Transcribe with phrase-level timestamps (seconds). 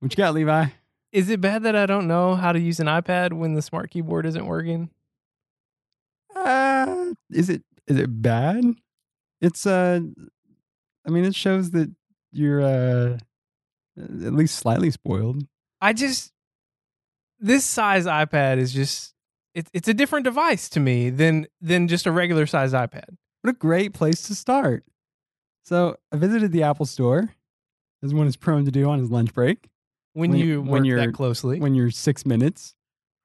[0.00, 0.66] What you got, Levi?
[1.12, 3.90] Is it bad that I don't know how to use an iPad when the smart
[3.90, 4.90] keyboard isn't working?
[6.36, 8.64] Uh, is it is it bad?
[9.40, 10.00] It's uh,
[11.06, 11.90] I mean, it shows that
[12.30, 13.18] you're uh,
[13.98, 15.46] at least slightly spoiled.
[15.80, 16.32] I just
[17.40, 19.14] this size iPad is just
[19.54, 23.16] it's it's a different device to me than than just a regular size iPad.
[23.42, 24.84] What a great place to start.
[25.64, 27.34] So I visited the Apple Store,
[28.02, 29.68] as one is prone to do on his lunch break.
[30.18, 32.74] When, When- you when work you're- that closely, When you're six minutes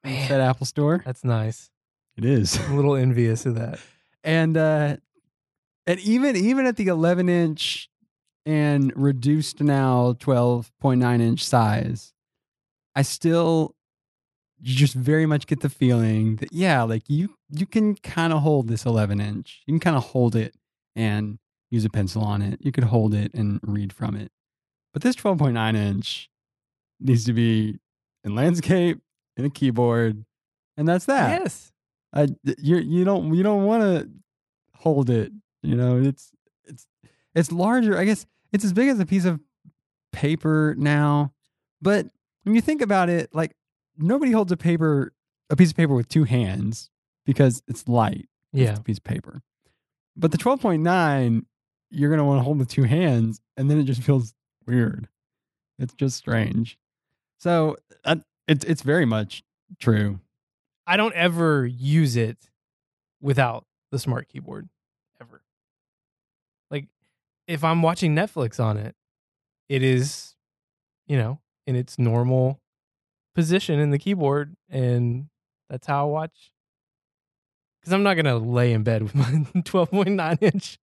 [0.04, 1.70] at Apple Store, that's nice.
[2.18, 2.58] it is.
[2.60, 3.80] I'm a little envious of that.
[4.24, 4.98] and uh
[5.88, 7.90] and even even at the 11 inch
[8.46, 12.14] and reduced now 12.9 inch size
[12.96, 13.76] i still
[14.62, 18.68] just very much get the feeling that yeah like you you can kind of hold
[18.70, 20.56] this 11 inch you can kind of hold it
[20.96, 21.38] and
[21.72, 24.32] use a pencil on it you could hold it and read from it
[24.94, 26.30] but this 12.9 inch
[27.00, 27.80] needs to be
[28.24, 29.00] in landscape
[29.38, 30.24] in a keyboard
[30.78, 31.72] and that's that Yes.
[32.14, 32.28] I
[32.60, 34.10] you you don't you don't want to
[34.76, 35.32] hold it.
[35.64, 36.32] You know, it's
[36.66, 36.86] it's
[37.34, 37.98] it's larger.
[37.98, 39.40] I guess it's as big as a piece of
[40.12, 41.34] paper now.
[41.82, 42.08] But
[42.44, 43.56] when you think about it, like
[43.98, 45.12] nobody holds a paper
[45.50, 46.90] a piece of paper with two hands
[47.26, 48.28] because it's light.
[48.54, 48.76] It's Yeah.
[48.78, 49.42] a piece of paper.
[50.16, 51.46] But the twelve point nine,
[51.90, 54.34] you're gonna want to hold with two hands, and then it just feels
[54.68, 55.08] weird.
[55.80, 56.78] It's just strange.
[57.38, 58.18] So uh,
[58.48, 59.44] it's it's very much
[59.80, 60.20] true.
[60.86, 62.50] I don't ever use it
[63.22, 64.70] without the smart keyboard
[65.22, 65.42] ever.
[66.70, 66.88] Like
[67.48, 68.96] if I'm watching Netflix on it,
[69.70, 70.36] it is
[71.08, 72.60] you know, in its normal
[73.36, 75.28] position in the keyboard and
[75.70, 76.52] that's how I watch.
[77.84, 79.24] Cuz I'm not to lay in bed with my
[79.56, 80.78] 12.9 inch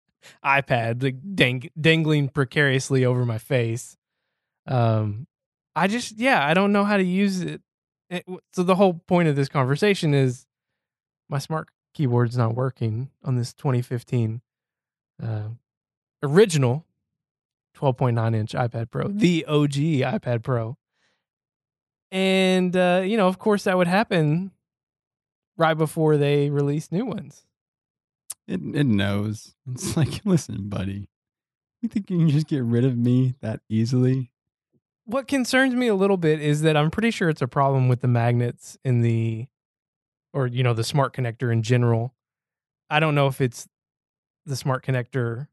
[0.45, 3.97] iPad like dang- dangling precariously over my face.
[4.67, 5.27] Um
[5.75, 7.63] I just yeah, I don't know how to use it
[8.11, 10.47] it, so the whole point of this conversation is
[11.29, 14.43] my smart keyboard's not working on this 2015
[15.23, 15.49] uh,
[16.23, 16.85] original
[17.77, 20.77] 12.9 inch iPad Pro, the OG iPad Pro.
[22.11, 24.51] And uh, you know, of course, that would happen
[25.57, 27.45] right before they release new ones.
[28.49, 29.55] It it knows.
[29.71, 31.09] It's like, listen, buddy.
[31.81, 34.33] You think you can just get rid of me that easily?
[35.11, 38.01] What concerns me a little bit is that I'm pretty sure it's a problem with
[38.01, 39.49] the magnets in the,
[40.33, 42.15] or you know, the smart connector in general.
[42.89, 43.67] I don't know if it's
[44.47, 45.49] the smart connector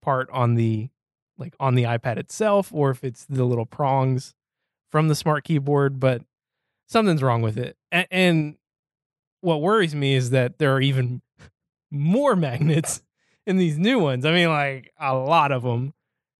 [0.00, 0.90] part on the,
[1.36, 4.36] like on the iPad itself, or if it's the little prongs
[4.92, 6.22] from the smart keyboard, but
[6.86, 7.76] something's wrong with it.
[7.90, 8.56] And, and
[9.40, 11.20] what worries me is that there are even
[11.90, 13.02] more magnets
[13.44, 14.24] in these new ones.
[14.24, 15.94] I mean, like a lot of them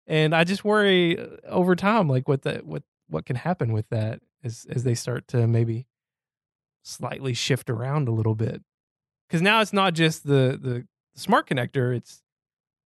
[0.07, 3.89] and I just worry uh, over time, like what the what what can happen with
[3.91, 5.87] that as as they start to maybe
[6.83, 8.63] slightly shift around a little bit.
[9.29, 12.23] Because now it's not just the the smart connector; it's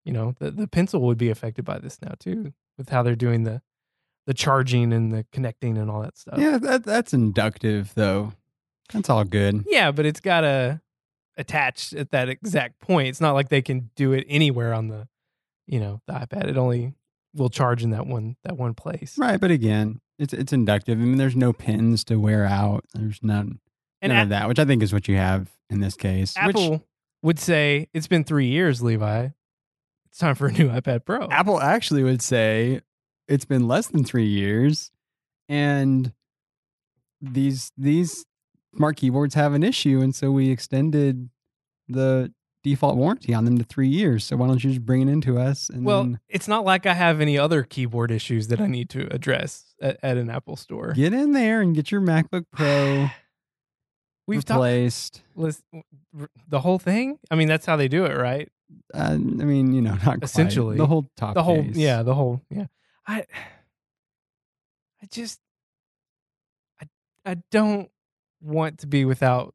[0.05, 3.17] you know the the pencil would be affected by this now too, with how they're
[3.17, 3.62] doing the
[4.27, 6.39] the charging and the connecting and all that stuff.
[6.39, 8.33] Yeah, that that's inductive though.
[8.93, 9.65] That's all good.
[9.67, 10.81] Yeah, but it's got to
[11.37, 13.09] attach at that exact point.
[13.09, 15.09] It's not like they can do it anywhere on the,
[15.67, 16.49] you know, the iPad.
[16.49, 16.95] It only
[17.34, 19.16] will charge in that one that one place.
[19.19, 20.99] Right, but again, it's it's inductive.
[20.99, 22.84] I mean, there's no pins to wear out.
[22.94, 23.61] There's none
[24.03, 26.34] And none A- of that, which I think is what you have in this case.
[26.44, 26.84] which- Apple
[27.22, 29.28] would say it's been three years, Levi.
[30.06, 31.28] It's time for a new iPad Pro.
[31.28, 32.81] Apple actually would say
[33.28, 34.91] it's been less than three years,
[35.49, 36.12] and
[37.21, 38.25] these these
[38.77, 41.28] smart keyboards have an issue, and so we extended
[41.88, 42.33] the
[42.65, 44.25] default warranty on them to three years.
[44.25, 45.69] So why don't you just bring it into us?
[45.69, 48.91] And well, then it's not like I have any other keyboard issues that I need
[48.91, 50.93] to address at, at an Apple store.
[50.93, 53.09] get in there and get your MacBook Pro
[54.27, 55.23] We've replaced.
[55.37, 57.19] the whole thing.
[57.31, 58.51] I mean, that's how they do it, right?
[58.95, 60.25] uh, I mean, you know, not quite.
[60.25, 60.77] Essentially.
[60.77, 61.35] the whole top.
[61.35, 61.77] the whole case.
[61.77, 62.67] yeah the whole yeah
[63.07, 63.25] i
[65.03, 65.41] i just
[66.81, 66.87] i
[67.25, 67.91] i don't
[68.43, 69.55] want to be without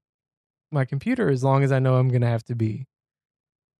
[0.71, 2.87] my computer as long as i know i'm gonna have to be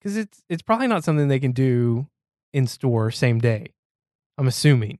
[0.03, 2.07] because it's it's probably not something they can do
[2.51, 3.73] in store same day
[4.38, 5.00] i'm assuming.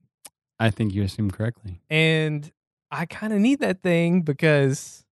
[0.58, 1.80] I think you assumed correctly.
[1.90, 2.50] and
[2.90, 5.04] i kind of need that thing because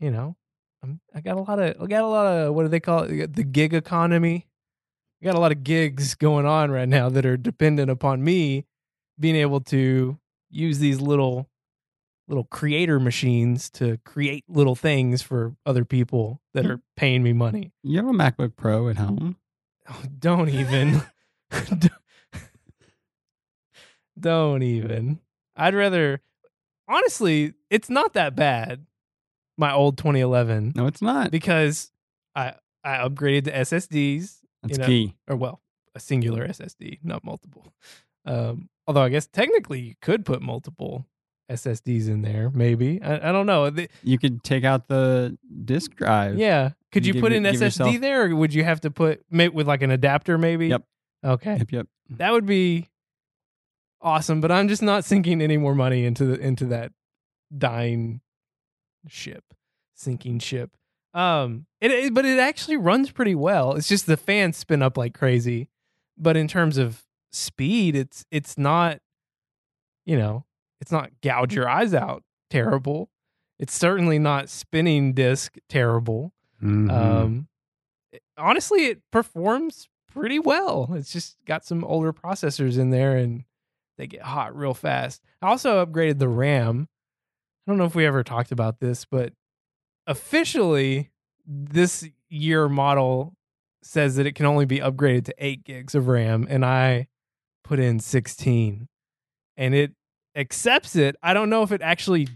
[0.00, 0.36] you know
[0.82, 3.04] I'm, i got a lot of i got a lot of what do they call
[3.04, 3.34] it?
[3.34, 4.46] The gig economy.
[5.22, 8.64] I got a lot of gigs going on right now that are dependent upon me
[9.20, 10.18] being able to
[10.50, 11.48] use these little
[12.32, 17.72] little creator machines to create little things for other people that are paying me money.
[17.82, 19.36] You have a MacBook Pro at home.
[19.90, 21.02] Oh, don't even.
[24.18, 25.18] Don't- even.
[25.56, 26.22] I'd rather
[26.88, 28.86] honestly, it's not that bad.
[29.58, 31.30] My old 2011 No, it's not.
[31.30, 31.90] because
[32.34, 32.54] I
[32.84, 35.14] I upgraded to SSDs That's know, key.
[35.28, 35.60] or well,
[35.94, 37.74] a singular SSD, not multiple.
[38.24, 41.06] Um, although I guess technically you could put multiple
[41.50, 43.02] SSDs in there, maybe.
[43.02, 43.68] I, I don't know.
[43.70, 46.36] The- You could take out the disk drive.
[46.38, 49.66] yeah, could you put an SSD yourself- there, or would you have to put with
[49.66, 50.68] like an adapter, maybe?
[50.68, 50.82] Yep.
[51.24, 51.72] Okay, Yep.
[51.72, 51.86] Yep.
[52.10, 52.88] that would be
[54.00, 54.40] awesome.
[54.40, 56.92] But I'm just not sinking any more money into the into that
[57.56, 58.20] dying
[59.08, 59.44] ship,
[59.94, 60.70] sinking ship.
[61.14, 63.74] Um, it, it but it actually runs pretty well.
[63.74, 65.68] It's just the fans spin up like crazy,
[66.16, 68.98] but in terms of speed, it's it's not,
[70.06, 70.44] you know,
[70.82, 73.08] it's not gouge your eyes out terrible.
[73.58, 76.34] It's certainly not spinning disc terrible.
[76.62, 76.90] Mhm.
[76.90, 77.48] Um,
[78.12, 80.92] it- honestly, it performs pretty well.
[80.94, 83.44] It's just got some older processors in there, and
[83.96, 85.22] they get hot real fast.
[85.40, 86.88] I also upgraded the RAM.
[87.66, 89.32] I don't know if we ever talked about this, but
[90.06, 91.10] officially,
[91.46, 93.34] this year model
[93.82, 97.08] says that it can only be upgraded to eight gigs of RAM, and I
[97.64, 98.88] put in sixteen,
[99.56, 99.92] and it
[100.36, 101.16] accepts it.
[101.22, 102.28] I don't know if it actually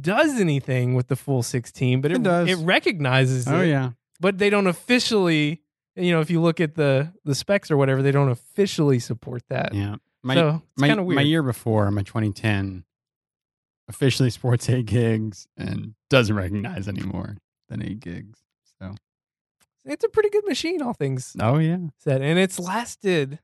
[0.00, 2.48] does anything with the full 16 but it, It does.
[2.50, 3.90] it recognizes oh it yeah.
[4.18, 5.62] but they don't officially
[5.94, 9.42] you know if you look at the the specs or whatever they don't officially support
[9.48, 9.96] that Yeah.
[10.24, 12.82] My so it's my, kind of weird my year before, my 2010,
[13.88, 17.36] officially sports eight gigs and doesn't recognize any more
[17.68, 18.40] than eight gigs.
[18.80, 18.96] So.
[19.84, 21.78] it's a pretty good machine all things Oh yeah.
[21.98, 23.38] said and it's lasted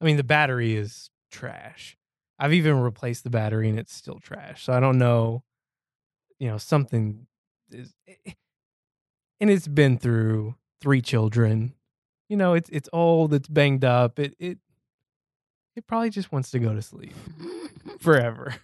[0.00, 1.96] i mean the battery is trash
[2.42, 5.42] i've even replaced the battery and it's still trash so i don't know
[6.38, 7.26] you know something
[7.70, 8.32] is eh, eh,
[9.40, 11.72] and it's been through three children
[12.28, 14.58] you know it's it's old it's banged up it it
[15.76, 17.14] it probably just wants to go to sleep
[18.00, 18.54] forever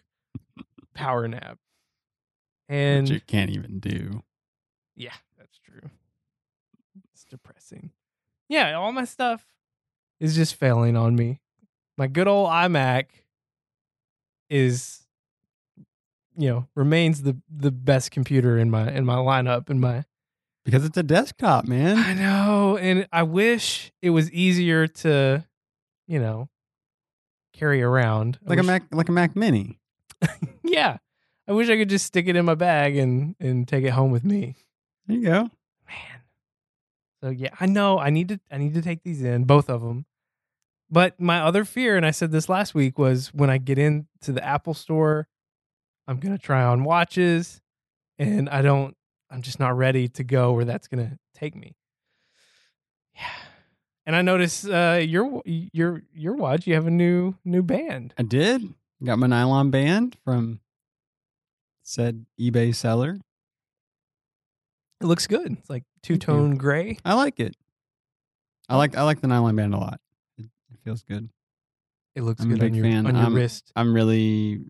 [0.94, 1.58] power nap
[2.68, 4.22] and Which you can't even do.
[4.94, 5.88] yeah, that's true.
[7.14, 7.92] It's depressing.
[8.50, 9.42] Yeah, all my stuff
[10.20, 11.40] is just failing on me.
[11.96, 13.06] My good old iMac
[14.50, 15.00] is
[16.36, 20.04] you know, remains the the best computer in my in my lineup in my
[20.64, 21.96] Because it's a desktop, man.
[21.96, 25.44] I know, and I wish it was easier to,
[26.06, 26.48] you know,
[27.52, 28.38] carry around.
[28.46, 29.78] I Like a Mac like a Mac mini.
[30.62, 30.98] Yeah.
[31.48, 34.10] I wish I could just stick it in my bag and and take it home
[34.10, 34.54] with me.
[35.06, 35.40] There you go.
[35.88, 36.20] man.
[37.22, 39.80] So yeah, I know I need to I need to take these in both of
[39.80, 40.04] them.
[40.90, 44.32] But my other fear, and I said this last week, was when I get into
[44.32, 45.28] the Apple store,
[46.06, 47.60] I'm gonna try on watches,
[48.18, 48.96] and I don't.
[49.30, 51.76] I'm just not ready to go where that's gonna take me.
[53.14, 53.28] Yeah,
[54.06, 56.66] and I notice uh, your your your watch.
[56.66, 58.14] You have a new new band.
[58.16, 58.74] I did.
[59.04, 60.60] Got my nylon band from
[61.82, 63.18] said eBay seller.
[65.00, 65.52] It looks good.
[65.52, 66.98] It's like two tone gray.
[67.04, 67.54] I like it.
[68.68, 70.00] I like I like the nylon band a lot.
[70.88, 71.28] Feels good.
[72.14, 73.06] It looks I'm good on your fan.
[73.06, 73.70] on your Um, wrist.
[73.76, 74.62] I'm really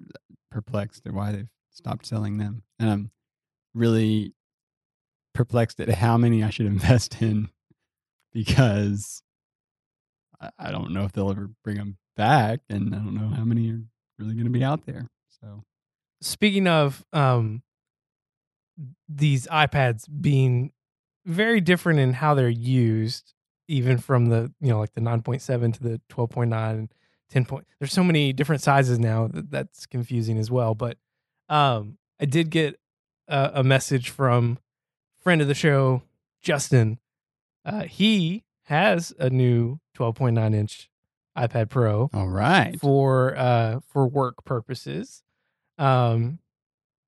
[0.50, 3.10] perplexed at why they've stopped selling them, and I'm
[3.72, 4.34] really
[5.32, 7.50] perplexed at how many I should invest in
[8.32, 9.22] because
[10.40, 13.44] I, I don't know if they'll ever bring them back, and I don't know how
[13.44, 13.80] many are
[14.18, 15.06] really going to be out there.
[15.40, 15.62] So
[16.20, 17.62] speaking of um
[19.08, 20.72] these iPads being
[21.24, 23.34] very different in how they're used,
[23.68, 26.88] even from the you know like the 9.7 to the 12.9 and
[27.30, 27.66] 10 point.
[27.78, 30.74] There's so many different sizes now that that's confusing as well.
[30.74, 30.96] But
[31.48, 32.80] um, I did get
[33.28, 34.58] a, a message from
[35.22, 36.02] friend of the show,
[36.40, 36.98] Justin.
[37.64, 40.90] Uh, he has a new 12.9 inch
[41.36, 45.22] iPad Pro all right, for uh for work purposes.
[45.78, 46.40] Um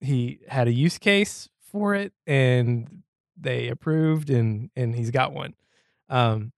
[0.00, 3.02] he had a use case for it and
[3.36, 5.54] they approved and and he's got one.
[6.10, 6.52] Um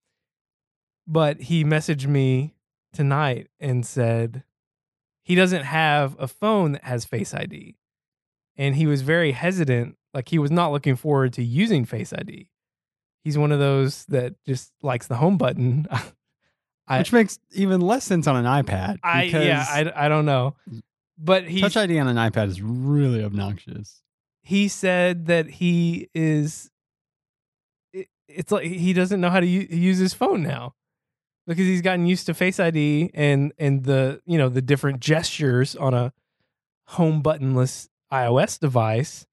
[1.06, 2.54] but he messaged me
[2.92, 4.44] tonight and said
[5.24, 7.76] he doesn't have a phone that has Face ID.
[8.56, 12.48] And he was very hesitant, like he was not looking forward to using Face ID.
[13.24, 15.86] He's one of those that just likes the home button.
[16.88, 18.98] I- which makes even less sense on an iPad.
[19.04, 20.56] I yeah, I, I don't know.
[21.16, 24.02] But he Touch ID on an iPad is really obnoxious.
[24.42, 26.70] he said that he is
[28.34, 30.74] it's like he doesn't know how to use his phone now.
[31.46, 35.74] Because he's gotten used to face id and and the you know the different gestures
[35.74, 36.12] on a
[36.86, 39.26] home buttonless ios device.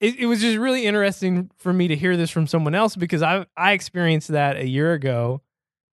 [0.00, 3.22] It, it was just really interesting for me to hear this from someone else because
[3.22, 5.42] i i experienced that a year ago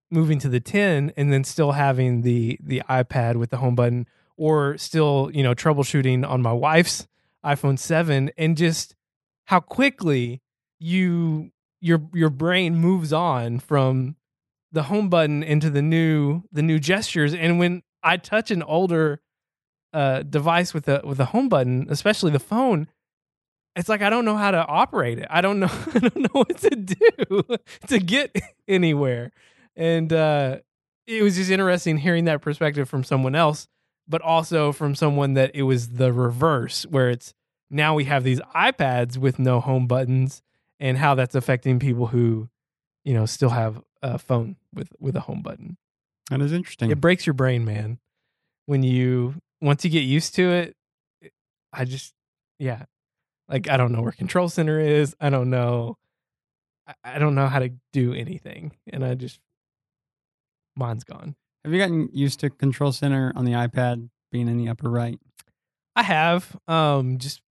[0.10, 4.08] moving to the 10 and then still having the the ipad with the home button
[4.38, 7.08] or still, you know, troubleshooting on my wife's
[7.44, 8.96] iPhone 7 and just
[9.46, 10.42] how quickly
[10.80, 11.52] you
[11.86, 14.16] your your brain moves on from
[14.72, 19.22] the home button into the new the new gestures and when I touch an older
[19.94, 22.88] uh, device with the with a home button, especially the phone,
[23.76, 25.28] it's like I don't know how to operate it.
[25.30, 27.44] I don't know I don't know what to do
[27.88, 28.36] to get
[28.68, 29.32] anywhere.
[29.76, 30.58] And uh,
[31.08, 33.68] it was just interesting hearing that perspective from someone else,
[34.08, 37.34] but also from someone that it was the reverse, where it's
[37.70, 40.42] now we have these iPads with no home buttons,
[40.80, 42.50] and how that's affecting people who,
[43.04, 45.78] you know, still have a phone with with a home button.
[46.30, 46.92] That is interesting.
[46.92, 48.00] It breaks your brain, man.
[48.66, 50.76] When you once you get used to it,
[51.72, 52.14] I just
[52.60, 52.86] yeah,
[53.48, 55.16] like I don't know where control center is.
[55.20, 55.98] I don't know.
[56.88, 59.40] I, I don't know how to do anything, and I just
[60.76, 61.36] mine's gone.
[61.64, 65.20] Have you gotten used to control center on the iPad being in the upper right?
[65.96, 67.42] I have, um, just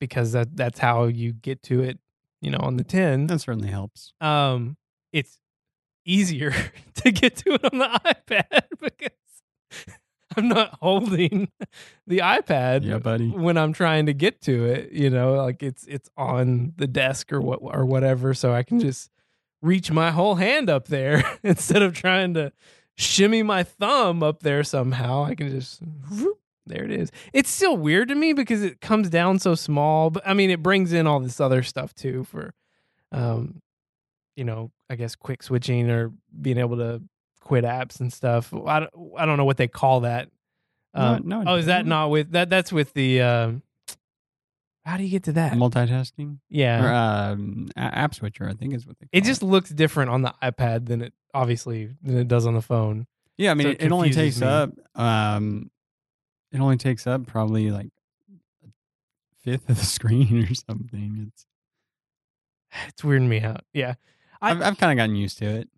[0.00, 1.98] because that that's how you get to it,
[2.42, 3.26] you know, on the ten.
[3.28, 4.12] That certainly helps.
[4.20, 4.76] Um,
[5.12, 5.38] it's
[6.04, 6.52] easier
[6.96, 9.16] to get to it on the iPad because
[10.36, 11.50] I'm not holding
[12.06, 13.28] the iPad Yeah, buddy.
[13.30, 14.92] when I'm trying to get to it.
[14.92, 18.80] You know, like it's it's on the desk or what or whatever, so I can
[18.80, 19.10] just
[19.60, 22.52] reach my whole hand up there instead of trying to
[22.96, 25.22] shimmy my thumb up there somehow.
[25.24, 25.80] I can just
[26.10, 27.10] whoop, there it is.
[27.32, 30.62] It's still weird to me because it comes down so small, but I mean it
[30.62, 32.54] brings in all this other stuff too for
[33.10, 33.60] um
[34.36, 37.02] you know, I guess quick switching or being able to
[37.40, 38.52] quit apps and stuff.
[38.66, 40.28] I don't, I don't know what they call that.
[40.94, 42.10] No, Um, no, oh, is that doesn't.
[42.10, 42.48] with that?
[42.48, 43.20] That's with the.
[43.20, 43.62] Um,
[44.84, 45.52] how do you get to that?
[45.52, 46.92] Multitasking yeah, or
[47.32, 49.06] um, app switcher, I think is what they.
[49.06, 52.54] Call it just looks different on the iPad than it obviously than it does on
[52.54, 53.06] the phone.
[53.36, 54.46] Yeah, I mean, So it, it only takes me.
[54.46, 55.70] up um,
[56.52, 57.90] it only takes up probably like
[58.64, 58.68] a
[59.42, 61.28] fifth of the screen or something.
[61.32, 61.46] It's
[62.88, 63.64] It's weirding me out.
[63.72, 63.94] Yeah,
[64.40, 65.68] I- I've, I've kind of gotten used to it.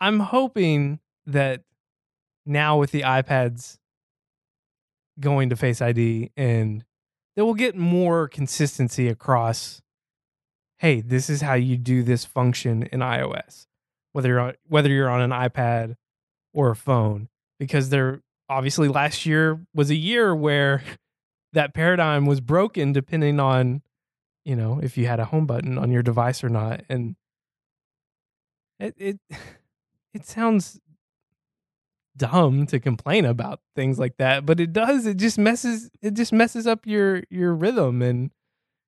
[0.00, 1.62] I'm hoping that
[2.46, 3.78] now with the iPads
[5.20, 6.84] going to Face ID and
[7.36, 9.80] that we'll get more consistency across
[10.78, 13.66] hey, this is how you do this function in iOS.
[14.12, 15.94] Whether you're on, whether you're on an iPad
[16.52, 20.82] or a phone because there obviously last year was a year where
[21.52, 23.82] that paradigm was broken depending on
[24.44, 27.16] you know if you had a home button on your device or not and
[28.78, 29.18] it it
[30.14, 30.80] it sounds
[32.16, 36.32] dumb to complain about things like that but it does it just messes it just
[36.32, 38.30] messes up your your rhythm and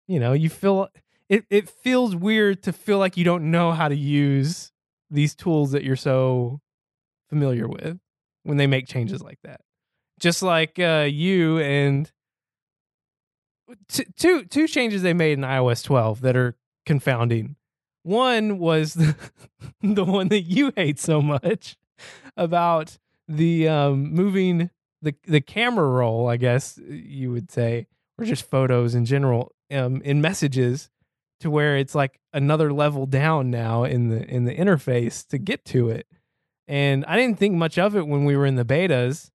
[0.06, 0.88] you know you feel
[1.28, 4.70] it it feels weird to feel like you don't know how to use
[5.10, 6.60] these tools that you're so
[7.28, 7.98] familiar with
[8.46, 9.60] when they make changes like that
[10.18, 12.12] just like uh you and
[13.88, 17.56] t- two two changes they made in iOS 12 that are confounding
[18.06, 19.16] one was the,
[19.82, 21.76] the one that you hate so much
[22.36, 24.70] about the um, moving
[25.02, 30.00] the the camera roll, I guess you would say, or just photos in general, um,
[30.02, 30.88] in messages,
[31.40, 35.64] to where it's like another level down now in the in the interface to get
[35.66, 36.06] to it.
[36.68, 39.30] And I didn't think much of it when we were in the betas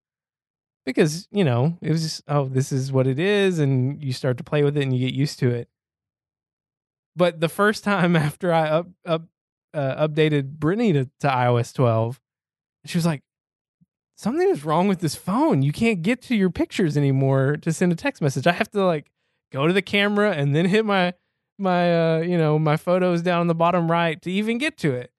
[0.86, 4.38] because you know it was just oh this is what it is, and you start
[4.38, 5.70] to play with it and you get used to it.
[7.16, 9.24] But the first time after I up up
[9.74, 12.20] uh, updated Brittany to, to iOS 12,
[12.86, 13.24] she was like,
[14.18, 15.62] "Something is wrong with this phone.
[15.62, 18.48] You can't get to your pictures anymore to send a text message.
[18.48, 19.12] I have to like
[19.52, 21.14] go to the camera and then hit my
[21.58, 24.94] my uh you know my photos down on the bottom right to even get to
[24.94, 25.12] it."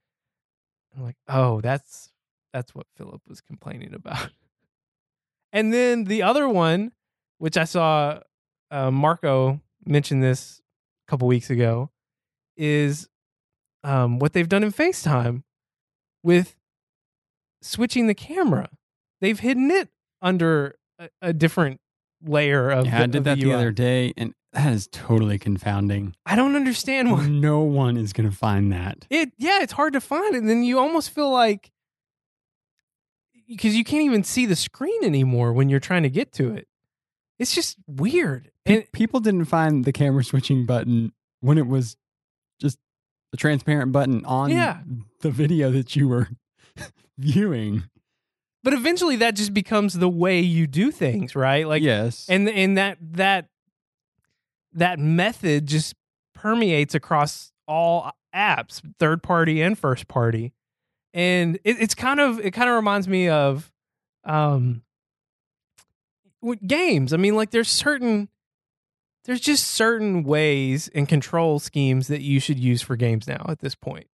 [0.96, 2.10] I'm like, "Oh, that's
[2.52, 4.30] that's what Philip was complaining about."
[5.52, 6.92] and then the other one,
[7.38, 8.20] which I saw
[8.70, 10.60] uh, Marco mention this
[11.06, 11.90] a couple weeks ago,
[12.56, 13.08] is
[13.84, 15.42] um, what they've done in FaceTime
[16.22, 16.56] with
[17.60, 18.68] switching the camera.
[19.20, 19.88] They've hidden it
[20.20, 21.80] under a, a different
[22.24, 22.86] layer of.
[22.86, 23.54] Yeah, the, I did that the, UI.
[23.54, 26.14] other day, and that is totally confounding.
[26.26, 27.26] I don't understand why.
[27.28, 29.06] no one is going to find that.
[29.10, 31.70] It yeah, it's hard to find, and then you almost feel like
[33.48, 36.68] because you can't even see the screen anymore when you're trying to get to it.
[37.38, 38.50] It's just weird.
[38.64, 41.96] Pe- And people didn't find the camera switching button when it was
[42.60, 42.78] just
[43.32, 44.80] a transparent button on Yeah.
[45.20, 46.28] the video that you were
[47.18, 47.84] viewing.
[48.62, 51.66] but eventually that just becomes the way you do things, right?
[51.66, 53.48] Like yes, and and that that
[54.74, 55.94] that method just
[56.34, 60.52] permeates across all apps, third party and first party.
[61.14, 63.70] And it, it's kind of it kind of reminds me of
[64.24, 64.82] um
[66.66, 67.12] games.
[67.12, 68.28] I mean, like there's certain
[69.24, 73.60] there's just certain ways and control schemes that you should use for games now at
[73.60, 74.08] this point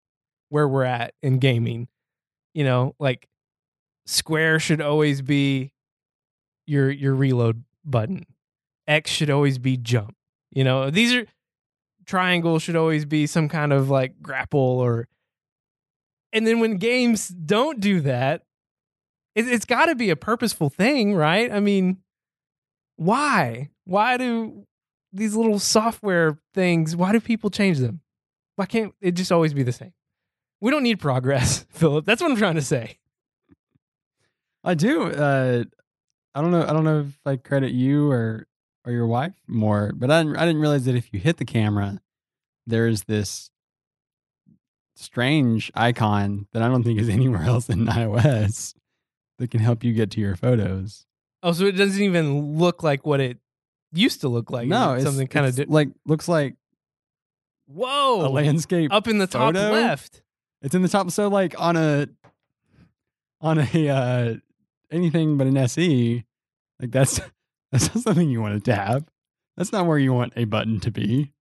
[0.50, 1.88] where we're at in gaming.
[2.54, 3.28] You know, like
[4.06, 5.72] square should always be
[6.66, 8.26] your your reload button.
[8.88, 10.17] X should always be jump.
[10.58, 11.28] You know, these are
[12.08, 15.08] triangle should always be some kind of like grapple or
[16.34, 18.42] and then when games don't do that,
[19.36, 21.52] it, it's got to be a purposeful thing, right?
[21.52, 21.98] I mean,
[22.96, 23.70] why?
[23.86, 24.66] Why do
[25.14, 26.96] these little software things?
[26.96, 28.02] Why do people change them?
[28.56, 29.94] Why can't it just always be the same?
[30.60, 32.04] We don't need progress, Philip.
[32.04, 32.98] That's what I'm trying to say.
[34.64, 35.04] I do.
[35.04, 35.66] Uh,
[36.34, 36.64] I don't know.
[36.64, 38.48] I don't know if I credit you or
[38.88, 41.46] or your wife more, but I didn't, I didn't realize that if you hit the
[41.46, 42.02] camera,
[42.66, 43.52] there's this
[44.96, 48.74] strange icon that I don't think is anywhere else in iOS
[49.40, 51.06] that can help you get to your photos.
[51.44, 53.38] Oh, so it doesn't even look like what it
[53.94, 54.68] used to look like.
[54.68, 56.56] no, It's something kind of it's like looks like
[57.68, 58.92] whoa a landscape.
[58.92, 59.72] up in the top photo?
[59.72, 60.24] left.
[60.62, 61.12] It's in the top.
[61.12, 62.08] So like on a
[63.40, 64.36] on a uh,
[64.92, 66.26] anything but an SE,
[66.80, 67.22] like that's
[67.80, 69.04] that's not something you want to tap.
[69.56, 71.34] That's not where you want a button to be.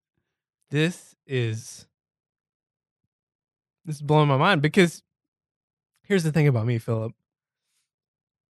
[0.71, 1.87] This is
[3.85, 5.03] this is blowing my mind because
[6.03, 7.13] here's the thing about me, Philip.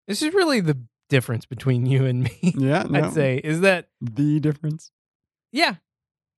[0.07, 0.77] This is really the
[1.09, 2.31] difference between you and me.
[2.57, 4.91] Yeah, no, I'd say is that the difference.
[5.51, 5.75] yeah.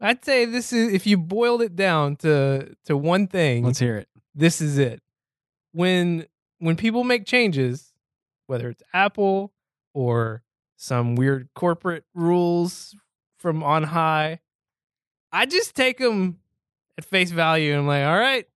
[0.02, 3.98] I'd say this is if you boiled it down to to one thing, Let's hear
[3.98, 4.08] it.
[4.34, 5.02] this is it.
[5.74, 6.26] When
[6.60, 7.92] when people make changes,
[8.48, 9.52] whether it's Apple
[9.94, 10.42] or
[10.82, 12.96] some weird corporate rules
[13.38, 14.40] from on high,
[15.32, 16.40] I just take them
[16.98, 18.48] at face value I'm like, all right,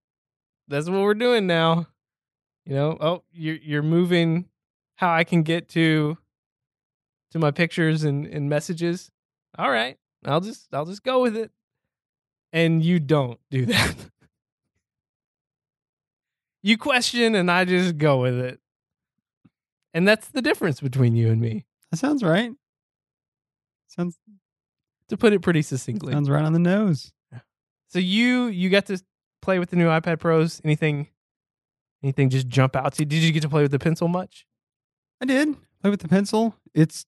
[0.69, 1.87] that's what we're doing now.
[2.65, 4.45] You know, oh, you're you're moving
[4.95, 6.17] how I can get to
[7.31, 9.11] to my pictures and, and messages.
[9.57, 9.97] All right.
[10.25, 11.51] I'll just I'll just go with it.
[12.53, 13.95] And you don't do that.
[16.61, 18.61] you question and I just go with it.
[19.93, 22.51] And that's the difference between you and me, That sounds right.
[23.87, 24.17] Sounds
[25.09, 26.11] to put it pretty succinctly.
[26.11, 27.13] sounds right on the nose.
[27.89, 28.99] So you you got to
[29.43, 30.59] play with the new iPad Pros?
[30.65, 31.09] Anything
[32.01, 33.05] anything just jump out to you?
[33.05, 34.47] Did you get to play with the pencil much?
[35.21, 36.55] I did play with the pencil.
[36.73, 37.05] It's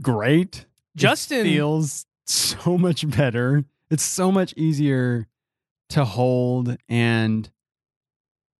[0.00, 0.58] great.
[0.58, 3.64] It Justin feels so much better.
[3.90, 5.26] It's so much easier
[5.88, 7.50] to hold and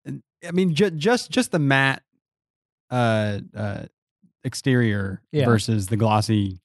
[0.04, 2.02] and, I mean ju- just just the matte
[2.90, 3.84] uh uh
[4.44, 5.44] exterior Yeah.
[5.46, 6.60] versus the glossy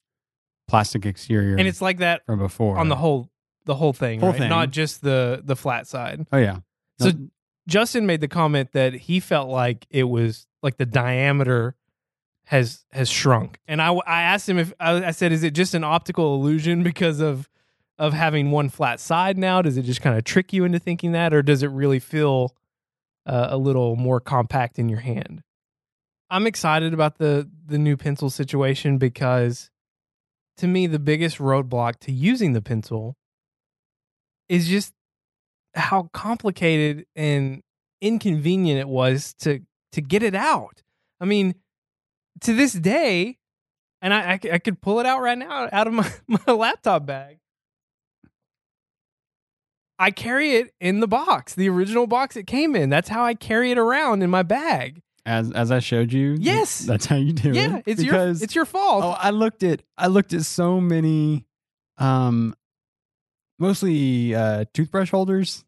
[0.67, 2.77] plastic exterior and it's like that from before.
[2.77, 3.29] on the whole
[3.65, 4.39] the whole thing, Whole right?
[4.39, 4.49] thing.
[4.49, 6.25] Not just the the flat side.
[6.31, 6.59] Oh yeah.
[6.99, 7.27] So No,
[7.67, 11.75] Justin made the comment that he felt like it was like the diameter
[12.47, 15.73] has has shrunk, and I I asked him if I, I said, is it just
[15.73, 17.49] an optical illusion because of
[17.97, 19.61] of having one flat side now?
[19.61, 22.53] Does it just kind of trick you into thinking that, or does it really feel
[23.25, 25.41] uh, a little more compact in your hand?
[26.33, 29.69] I'm excited about the the new pencil situation because
[30.57, 33.15] to me the biggest roadblock to using the pencil
[34.49, 34.93] is just
[35.75, 37.61] how complicated and
[38.01, 39.59] inconvenient it was to
[39.91, 40.81] to get it out.
[41.21, 41.53] I mean,
[42.41, 43.37] to this day,
[44.01, 46.11] and I I could pull it out right now out of my,
[46.47, 47.37] my laptop bag.
[49.99, 52.89] I carry it in the box, the original box it came in.
[52.89, 55.03] That's how I carry it around in my bag.
[55.25, 56.35] As as I showed you.
[56.39, 56.79] Yes.
[56.79, 57.55] That's how you do it.
[57.55, 59.03] yeah, it's because your it's your fault.
[59.03, 61.45] Oh, I looked at I looked at so many
[61.97, 62.55] um
[63.59, 65.63] mostly uh toothbrush holders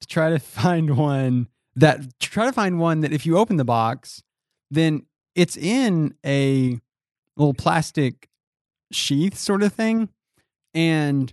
[0.00, 3.56] to try to find one that to try to find one that if you open
[3.56, 4.22] the box,
[4.70, 6.78] then it's in a
[7.36, 8.28] little plastic
[8.92, 10.08] sheath sort of thing.
[10.74, 11.32] And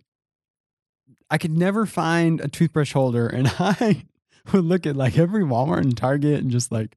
[1.30, 4.06] I could never find a toothbrush holder and I
[4.54, 6.96] would look at like every Walmart and Target and just like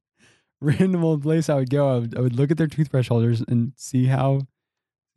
[0.63, 3.43] random old place I would go, I would, I would look at their toothbrush holders
[3.47, 4.41] and see how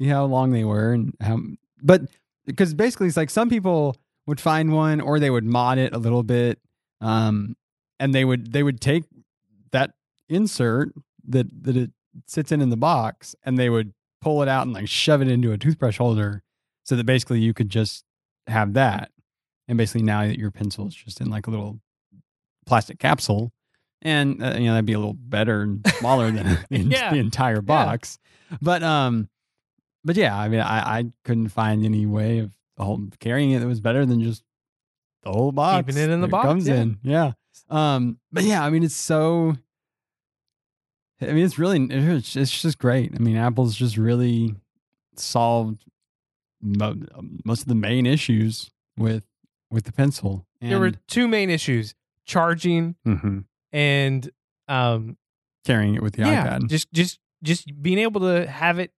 [0.01, 1.39] see how long they were and how.
[1.83, 2.03] But
[2.47, 5.99] because basically, it's like some people would find one or they would mod it a
[5.99, 6.59] little bit,
[7.03, 7.57] um,
[8.01, 9.05] and they would they would take
[9.73, 9.93] that
[10.31, 10.93] insert
[11.29, 11.91] that that it
[12.27, 15.29] sits in in the box and they would pull it out and like shove it
[15.29, 16.43] into a toothbrush holder,
[16.85, 18.05] so that basically you could just
[18.47, 19.11] have that,
[19.69, 21.81] and basically now that your pencil is just in like a little
[22.65, 23.53] plastic capsule
[24.05, 27.11] and uh, you know that'd be a little better and smaller than the, Yeah.
[27.13, 28.19] the entire box
[28.63, 29.29] but um
[30.05, 32.53] but yeah i mean i i couldn't find any way of
[33.21, 34.43] carrying it that was better than just
[35.23, 36.75] the whole box Keeping it in the that box, comes yeah.
[36.75, 37.33] in yeah
[37.71, 39.55] um but yeah i mean it's so
[41.23, 43.13] I mean, it's really it's it's just great.
[43.15, 44.55] I mean, Apple's just really
[45.17, 45.85] solved
[46.61, 46.99] mo-
[47.45, 49.25] most of the main issues with
[49.71, 50.45] with the pencil.
[50.61, 51.95] And, there were two main issues:
[52.27, 53.45] charging Mhm.
[53.75, 54.31] And
[54.69, 55.19] um,
[55.67, 56.69] carrying it with the yeah, iPad.
[56.69, 58.93] just just just being able to have it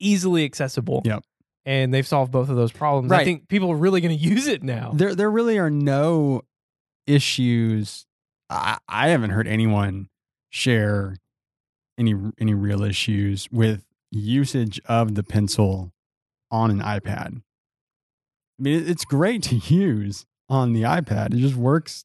[0.00, 1.00] easily accessible.
[1.06, 1.22] Yep.
[1.64, 3.12] And they've solved both of those problems.
[3.12, 4.90] I think people are really going to use it now.
[4.92, 6.42] There there really are no
[7.06, 8.04] issues.
[8.50, 10.08] I, I haven't heard anyone
[10.50, 11.16] share
[11.96, 15.92] any any real issues with usage of the pencil
[16.50, 17.42] on an iPad.
[18.58, 21.34] I mean, it's great to use on the iPad.
[21.34, 22.04] It just works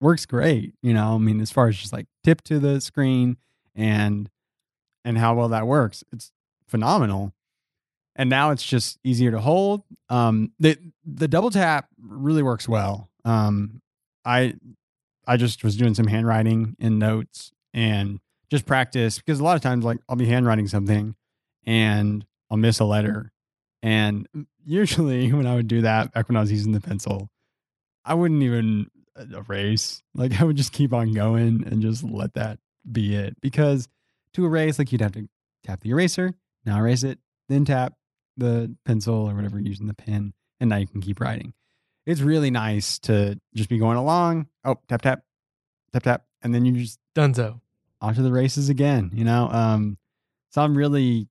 [0.00, 0.74] works great.
[0.82, 3.36] You know, I mean, as far as just like tip to the screen
[3.74, 4.30] and
[5.04, 6.32] and how well that works, it's
[6.66, 7.32] phenomenal.
[8.16, 9.82] And now it's just easier to hold.
[10.08, 13.10] Um, the the double tap really works well.
[13.24, 13.82] Um,
[14.24, 14.54] I
[15.26, 19.62] I just was doing some handwriting in notes and just practice because a lot of
[19.62, 21.14] times like I'll be handwriting something
[21.66, 23.32] and I'll miss a letter.
[23.82, 24.26] And
[24.64, 27.28] usually when I would do that back when I was using the pencil,
[28.04, 28.90] I wouldn't even
[29.32, 30.02] erase.
[30.14, 32.58] Like I would just keep on going and just let that
[32.90, 33.40] be it.
[33.40, 33.88] Because
[34.34, 35.28] to erase, like you'd have to
[35.64, 37.94] tap the eraser, now erase it, then tap
[38.36, 41.54] the pencil or whatever you're using the pen, and now you can keep writing.
[42.04, 44.48] It's really nice to just be going along.
[44.64, 45.22] Oh, tap tap,
[45.92, 47.60] tap tap, and then you just Dunzo.
[48.00, 49.10] off to the races again.
[49.12, 49.98] You know, um,
[50.50, 51.28] so I'm really,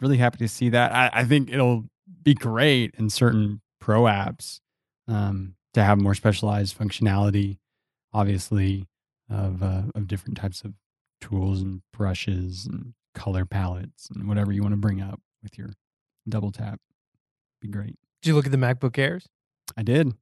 [0.00, 0.92] really happy to see that.
[0.92, 1.84] I, I think it'll
[2.22, 4.60] be great in certain pro apps
[5.08, 7.58] um, to have more specialized functionality.
[8.14, 8.88] Obviously,
[9.30, 10.72] of uh, of different types of
[11.20, 15.70] tools and brushes and color palettes and whatever you want to bring up with your
[16.26, 16.80] double tap.
[17.60, 17.98] Be great.
[18.22, 19.28] Did you look at the MacBook Airs?
[19.76, 20.14] I did.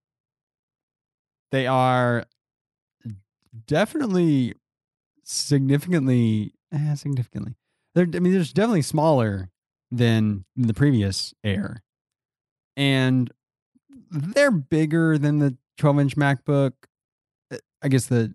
[1.53, 2.25] They are
[3.69, 4.55] definitely
[5.23, 7.55] significantly, eh, significantly.
[7.95, 9.51] They're, I mean, they're definitely smaller
[9.93, 11.85] than the previous Air,
[12.77, 13.31] and
[14.11, 16.73] they're bigger than the 12 inch MacBook.
[17.53, 18.35] Uh, I guess the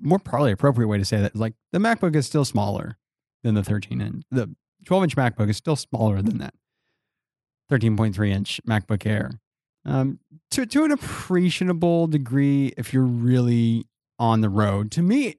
[0.00, 2.98] more probably appropriate way to say that is like the MacBook is still smaller
[3.42, 4.24] than the 13 inch.
[4.30, 4.54] The
[4.86, 6.54] 12 inch MacBook is still smaller than that
[7.70, 9.40] 13.3 inch MacBook Air
[9.84, 10.18] um,
[10.50, 13.86] to to an appreciable degree if you're really
[14.18, 14.90] on the road.
[14.92, 15.36] To me,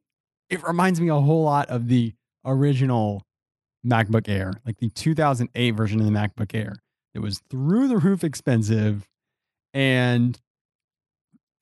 [0.50, 2.14] it reminds me a whole lot of the
[2.46, 3.24] original
[3.86, 6.76] MacBook Air, like the 2008 version of the MacBook Air.
[7.14, 9.08] It was through the roof expensive
[9.74, 10.40] and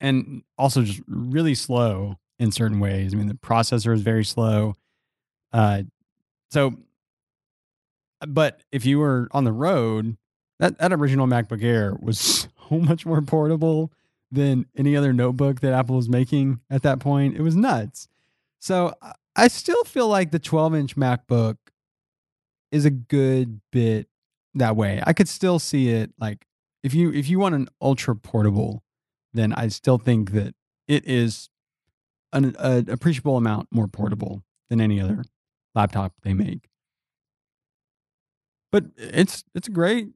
[0.00, 3.14] and also just really slow in certain ways.
[3.14, 4.74] I mean, the processor is very slow.
[5.52, 5.84] Uh,
[6.50, 6.74] so,
[8.26, 10.16] but if you were on the road,
[10.58, 13.92] that, that original MacBook Air was so much more portable
[14.30, 17.36] than any other notebook that Apple was making at that point.
[17.36, 18.08] It was nuts.
[18.58, 18.94] So
[19.36, 21.56] I- still feel like the 12 inch MacBook
[22.72, 24.08] is a good bit
[24.54, 25.02] that way.
[25.06, 26.46] I could still see it like
[26.82, 28.82] if you if you want an ultra portable,
[29.32, 30.54] then I still think that
[30.88, 31.48] it is
[32.32, 35.24] an, an appreciable amount more portable than any other
[35.74, 36.68] laptop they make.
[38.70, 40.08] But it's it's a great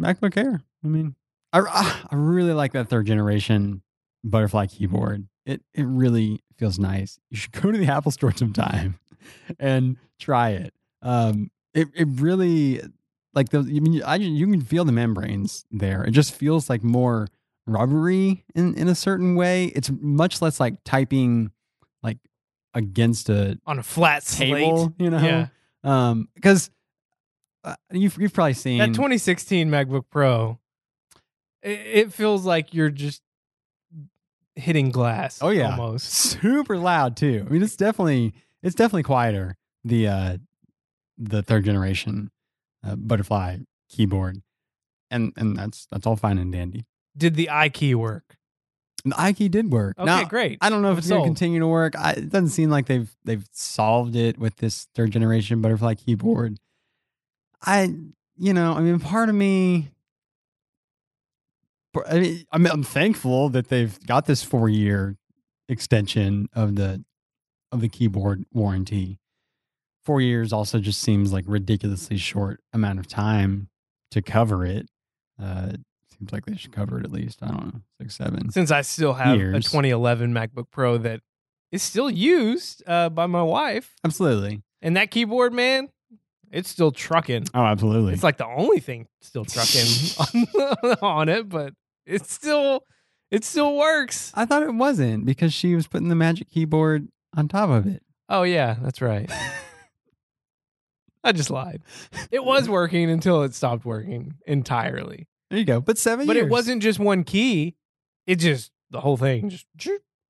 [0.00, 0.62] MacBook Air.
[0.84, 1.16] I mean,
[1.52, 1.60] I
[2.10, 3.82] I really like that third generation
[4.22, 5.28] butterfly keyboard.
[5.44, 7.18] It it really feels nice.
[7.30, 8.98] You should go to the Apple Store sometime
[9.58, 10.72] and try it.
[11.02, 12.80] Um, it it really
[13.34, 13.58] like the.
[13.58, 16.04] I mean, I you can feel the membranes there.
[16.04, 17.28] It just feels like more
[17.66, 19.66] rubbery in in a certain way.
[19.66, 21.50] It's much less like typing
[22.02, 22.18] like
[22.74, 24.92] against a On a flat table, slate.
[24.98, 25.18] you know.
[25.18, 25.46] Yeah.
[25.82, 26.70] Um, because
[27.64, 30.58] uh, you've you've probably seen That 2016 MacBook Pro,
[31.62, 33.22] it, it feels like you're just
[34.54, 35.40] hitting glass.
[35.42, 35.70] Oh, yeah.
[35.72, 36.06] almost.
[36.10, 37.44] super loud too.
[37.46, 40.36] I mean, it's definitely it's definitely quieter the uh
[41.18, 42.30] the third generation
[42.86, 44.42] uh, butterfly keyboard,
[45.10, 46.84] and and that's that's all fine and dandy.
[47.16, 48.36] Did the iKey work?
[49.04, 49.98] And the iKey did work.
[49.98, 50.58] Okay, now, great.
[50.62, 51.94] I don't know if it's going to continue to work.
[51.96, 56.58] I, it doesn't seem like they've they've solved it with this third generation butterfly keyboard.
[57.62, 57.94] I,
[58.36, 59.90] you know, I mean, part of me,
[62.06, 65.16] I mean, I'm, I'm thankful that they've got this four year
[65.68, 67.04] extension of the
[67.72, 69.18] of the keyboard warranty.
[70.04, 73.68] Four years also just seems like ridiculously short amount of time
[74.10, 74.88] to cover it.
[75.40, 75.72] Uh,
[76.18, 78.50] seems like they should cover it at least I don't know six seven.
[78.50, 81.20] Since I still have a 2011 MacBook Pro that
[81.72, 84.62] is still used uh, by my wife, Absolutely.
[84.82, 85.88] and that keyboard, man,
[86.52, 87.48] it's still trucking.
[87.52, 88.12] Oh, absolutely.
[88.12, 91.72] It's like the only thing still trucking on, on it, but
[92.06, 92.84] it still
[93.30, 94.30] it still works.
[94.34, 98.02] I thought it wasn't because she was putting the magic keyboard on top of it.
[98.28, 99.30] Oh yeah, that's right.
[101.24, 101.82] I just lied.
[102.30, 105.26] It was working until it stopped working entirely.
[105.50, 105.80] There you go.
[105.80, 106.46] But seven But years.
[106.46, 107.76] it wasn't just one key.
[108.26, 109.66] It just the whole thing just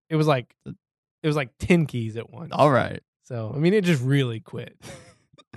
[0.09, 2.53] it was like it was like 10 keys at once.
[2.53, 3.03] All right.
[3.25, 4.77] So, I mean, it just really quit.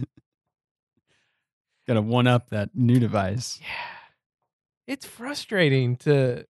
[1.87, 3.59] Got to one up that new device.
[3.61, 3.67] Yeah.
[4.87, 6.45] It's frustrating to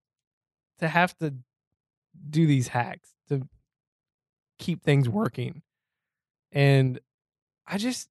[0.78, 1.34] to have to
[2.30, 3.46] do these hacks to
[4.58, 5.62] keep things working.
[6.52, 7.00] And
[7.66, 8.08] I just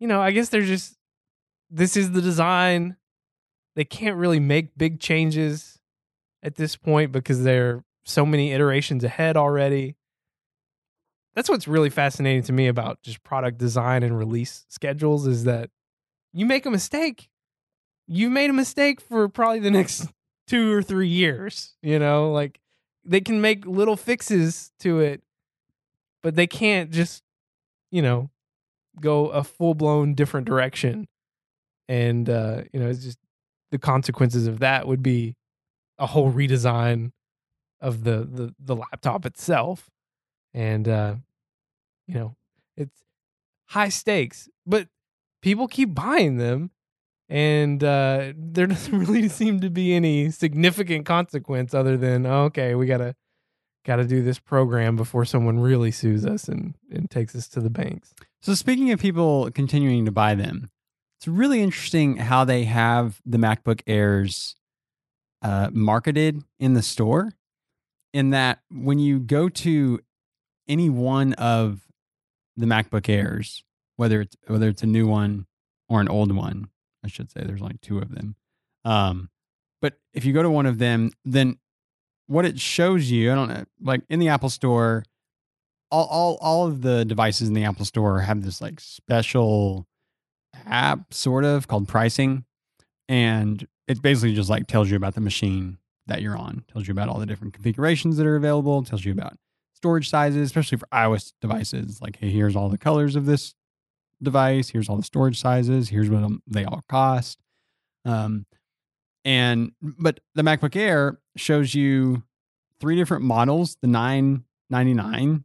[0.00, 0.96] you know, I guess they're just
[1.70, 2.96] this is the design.
[3.76, 5.78] They can't really make big changes
[6.42, 9.96] at this point because they're so many iterations ahead already.
[11.34, 15.70] That's what's really fascinating to me about just product design and release schedules is that
[16.32, 17.28] you make a mistake.
[18.08, 20.08] You've made a mistake for probably the next
[20.48, 21.76] two or three years.
[21.82, 22.60] You know, like
[23.04, 25.22] they can make little fixes to it,
[26.22, 27.22] but they can't just,
[27.92, 28.30] you know,
[29.00, 31.06] go a full blown different direction.
[31.88, 33.18] And, uh, you know, it's just
[33.70, 35.36] the consequences of that would be
[35.98, 37.12] a whole redesign
[37.80, 39.88] of the the, the laptop itself
[40.52, 41.14] and uh
[42.06, 42.36] you know
[42.76, 43.04] it's
[43.66, 44.88] high stakes but
[45.40, 46.70] people keep buying them
[47.28, 52.74] and uh there doesn't really seem to be any significant consequence other than oh, okay
[52.74, 53.14] we gotta
[53.86, 57.70] gotta do this program before someone really sues us and and takes us to the
[57.70, 60.70] banks So speaking of people continuing to buy them,
[61.18, 64.56] it's really interesting how they have the MacBook Airs
[65.42, 67.32] uh, marketed in the store.
[68.12, 70.00] In that, when you go to
[70.66, 71.82] any one of
[72.56, 73.62] the MacBook Airs,
[73.96, 75.46] whether it's whether it's a new one
[75.88, 76.70] or an old one,
[77.04, 78.36] I should say, there's only two of them.
[78.84, 79.28] Um,
[79.82, 81.58] but if you go to one of them, then
[82.26, 85.04] what it shows you, I don't know, like in the Apple Store,
[85.90, 89.86] all all all of the devices in the Apple Store have this like special
[90.66, 92.44] app sort of called pricing
[93.08, 96.92] and it basically just like tells you about the machine that you're on tells you
[96.92, 99.36] about all the different configurations that are available tells you about
[99.74, 103.54] storage sizes especially for iOS devices like hey here's all the colors of this
[104.22, 107.38] device here's all the storage sizes here's what they all cost
[108.04, 108.44] um
[109.24, 112.22] and but the MacBook Air shows you
[112.80, 115.44] three different models the 999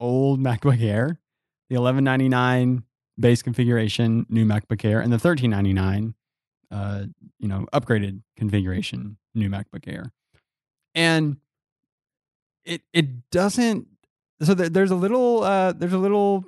[0.00, 1.18] old MacBook Air,
[1.68, 2.84] the 1199
[3.18, 6.14] base configuration new MacBook Air, and the 1399
[6.70, 7.04] uh,
[7.38, 10.12] you know, upgraded configuration new MacBook Air.
[10.94, 11.36] And
[12.64, 13.86] it it doesn't
[14.42, 16.44] so there, there's a little uh there's a little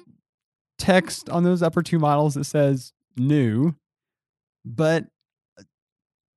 [0.78, 3.74] text on those upper two models that says new,
[4.64, 5.06] but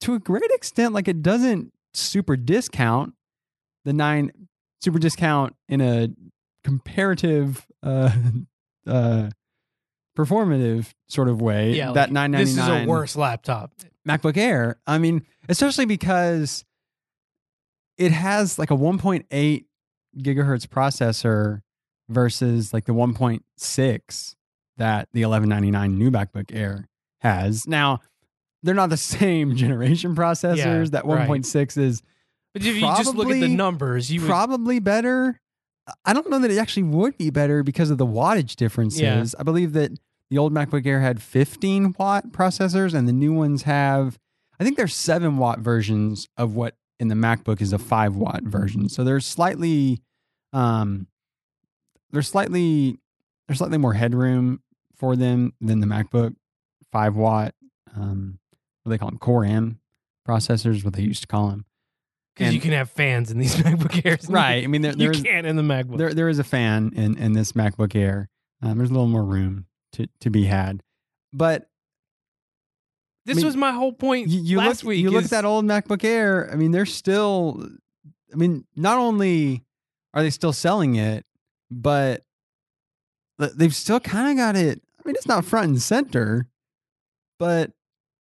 [0.01, 3.13] to a great extent like it doesn't super discount
[3.85, 4.31] the 9
[4.81, 6.09] super discount in a
[6.63, 8.11] comparative uh
[8.87, 9.29] uh
[10.17, 13.71] performative sort of way Yeah, that like, 999 this is a worse laptop
[14.07, 16.65] MacBook Air I mean especially because
[17.97, 19.65] it has like a 1.8
[20.17, 21.61] gigahertz processor
[22.09, 24.35] versus like the 1.6
[24.77, 26.87] that the 1199 new MacBook Air
[27.21, 27.99] has now
[28.63, 31.29] they're not the same generation processors Yeah, that right.
[31.29, 32.01] 1.6 is
[32.53, 35.39] but if you just look at the numbers you would probably better.
[36.05, 39.01] I don't know that it actually would be better because of the wattage differences.
[39.01, 39.25] Yeah.
[39.39, 39.91] I believe that
[40.29, 44.17] the old MacBook Air had 15 watt processors, and the new ones have,
[44.59, 48.43] I think there's seven watt versions of what in the MacBook is a five watt
[48.43, 48.87] version.
[48.87, 50.01] So there's slightly,
[50.53, 51.07] um,
[52.11, 52.99] there's slightly,
[53.47, 54.61] there's slightly more headroom
[54.95, 56.35] for them than the MacBook
[56.91, 57.55] five watt.
[57.95, 58.39] Um,
[58.83, 59.17] what do they call them?
[59.17, 59.79] Core M
[60.27, 61.65] processors, what they used to call them.
[62.35, 64.63] Because you can have fans in these MacBook Airs Right.
[64.63, 67.17] I mean, there, you there's can't in the MacBook there there is a fan in
[67.17, 68.29] in this MacBook Air.
[68.61, 70.83] Um, there's a little more room to to be had,
[71.33, 71.67] but
[73.25, 75.45] this mean, was my whole point you, you last look week you look at that
[75.45, 76.49] old MacBook Air.
[76.51, 77.67] I mean, they're still.
[78.33, 79.65] I mean, not only
[80.13, 81.25] are they still selling it,
[81.69, 82.23] but
[83.37, 84.81] they've still kind of got it.
[84.97, 86.47] I mean, it's not front and center,
[87.39, 87.71] but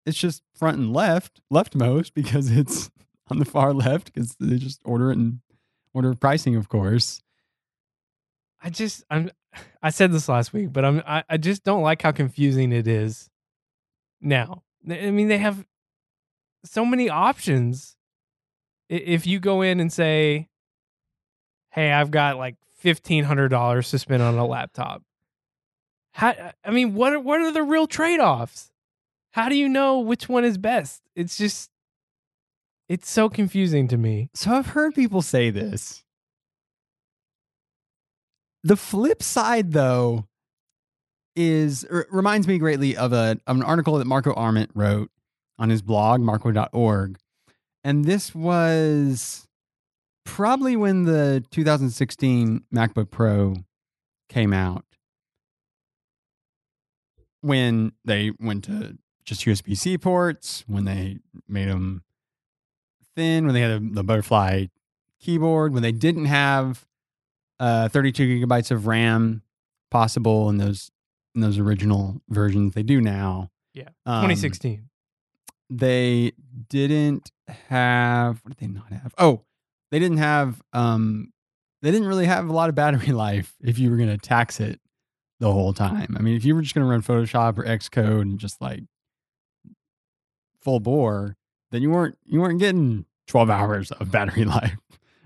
[0.06, 2.90] it's just front and left, leftmost because it's
[3.32, 5.42] on the far left because they just order it in
[5.94, 7.22] order of pricing, of course.
[8.62, 9.32] I just I'm
[9.82, 12.88] I said this last week, but I'm I, I just don't like how confusing it
[12.88, 13.30] is
[14.22, 14.64] now.
[14.90, 15.66] I mean, they have
[16.64, 17.96] so many options.
[18.88, 20.50] If you go in and say,
[21.70, 25.04] "Hey, I've got like fifteen hundred dollars to spend on a laptop,"
[26.12, 28.72] how I mean, what are, what are the real trade offs?
[29.32, 31.04] How do you know which one is best?
[31.16, 31.70] It's just
[32.90, 34.30] it's so confusing to me.
[34.34, 36.04] So I've heard people say this.
[38.64, 40.26] The flip side, though,
[41.36, 45.12] is r- reminds me greatly of a of an article that Marco Arment wrote
[45.58, 47.18] on his blog marco.org,
[47.84, 49.48] and this was
[50.26, 53.56] probably when the 2016 MacBook Pro
[54.28, 54.84] came out,
[57.42, 62.04] when they went to just USB C ports, when they made them
[63.20, 64.66] thin, when they had a, the butterfly
[65.20, 66.86] keyboard, when they didn't have
[67.60, 69.42] uh, 32 gigabytes of RAM
[69.92, 70.92] possible in those
[71.36, 72.74] in those original versions.
[72.74, 73.52] They do now.
[73.74, 73.90] Yeah.
[74.06, 74.90] Um, 2016.
[75.70, 76.32] They
[76.70, 78.40] didn't have.
[78.44, 79.14] What did they not have?
[79.18, 79.44] Oh,
[79.92, 80.62] they didn't have.
[80.74, 81.32] Um,
[81.82, 84.60] they didn't really have a lot of battery life if you were going to tax
[84.60, 84.80] it
[85.40, 86.16] the whole time.
[86.18, 88.84] I mean, if you were just going to run Photoshop or Xcode and just like
[90.62, 91.38] full bore,
[91.72, 94.78] then you weren't you weren't getting 12 hours of battery life,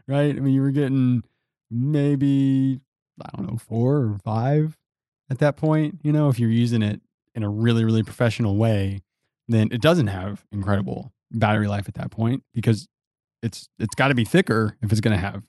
[0.08, 0.36] right?
[0.36, 1.24] I mean, you were getting
[1.72, 2.80] maybe
[3.22, 4.78] I don't know, 4 or 5
[5.30, 7.02] at that point, you know, if you're using it
[7.34, 9.02] in a really really professional way,
[9.48, 12.88] then it doesn't have incredible battery life at that point because
[13.42, 15.44] it's it's got to be thicker if it's going to have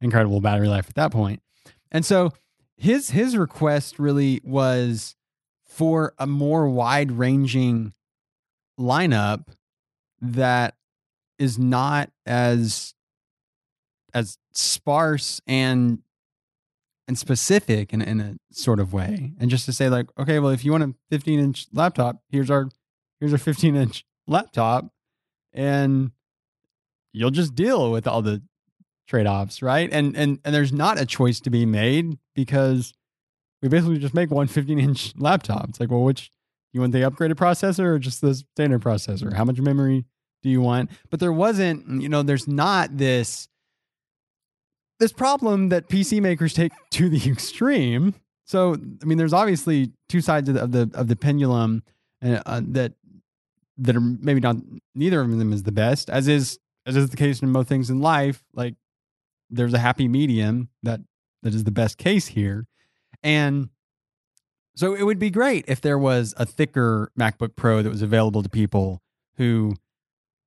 [0.00, 1.42] incredible battery life at that point.
[1.90, 2.32] And so
[2.76, 5.16] his his request really was
[5.64, 7.92] for a more wide ranging
[8.78, 9.48] lineup
[10.20, 10.74] that
[11.40, 12.94] is not as
[14.14, 16.00] as sparse and
[17.08, 19.32] and specific in, in a sort of way.
[19.40, 22.50] And just to say like okay well if you want a 15 inch laptop here's
[22.50, 22.68] our
[23.18, 24.92] here's our 15 inch laptop
[25.52, 26.12] and
[27.12, 28.42] you'll just deal with all the
[29.08, 29.88] trade-offs right?
[29.90, 32.92] And and and there's not a choice to be made because
[33.62, 35.70] we basically just make one 15 inch laptop.
[35.70, 36.30] It's like well which
[36.72, 39.32] you want the upgraded processor or just the standard processor?
[39.32, 40.04] How much memory
[40.42, 40.90] do you want?
[41.10, 43.48] But there wasn't you know there's not this
[44.98, 48.14] this problem that pc makers take to the extreme.
[48.44, 51.82] So i mean there's obviously two sides of the of the, of the pendulum
[52.22, 52.92] uh, uh, that
[53.78, 54.56] that are maybe not
[54.94, 57.90] neither of them is the best as is as is the case in most things
[57.90, 58.42] in life.
[58.54, 58.74] Like
[59.48, 61.00] there's a happy medium that
[61.42, 62.66] that is the best case here.
[63.22, 63.70] And
[64.74, 68.42] so it would be great if there was a thicker macbook pro that was available
[68.42, 69.02] to people
[69.36, 69.74] who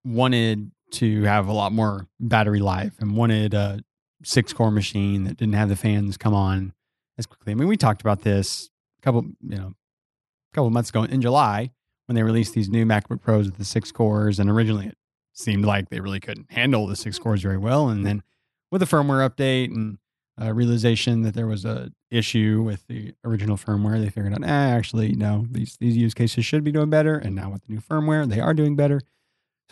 [0.06, 3.80] wanted to have a lot more battery life and wanted a
[4.24, 6.74] six core machine that didn't have the fans come on
[7.18, 10.90] as quickly i mean we talked about this a couple you know a couple months
[10.90, 11.70] ago in july
[12.06, 14.98] when they released these new macbook pros with the six cores and originally it
[15.34, 18.24] seemed like they really couldn't handle the six cores very well and then
[18.72, 19.98] with a firmware update and
[20.38, 24.48] a realization that there was a issue with the original firmware, they figured out, eh,
[24.48, 27.18] actually, no, these these use cases should be doing better.
[27.18, 29.02] And now with the new firmware, they are doing better.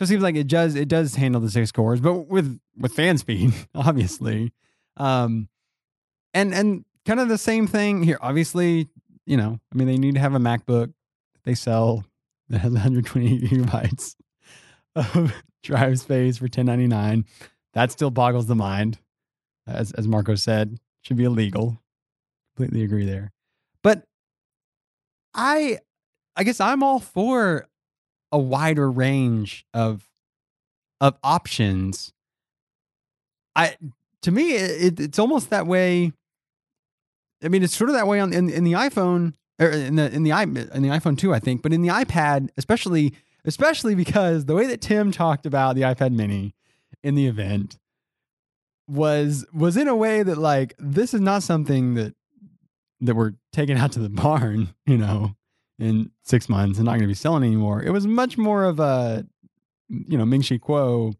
[0.02, 2.92] So it seems like it does it does handle the six cores, but with with
[2.92, 4.52] fan speed, obviously,
[4.96, 5.48] um,
[6.34, 8.18] and and kind of the same thing here.
[8.20, 8.88] Obviously,
[9.26, 10.92] you know, I mean, they need to have a MacBook
[11.44, 12.04] they sell
[12.48, 14.16] that has 128 gigabytes
[14.96, 17.24] of drive space for 1099
[17.74, 18.98] that still boggles the mind.
[19.68, 21.80] As as Marco said, should be illegal.
[22.56, 23.30] Completely agree there.
[23.84, 24.02] But
[25.32, 25.78] I
[26.34, 27.68] I guess I'm all for
[28.32, 30.08] a wider range of
[31.00, 32.12] of options.
[33.54, 33.76] I
[34.22, 36.12] to me it, it's almost that way.
[37.44, 40.12] I mean, it's sort of that way on in, in the iPhone or in the
[40.12, 43.14] in the i in the iPhone too, I think, but in the iPad, especially
[43.44, 46.54] especially because the way that Tim talked about the iPad Mini
[47.02, 47.78] in the event
[48.88, 52.14] was was in a way that like this is not something that
[53.00, 55.34] that we're taking out to the barn, you know,
[55.82, 57.82] in six months and not going to be selling anymore.
[57.82, 59.26] It was much more of a,
[59.88, 61.14] you know, Ming Chi Kuo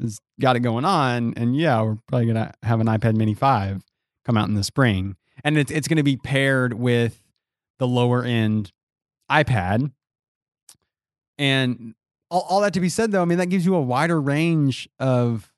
[0.00, 3.32] has got it going on, and yeah, we're probably going to have an iPad Mini
[3.32, 3.82] five
[4.26, 7.22] come out in the spring, and it's it's going to be paired with
[7.78, 8.72] the lower end
[9.30, 9.90] iPad,
[11.38, 11.94] and
[12.30, 14.90] all, all that to be said though, I mean that gives you a wider range
[14.98, 15.50] of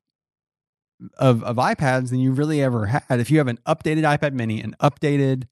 [1.18, 3.18] of of iPads than you really ever had.
[3.18, 5.48] If you have an updated iPad Mini, an updated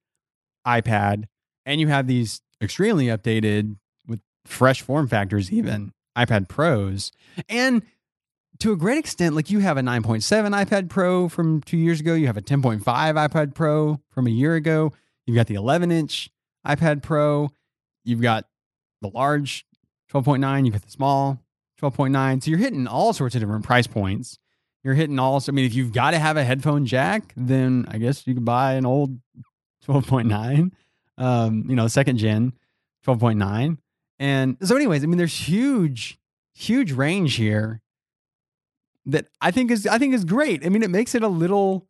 [0.65, 1.25] iPad,
[1.65, 3.77] and you have these extremely updated
[4.07, 5.93] with fresh form factors, even.
[6.17, 7.13] iPad Pros,
[7.49, 7.83] and
[8.59, 10.23] to a great extent, like you have a 9.7
[10.65, 14.55] iPad Pro from two years ago, you have a 10.5 iPad Pro from a year
[14.55, 14.93] ago,
[15.27, 16.31] you've got the 11 inch
[16.67, 17.51] iPad Pro,
[18.05, 18.47] you've got
[19.03, 19.67] the large
[20.11, 21.39] 12.9, you've got the small
[21.81, 22.43] 12.9.
[22.43, 24.39] So you're hitting all sorts of different price points.
[24.83, 25.43] You're hitting all.
[25.47, 28.45] I mean, if you've got to have a headphone jack, then I guess you could
[28.45, 29.19] buy an old
[29.87, 30.71] 12.9,
[31.19, 32.53] um, you know, second gen
[33.07, 33.79] 12.9.
[34.19, 36.19] And so, anyways, I mean, there's huge,
[36.55, 37.81] huge range here
[39.07, 40.65] that I think is I think is great.
[40.65, 41.87] I mean, it makes it a little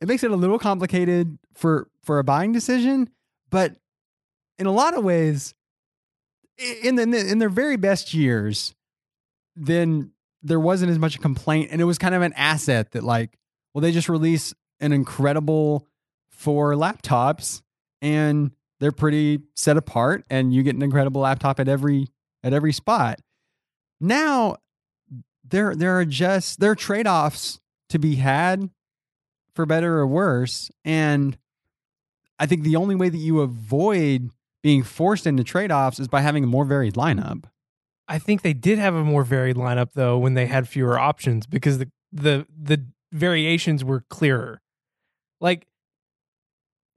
[0.00, 3.10] it makes it a little complicated for for a buying decision,
[3.50, 3.76] but
[4.58, 5.54] in a lot of ways,
[6.82, 8.74] in the, in their very best years,
[9.54, 13.02] then there wasn't as much a complaint, and it was kind of an asset that
[13.02, 13.38] like,
[13.74, 15.86] well, they just release an incredible
[16.28, 17.62] four laptops,
[18.02, 22.08] and they're pretty set apart, and you get an incredible laptop at every
[22.42, 23.20] at every spot.
[24.00, 24.56] Now,
[25.48, 28.70] there there are just there are trade offs to be had
[29.54, 31.38] for better or worse, and
[32.38, 34.30] I think the only way that you avoid
[34.62, 37.44] being forced into trade offs is by having a more varied lineup.
[38.08, 41.46] I think they did have a more varied lineup though when they had fewer options
[41.46, 44.60] because the the the variations were clearer.
[45.40, 45.66] Like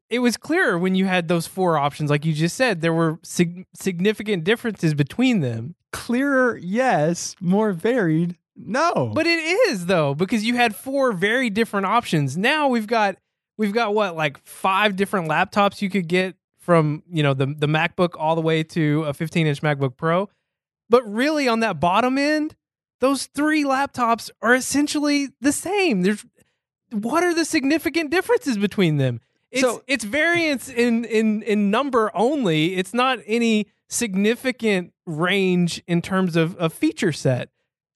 [0.10, 3.20] it was clearer when you had those four options like you just said there were
[3.24, 5.76] sig- significant differences between them.
[5.92, 8.38] Clearer, yes, more varied.
[8.56, 9.12] No.
[9.14, 12.38] But it is though because you had four very different options.
[12.38, 13.18] Now we've got
[13.58, 17.68] we've got what like five different laptops you could get from, you know, the the
[17.68, 20.30] MacBook all the way to a 15-inch MacBook Pro
[20.90, 22.56] but really, on that bottom end,
[23.00, 26.02] those three laptops are essentially the same.
[26.02, 26.26] There's
[26.92, 29.22] what are the significant differences between them?
[29.52, 32.76] It's, so it's variance in in in number only.
[32.76, 37.50] It's not any significant range in terms of a feature set.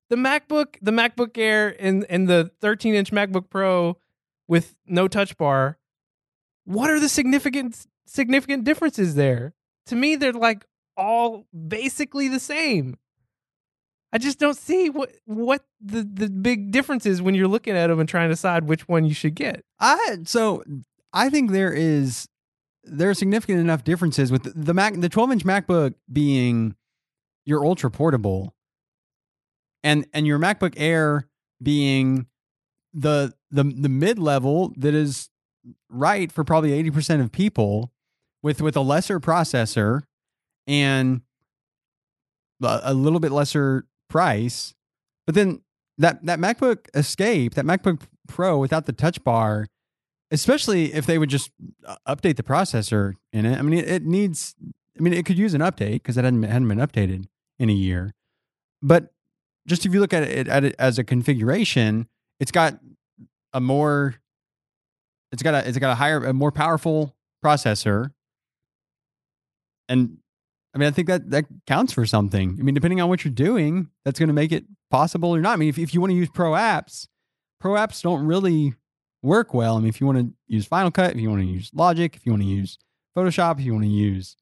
[0.09, 3.97] The MacBook, the MacBook Air, and and the 13 inch MacBook Pro
[4.47, 5.77] with no touch bar.
[6.65, 9.53] What are the significant significant differences there?
[9.87, 10.65] To me, they're like
[10.97, 12.97] all basically the same.
[14.11, 17.87] I just don't see what what the the big difference is when you're looking at
[17.87, 19.65] them and trying to decide which one you should get.
[19.79, 20.63] I so
[21.13, 22.27] I think there is
[22.83, 26.75] there are significant enough differences with the Mac the 12 inch MacBook being
[27.45, 28.55] your ultra portable
[29.83, 31.27] and and your MacBook Air
[31.61, 32.27] being
[32.93, 35.29] the the the mid level that is
[35.89, 37.93] right for probably 80% of people
[38.41, 40.01] with with a lesser processor
[40.67, 41.21] and
[42.61, 44.73] a little bit lesser price.
[45.25, 45.61] But then
[45.97, 49.67] that that MacBook Escape, that MacBook Pro without the Touch Bar,
[50.33, 51.51] especially if they would just
[51.85, 53.57] uh, update the processor in it.
[53.57, 54.55] I mean, it, needs.
[54.97, 57.25] I mean, it could use an update because it hadn't hadn't been updated
[57.59, 58.13] in a year.
[58.81, 59.13] But
[59.67, 62.07] just if you look at it, at it as a configuration,
[62.39, 62.79] it's got
[63.53, 64.15] a more.
[65.31, 68.11] It's got a it's got a higher, a more powerful processor,
[69.87, 70.17] and
[70.75, 72.57] I mean, I think that that counts for something.
[72.59, 75.53] I mean, depending on what you're doing, that's going to make it possible or not.
[75.53, 77.07] I mean, if, if you want to use pro apps,
[77.59, 78.75] pro apps don't really
[79.23, 79.77] work well.
[79.77, 82.15] I mean, if you want to use Final Cut, if you want to use Logic,
[82.15, 82.77] if you want to use
[83.17, 84.35] Photoshop, if you want to use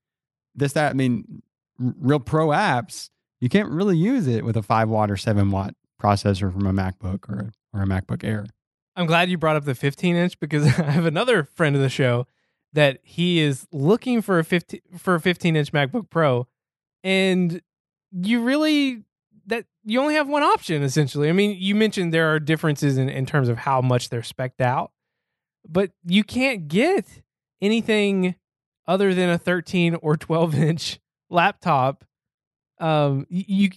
[0.55, 1.41] this, that, I mean,
[1.79, 3.09] real pro apps,
[3.39, 6.73] you can't really use it with a five watt or seven watt processor from a
[6.73, 8.47] MacBook or, or a MacBook Air.
[8.95, 11.89] I'm glad you brought up the 15 inch because I have another friend of the
[11.89, 12.27] show
[12.73, 16.47] that he is looking for a 15 for a 15 inch MacBook Pro,
[17.03, 17.61] and
[18.11, 19.03] you really
[19.83, 21.29] you only have one option essentially.
[21.29, 24.61] I mean, you mentioned there are differences in, in terms of how much they're specked
[24.61, 24.91] out,
[25.67, 27.05] but you can't get
[27.61, 28.35] anything
[28.87, 32.03] other than a 13 or 12 inch laptop.
[32.79, 33.69] Um, you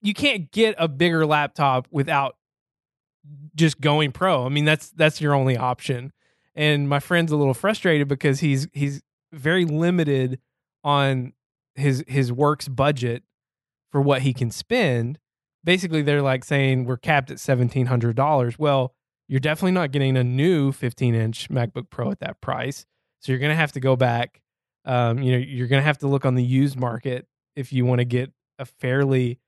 [0.00, 2.36] you can't get a bigger laptop without
[3.54, 4.46] just going pro.
[4.46, 6.12] I mean, that's that's your only option
[6.56, 9.02] and my friend's a little frustrated because he's he's
[9.32, 10.40] very limited
[10.82, 11.34] on
[11.74, 13.22] his his work's budget
[13.92, 15.18] for what he can spend.
[15.66, 18.58] Basically, they're like saying we're capped at seventeen hundred dollars.
[18.58, 18.94] Well,
[19.28, 22.86] you're definitely not getting a new 15 inch MacBook Pro at that price.
[23.20, 24.40] So you're gonna have to go back.
[24.86, 27.98] Um, you know, you're gonna have to look on the used market if you want
[27.98, 29.40] to get a fairly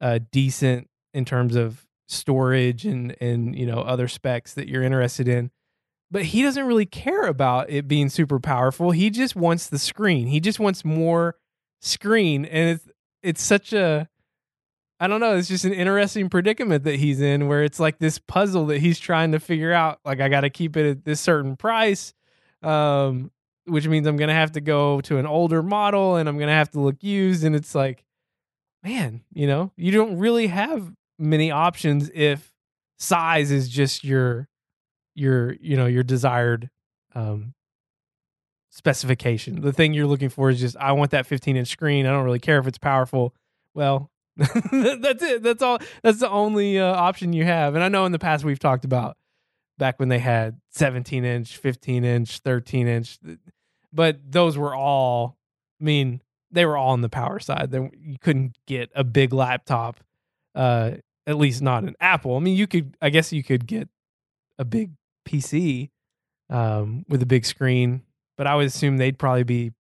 [0.00, 5.26] uh, decent in terms of storage and and you know other specs that you're interested
[5.26, 5.50] in
[6.14, 8.92] but he doesn't really care about it being super powerful.
[8.92, 10.28] He just wants the screen.
[10.28, 11.34] He just wants more
[11.80, 12.88] screen, and it's
[13.20, 14.08] it's such a
[15.00, 15.36] I don't know.
[15.36, 18.98] It's just an interesting predicament that he's in, where it's like this puzzle that he's
[18.98, 19.98] trying to figure out.
[20.04, 22.14] Like I got to keep it at this certain price,
[22.62, 23.30] um,
[23.66, 26.70] which means I'm gonna have to go to an older model, and I'm gonna have
[26.72, 27.44] to look used.
[27.44, 28.04] And it's like,
[28.84, 32.52] man, you know, you don't really have many options if
[32.98, 34.48] size is just your
[35.14, 36.70] your you know your desired
[37.14, 37.54] um,
[38.70, 39.60] specification.
[39.60, 42.06] The thing you're looking for is just I want that 15 inch screen.
[42.06, 43.34] I don't really care if it's powerful.
[43.74, 45.42] Well, that's it.
[45.42, 45.78] That's all.
[46.02, 47.74] That's the only uh, option you have.
[47.74, 49.16] And I know in the past we've talked about
[49.78, 53.18] back when they had 17 inch, 15 inch, 13 inch,
[53.92, 55.36] but those were all.
[55.80, 57.70] I mean, they were all on the power side.
[57.70, 60.00] Then you couldn't get a big laptop,
[60.54, 60.92] uh,
[61.26, 62.36] at least not an Apple.
[62.36, 62.96] I mean, you could.
[63.00, 63.88] I guess you could get
[64.58, 64.92] a big
[65.26, 65.90] PC
[66.50, 68.02] um, with a big screen.
[68.36, 69.72] But I would assume they'd probably be,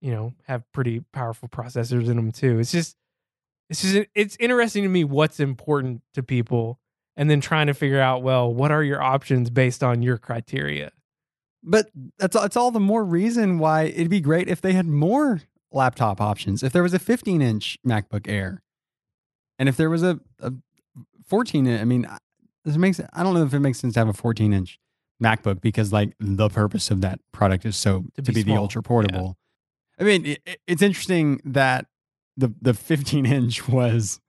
[0.00, 2.58] you know, have pretty powerful processors in them too.
[2.58, 2.94] It's just,
[3.70, 6.78] it's just, it's interesting to me what's important to people,
[7.16, 10.92] and then trying to figure out, well, what are your options based on your criteria.
[11.62, 15.40] But that's it's all the more reason why it'd be great if they had more
[15.72, 16.62] laptop options.
[16.62, 18.62] If there was a 15 inch MacBook Air,
[19.58, 20.52] and if there was a, a
[21.26, 22.06] 14, I mean,
[22.64, 24.78] this makes I don't know if it makes sense to have a 14 inch
[25.22, 28.56] MacBook because like the purpose of that product is so to, To be, be the
[28.56, 29.36] ultra portable.
[29.98, 31.86] I mean, it- it's interesting that
[32.38, 34.20] the the 15 inch was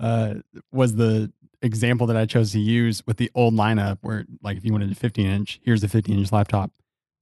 [0.00, 0.34] uh
[0.72, 1.32] was the
[1.62, 4.90] example that I chose to use with the old lineup where like if you wanted
[4.90, 6.72] a 15 inch, here's the 15 inch laptop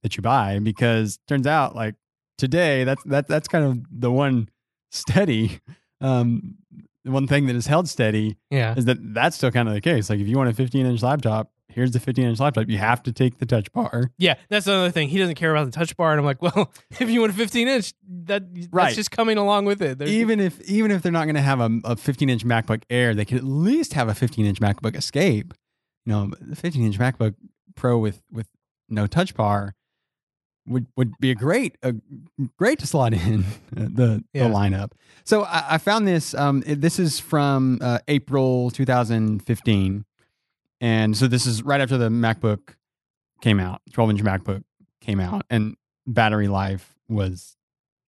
[0.01, 1.95] that you buy because turns out like
[2.37, 4.49] today that's that that's kind of the one
[4.91, 5.59] steady
[6.01, 6.55] um
[7.05, 8.75] the one thing that is held steady Yeah.
[8.75, 10.09] is that that's still kind of the case.
[10.09, 12.67] Like if you want a 15 inch laptop, here's the 15 inch laptop.
[12.69, 14.11] You have to take the touch bar.
[14.17, 15.09] Yeah, that's another thing.
[15.09, 17.35] He doesn't care about the touch bar, and I'm like, well, if you want a
[17.35, 17.93] 15 inch,
[18.25, 19.97] that that's just coming along with it.
[19.97, 22.83] There's, Even if even if they're not going to have a, a 15 inch MacBook
[22.89, 25.53] Air, they could at least have a 15 inch MacBook Escape.
[26.05, 27.35] You know, the 15 inch MacBook
[27.75, 28.47] Pro with with
[28.89, 29.73] no touch bar
[30.67, 31.93] would would be a great a
[32.57, 34.47] great to slot in the Yeah.
[34.47, 34.91] the lineup.
[35.25, 36.33] So I, I found this.
[36.33, 40.05] Um, this is from uh, April 2015,
[40.81, 42.75] and so this is right after the MacBook
[43.41, 43.81] came out.
[43.91, 44.63] 12 inch MacBook
[45.01, 47.57] came out, and battery life was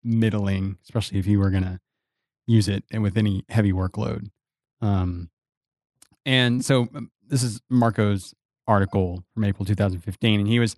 [0.02, 1.80] middling, especially if you were gonna
[2.46, 4.28] use it and with any heavy workload.
[4.80, 5.30] Um,
[6.26, 8.34] and so um, this is Marco's
[8.66, 10.76] article from April 2015, and he was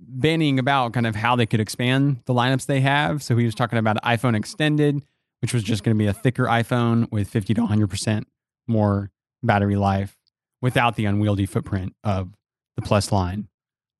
[0.00, 3.22] bandying about kind of how they could expand the lineups they have.
[3.22, 5.02] So he was talking about iPhone Extended,
[5.40, 8.24] which was just going to be a thicker iPhone with 50 to 100%
[8.66, 9.10] more
[9.42, 10.16] battery life
[10.64, 12.32] without the unwieldy footprint of
[12.76, 13.48] the Plus line.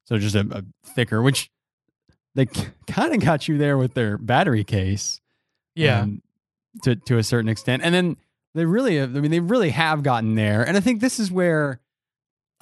[0.06, 1.50] So just a, a thicker, which
[2.34, 5.20] they kind of got you there with their battery case
[5.74, 6.22] yeah, um,
[6.82, 7.82] to to a certain extent.
[7.82, 8.16] And then
[8.54, 10.66] they really, have, I mean, they really have gotten there.
[10.66, 11.80] And I think this is where,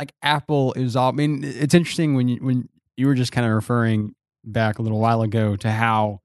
[0.01, 1.11] like, Apple is all.
[1.11, 4.83] I mean, it's interesting when you when you were just kind of referring back a
[4.83, 6.23] little while ago to how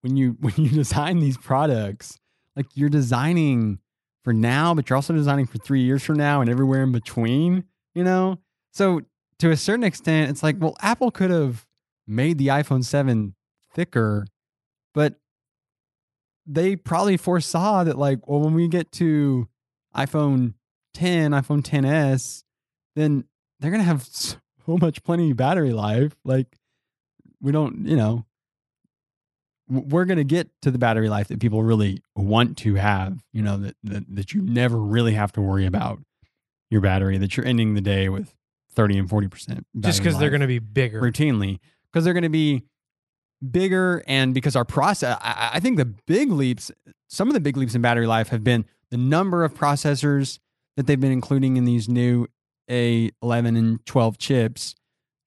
[0.00, 2.18] when you when you design these products,
[2.56, 3.78] like you're designing
[4.28, 7.64] for now, but you're also designing for three years from now and everywhere in between.
[7.94, 8.38] You know,
[8.72, 9.00] so
[9.38, 11.66] to a certain extent, it's like, well, Apple could have
[12.06, 13.34] made the iPhone Seven
[13.74, 14.26] thicker
[14.94, 15.14] but
[16.46, 19.46] they probably foresaw that like well when we get to
[19.94, 20.54] iphone
[20.94, 22.42] 10 iphone 10s
[22.96, 23.24] then
[23.60, 26.58] they're gonna have so much plenty battery life like
[27.40, 28.24] we don't you know
[29.68, 33.56] we're gonna get to the battery life that people really want to have you know
[33.56, 35.98] that that, that you never really have to worry about
[36.70, 38.34] your battery that you're ending the day with
[38.72, 41.00] 30 and 40 percent just because they're going to be bigger.
[41.00, 41.58] routinely
[41.90, 42.64] because they're going to be
[43.50, 46.70] bigger and because our process I, I think the big leaps
[47.08, 50.38] some of the big leaps in battery life have been the number of processors
[50.76, 52.26] that they've been including in these new
[52.70, 54.74] a11 and 12 chips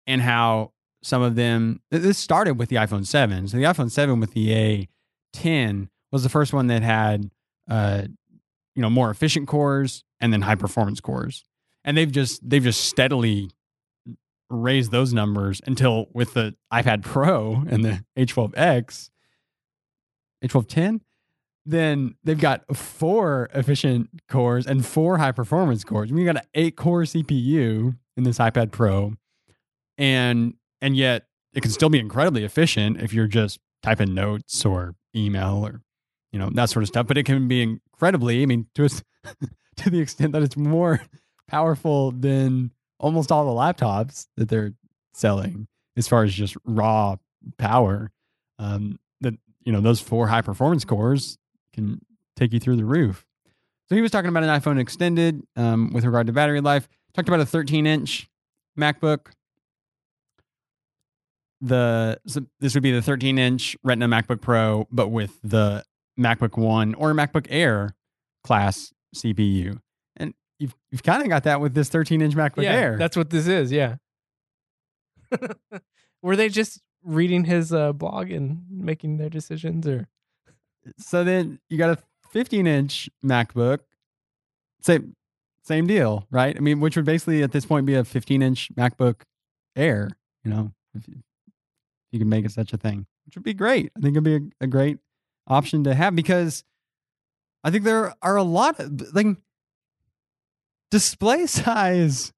[0.07, 0.71] and how
[1.03, 4.89] some of them this started with the iphone 7 so the iphone 7 with the
[5.35, 7.29] a10 was the first one that had
[7.69, 8.03] uh
[8.75, 11.43] you know more efficient cores and then high performance cores
[11.83, 13.49] and they've just they've just steadily
[14.51, 19.09] raised those numbers until with the iPad Pro and the A12X,
[20.43, 21.01] A1210,
[21.65, 26.09] then they've got four efficient cores and four high performance cores.
[26.11, 29.13] You got an eight core CPU in this iPad Pro,
[29.97, 34.95] and and yet it can still be incredibly efficient if you're just typing notes or
[35.15, 35.81] email or
[36.31, 37.07] you know that sort of stuff.
[37.07, 38.89] But it can be incredibly, I mean, to
[39.77, 41.01] to the extent that it's more
[41.47, 44.73] powerful than almost all the laptops that they're
[45.13, 45.67] selling
[45.97, 47.15] as far as just raw
[47.57, 48.11] power
[48.59, 51.37] um, that you know those four high performance cores
[51.73, 51.99] can
[52.35, 53.25] take you through the roof
[53.89, 57.27] so he was talking about an iphone extended um, with regard to battery life talked
[57.27, 58.29] about a 13 inch
[58.79, 59.31] macbook
[61.61, 65.83] the so this would be the 13 inch retina macbook pro but with the
[66.19, 67.95] macbook one or macbook air
[68.43, 69.79] class cpu
[70.17, 73.15] and you've, you've kind of got that with this 13 inch macbook yeah, air that's
[73.15, 73.71] what this is.
[73.71, 73.95] Yeah.
[76.21, 80.07] Were they just reading his uh, blog and making their decisions, or
[80.97, 81.97] so then you got a
[82.31, 83.79] 15 inch MacBook.
[84.81, 85.15] Same
[85.63, 86.55] same deal, right?
[86.55, 89.21] I mean, which would basically at this point be a 15 inch MacBook
[89.75, 90.09] Air.
[90.43, 90.71] You know,
[92.11, 93.91] you, can make it such a thing, which would be great.
[93.97, 94.97] I think it'd be a, a great
[95.47, 96.63] option to have because
[97.63, 99.27] I think there are a lot of like
[100.89, 102.33] display size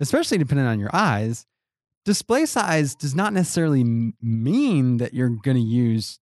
[0.00, 1.46] especially depending on your eyes,
[2.04, 6.18] display size does not necessarily mean that you're going to use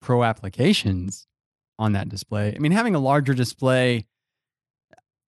[0.00, 1.26] pro applications
[1.78, 2.54] on that display.
[2.54, 4.06] I mean, having a larger display,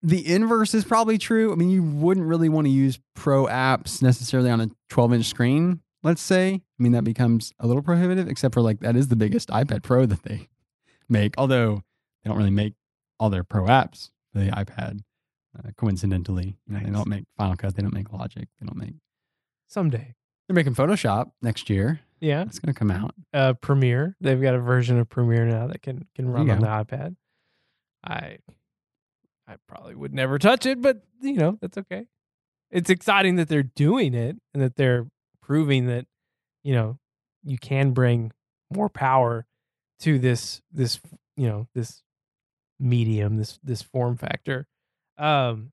[0.03, 1.53] the inverse is probably true.
[1.53, 5.27] I mean, you wouldn't really want to use pro apps necessarily on a 12 inch
[5.27, 6.55] screen, let's say.
[6.55, 9.83] I mean, that becomes a little prohibitive, except for like that is the biggest iPad
[9.83, 10.49] Pro that they
[11.09, 11.83] make, although
[12.23, 12.75] they don't really make
[13.19, 15.01] all their pro apps for the iPad.
[15.59, 18.77] Uh, coincidentally, you know, they don't make Final Cut, they don't make Logic, they don't
[18.77, 18.95] make.
[19.69, 20.15] Someday.
[20.49, 22.01] They're making Photoshop next year.
[22.21, 22.43] Yeah.
[22.43, 23.15] It's going to come out.
[23.33, 24.17] Uh Premiere.
[24.21, 26.65] They've got a version of Premiere now that can can run on go.
[26.65, 27.17] the iPad.
[28.05, 28.39] I
[29.47, 32.07] I probably would never touch it, but you know, that's okay.
[32.71, 35.07] It's exciting that they're doing it and that they're
[35.53, 36.07] proving that,
[36.65, 36.99] you know,
[37.45, 38.33] you can bring
[38.75, 39.45] more power
[40.01, 40.99] to this this
[41.37, 42.03] you know, this
[42.81, 44.67] medium, this this form factor.
[45.19, 45.73] Um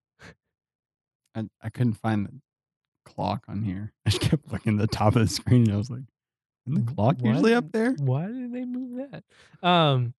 [1.33, 2.41] I, I couldn't find the
[3.05, 3.93] clock on here.
[4.05, 6.03] I just kept looking at the top of the screen and I was like,
[6.67, 7.91] isn't the clock usually up there?
[7.99, 9.23] why did they move that?
[9.65, 10.13] Um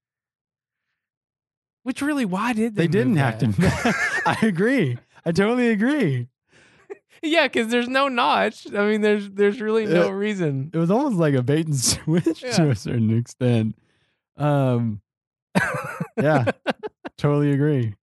[1.82, 3.52] which really why did they They, didn't have to.
[4.24, 4.96] I agree.
[5.26, 6.28] I totally agree.
[7.22, 8.66] Yeah, because there's no notch.
[8.72, 10.70] I mean, there's there's really no Uh, reason.
[10.72, 13.76] It was almost like a bait and switch to a certain extent.
[14.36, 15.02] Um,
[16.16, 16.46] yeah,
[17.18, 17.94] totally agree.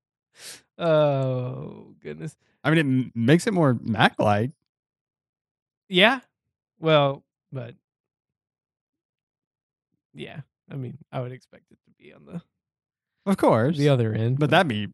[0.79, 2.37] oh goodness.
[2.63, 4.51] I mean, it m- makes it more Mac like.
[5.89, 6.21] Yeah.
[6.79, 7.75] Well, but
[10.15, 10.41] yeah.
[10.71, 12.43] I mean, I would expect it to be on the
[13.25, 13.77] Of course.
[13.79, 14.39] the other end.
[14.39, 14.89] But that'd be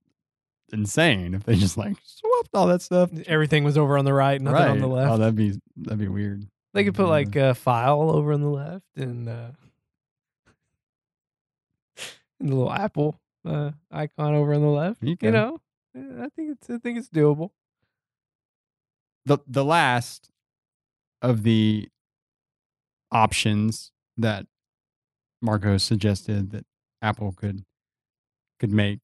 [0.73, 3.11] insane if they just like swapped all that stuff.
[3.27, 5.13] everything was over on the right, nothing on the left.
[5.13, 6.47] Oh, that'd be that'd be weird.
[6.75, 9.51] they could put like a file over on the left and uh,
[12.41, 15.03] and the little Apple uh, icon over on the left.
[15.03, 15.61] You You know,
[15.95, 17.51] I think it's I think it's doable.
[19.27, 20.31] the the last
[21.21, 21.89] of the
[23.13, 24.47] options that
[25.41, 26.65] Marco suggested that
[27.03, 27.65] Apple could
[28.59, 29.01] could make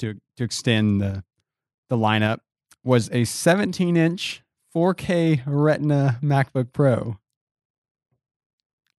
[0.00, 1.24] to to extend the
[1.88, 2.38] the lineup
[2.84, 4.42] was a 17 inch
[4.74, 7.18] 4K Retina MacBook Pro.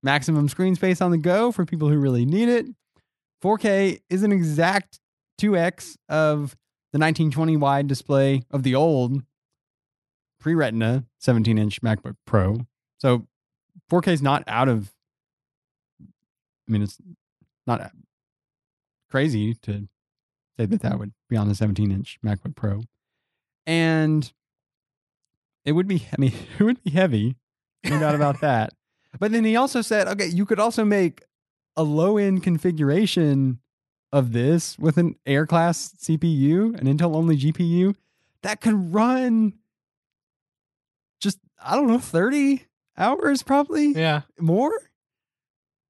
[0.02, 2.66] Maximum screen space on the go for people who really need it.
[3.42, 5.00] 4K is an exact
[5.40, 6.56] 2x of
[6.92, 9.22] the 1920 wide display of the old
[10.38, 12.66] pre Retina 17 inch MacBook Pro.
[12.98, 13.26] So
[13.90, 14.92] 4K is not out of,
[16.02, 16.98] I mean, it's
[17.66, 17.92] not
[19.10, 19.88] crazy to
[20.58, 22.82] say that that would be on the 17 inch MacBook Pro.
[23.66, 24.30] And
[25.64, 27.36] it would be, I mean, it would be heavy,
[27.84, 28.72] no doubt about that.
[29.18, 31.22] But then he also said, okay, you could also make
[31.76, 33.58] a low end configuration
[34.12, 37.94] of this with an Air class CPU, an Intel only GPU
[38.42, 39.54] that could run
[41.20, 42.64] just, I don't know, 30
[42.98, 44.22] hours probably Yeah.
[44.40, 44.72] more,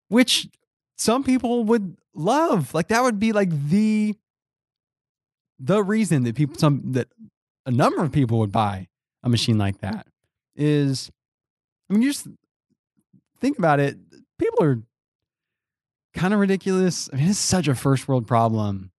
[0.09, 0.49] which
[0.97, 2.75] some people would love.
[2.75, 4.15] Like that would be like the
[5.63, 7.09] the reason that people some that
[7.65, 8.89] a number of people would buy
[9.23, 10.07] a machine like that
[10.57, 11.11] is
[11.89, 12.27] I mean you just
[13.39, 13.97] think about it,
[14.39, 14.83] people are
[16.15, 17.09] kind of ridiculous.
[17.13, 18.91] I mean it's such a first world problem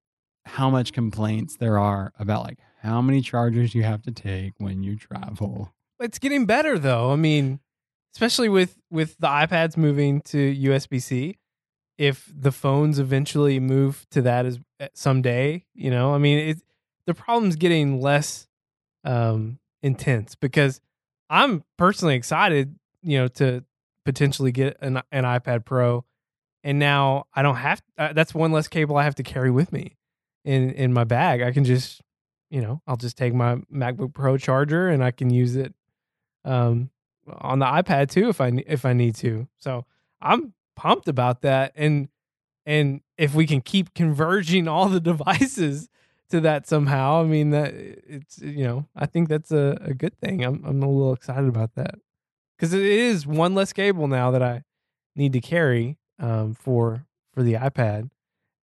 [0.45, 4.83] how much complaints there are about like how many chargers you have to take when
[4.83, 5.73] you travel.
[6.01, 7.13] It's getting better though.
[7.13, 7.61] I mean,
[8.15, 11.39] especially with with the iPads moving to USB C.
[11.99, 16.63] If the phones eventually move to that as eh, someday, you know, I mean, it
[17.07, 18.49] the problem's getting less
[19.05, 20.81] um, intense because
[21.29, 23.65] I'm personally excited, you know, to
[24.05, 26.05] potentially get an an iPad Pro,
[26.65, 27.83] and now I don't have.
[27.99, 29.97] Uh, that's one less cable I have to carry with me
[30.45, 31.43] in in my bag.
[31.43, 32.01] I can just,
[32.51, 35.75] you know, I'll just take my MacBook Pro charger and I can use it
[36.45, 36.91] um,
[37.27, 39.49] on the iPad too if I if I need to.
[39.59, 39.85] So
[40.21, 42.09] I'm pumped about that, and
[42.65, 45.89] and if we can keep converging all the devices
[46.31, 50.19] to that somehow, I mean that it's you know I think that's a, a good
[50.19, 50.45] thing.
[50.45, 51.97] I'm I'm a little excited about that
[52.57, 54.63] because it is one less cable now that I
[55.17, 58.11] need to carry um, for for the iPad,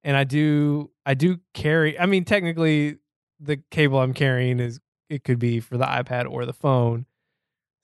[0.05, 1.99] and I do I do carry.
[1.99, 2.99] I mean technically
[3.41, 7.07] the cable I'm carrying is it could be for the iPad or the phone.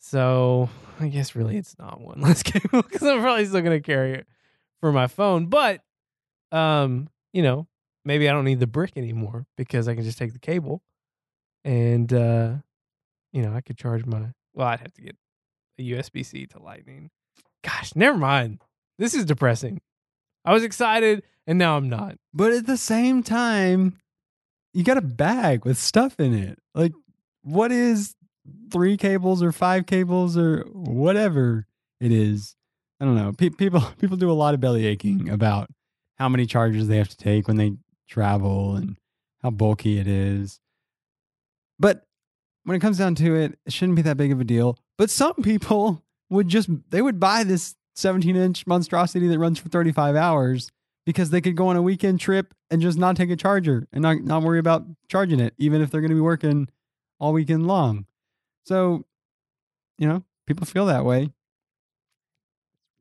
[0.06, 0.68] So
[1.00, 4.26] I guess really it's not one less cable because I'm probably still gonna carry it
[4.80, 5.46] for my phone.
[5.46, 5.80] But
[6.52, 7.66] um, you know,
[8.04, 10.82] maybe I don't need the brick anymore because I can just take the cable
[11.64, 12.52] and uh,
[13.32, 15.16] you know, I could charge my well, I'd have to get
[15.78, 17.10] a USB C to lightning.
[17.62, 18.60] Gosh, never mind.
[18.98, 19.80] This is depressing.
[20.44, 22.16] I was excited and now I'm not.
[22.34, 23.96] But at the same time,
[24.74, 26.58] you got a bag with stuff in it.
[26.74, 26.92] Like,
[27.42, 28.14] what is
[28.70, 31.66] three cables or five cables or whatever
[32.00, 32.56] it is.
[33.00, 33.32] I don't know.
[33.32, 35.68] Pe- people people do a lot of belly aching about
[36.16, 37.72] how many charges they have to take when they
[38.08, 38.96] travel and
[39.42, 40.60] how bulky it is.
[41.78, 42.06] But
[42.64, 44.78] when it comes down to it, it shouldn't be that big of a deal.
[44.96, 49.68] But some people would just they would buy this 17 inch monstrosity that runs for
[49.68, 50.70] 35 hours
[51.06, 54.02] because they could go on a weekend trip and just not take a charger and
[54.02, 56.68] not, not worry about charging it, even if they're going to be working
[57.18, 58.06] all weekend long.
[58.64, 59.04] So,
[59.98, 61.30] you know, people feel that way.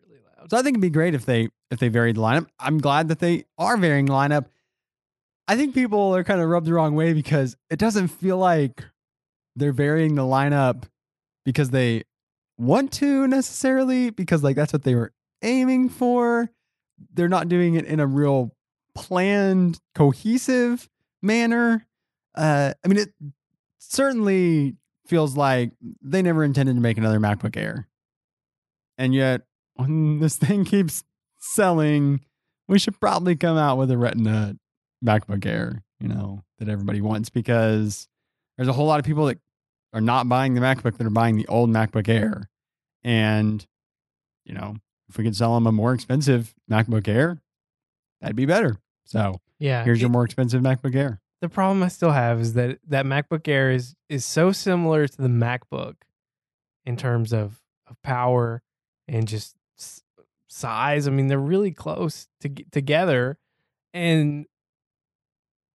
[0.06, 0.50] Really loud.
[0.50, 2.48] So I think it'd be great if they if they varied the lineup.
[2.60, 4.46] I'm glad that they are varying the lineup.
[5.48, 8.84] I think people are kind of rubbed the wrong way because it doesn't feel like
[9.56, 10.84] they're varying the lineup
[11.44, 12.04] because they
[12.58, 15.12] want to necessarily because like that's what they were
[15.42, 16.50] aiming for.
[17.14, 18.56] They're not doing it in a real
[18.96, 20.90] planned, cohesive
[21.22, 21.86] manner.
[22.36, 23.14] Uh, I mean, it
[23.80, 24.76] certainly
[25.08, 27.88] feels like they never intended to make another MacBook Air,
[28.98, 29.42] and yet
[29.76, 31.04] when this thing keeps
[31.40, 32.22] selling,
[32.68, 34.56] we should probably come out with a Retina
[35.04, 35.84] MacBook Air.
[36.00, 38.08] You know that everybody wants because
[38.58, 39.40] there's a whole lot of people that
[39.94, 42.50] are not buying the MacBook that are buying the old MacBook Air.
[43.04, 43.66] And,
[44.46, 44.76] you know,
[45.10, 47.42] if we could sell them a more expensive MacBook Air,
[48.22, 48.78] that'd be better.
[49.06, 49.84] So Yeah.
[49.84, 51.20] here's your more expensive MacBook Air.
[51.44, 55.18] The problem I still have is that that MacBook Air is is so similar to
[55.22, 55.96] the MacBook
[56.86, 58.62] in terms of of power
[59.10, 59.58] and just
[60.48, 61.06] size.
[61.06, 63.38] I mean, they're really close to together,
[63.94, 64.46] and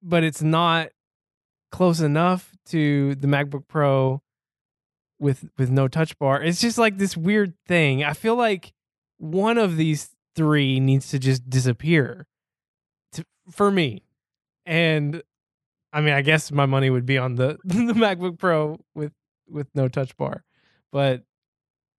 [0.03, 0.89] but it's not
[1.71, 4.23] close enough to the MacBook Pro
[5.19, 6.43] with with no touch bar.
[6.43, 8.03] It's just like this weird thing.
[8.03, 8.73] I feel like
[9.19, 12.27] one of these three needs to just disappear
[13.12, 14.05] to, for me.
[14.64, 15.23] And
[15.99, 19.12] I mean, I guess my money would be on the the MacBook Pro with
[19.49, 20.44] with no touch bar,
[20.92, 21.24] but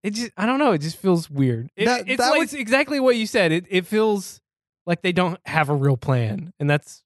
[0.03, 0.71] it just I don't know.
[0.71, 1.69] It just feels weird.
[1.75, 3.51] It, That- it's that like would- it's exactly what you said.
[3.51, 4.39] It it feels
[4.85, 7.03] like they don't have a real plan, and that's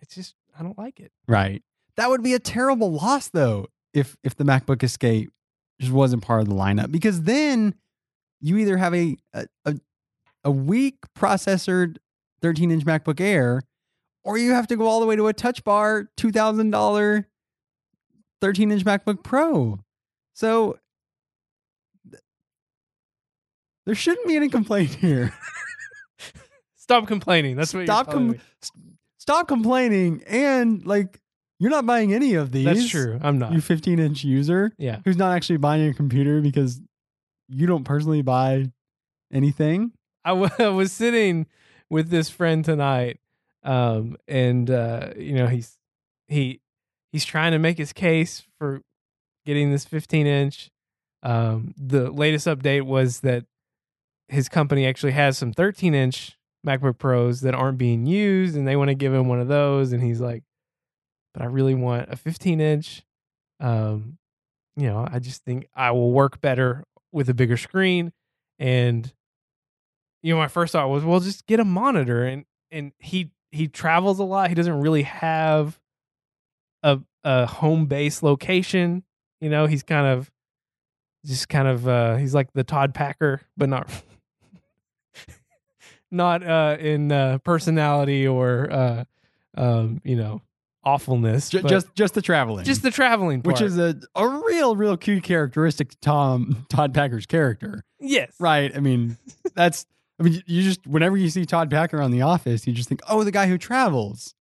[0.00, 1.10] it's just I don't like it.
[1.26, 1.62] Right.
[1.96, 5.32] That would be a terrible loss though if if the MacBook Escape
[5.80, 7.74] just wasn't part of the lineup because then
[8.40, 9.74] you either have a a, a,
[10.44, 11.98] a weak processored
[12.40, 13.62] 13 inch MacBook Air
[14.30, 17.24] or you have to go all the way to a touch bar $2000
[18.40, 19.80] 13 inch MacBook Pro.
[20.34, 20.78] So
[22.10, 22.22] th-
[23.86, 25.34] there shouldn't be any complaint here.
[26.76, 27.56] Stop complaining.
[27.56, 28.40] That's what Stop you're com-
[29.18, 31.20] stop complaining and like
[31.58, 32.64] you're not buying any of these.
[32.64, 33.18] That's true.
[33.22, 33.52] I'm not.
[33.52, 35.00] You 15 inch user yeah.
[35.04, 36.80] who's not actually buying a computer because
[37.48, 38.70] you don't personally buy
[39.32, 39.92] anything.
[40.24, 41.46] I wa- I was sitting
[41.90, 43.18] with this friend tonight,
[43.62, 45.78] um, and uh, you know he's
[46.28, 46.60] he
[47.12, 48.82] he's trying to make his case for
[49.44, 50.70] getting this 15 inch.
[51.22, 53.44] Um, the latest update was that
[54.28, 58.76] his company actually has some 13 inch MacBook Pros that aren't being used, and they
[58.76, 59.92] want to give him one of those.
[59.92, 60.42] And he's like,
[61.34, 63.02] "But I really want a 15 inch."
[63.58, 64.18] Um,
[64.76, 68.12] you know, I just think I will work better with a bigger screen,
[68.58, 69.12] and
[70.22, 72.24] you know, my first thought was, well, just get a monitor.
[72.24, 74.48] And and he he travels a lot.
[74.48, 75.78] He doesn't really have
[76.82, 79.02] a a home base location.
[79.40, 80.30] You know, he's kind of
[81.26, 83.90] just kind of uh he's like the Todd Packer, but not
[86.10, 89.04] not uh in uh personality or uh
[89.56, 90.42] um, you know,
[90.84, 91.50] awfulness.
[91.50, 92.64] J- just just the traveling.
[92.64, 93.54] just the traveling part.
[93.54, 97.82] which is a, a real, real cute characteristic to Tom Todd Packer's character.
[97.98, 98.32] yes.
[98.38, 98.74] Right.
[98.74, 99.18] I mean,
[99.54, 99.86] that's
[100.20, 103.00] I mean, you just whenever you see Todd Packer on the office, you just think,
[103.08, 104.34] oh, the guy who travels.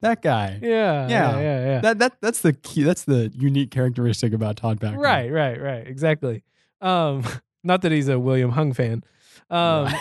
[0.00, 0.58] That guy.
[0.62, 1.08] Yeah.
[1.08, 1.08] Yeah.
[1.08, 1.40] Yeah.
[1.40, 1.66] Yeah.
[1.66, 1.80] yeah.
[1.80, 2.82] That that that's the key.
[2.82, 4.98] That's the unique characteristic about Todd Packer.
[4.98, 5.86] Right, right, right.
[5.86, 6.44] Exactly.
[6.80, 7.24] Um,
[7.64, 9.02] not that he's a William Hung fan.
[9.50, 9.92] Um,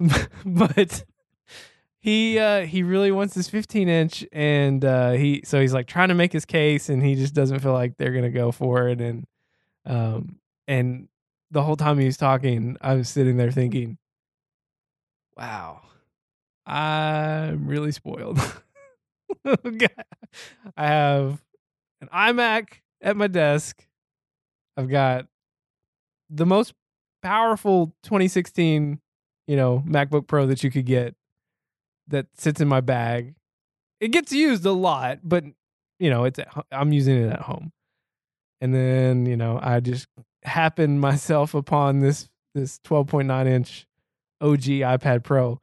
[0.44, 1.04] but
[2.02, 6.08] he uh he really wants this 15 inch and uh he so he's like trying
[6.08, 9.00] to make his case and he just doesn't feel like they're gonna go for it
[9.00, 9.24] and
[9.86, 11.06] um and
[11.52, 13.98] the whole time he was talking i was sitting there thinking
[15.36, 15.80] wow
[16.66, 18.38] i'm really spoiled
[19.46, 21.42] i have
[22.00, 23.86] an imac at my desk
[24.76, 25.26] i've got
[26.30, 26.74] the most
[27.22, 29.00] powerful 2016
[29.46, 31.14] you know macbook pro that you could get
[32.08, 33.34] that sits in my bag.
[34.00, 35.44] It gets used a lot, but
[35.98, 37.72] you know, it's at, I'm using it at home.
[38.60, 40.06] And then, you know, I just
[40.44, 43.86] happened myself upon this this 12.9 inch
[44.42, 45.60] OG iPad Pro.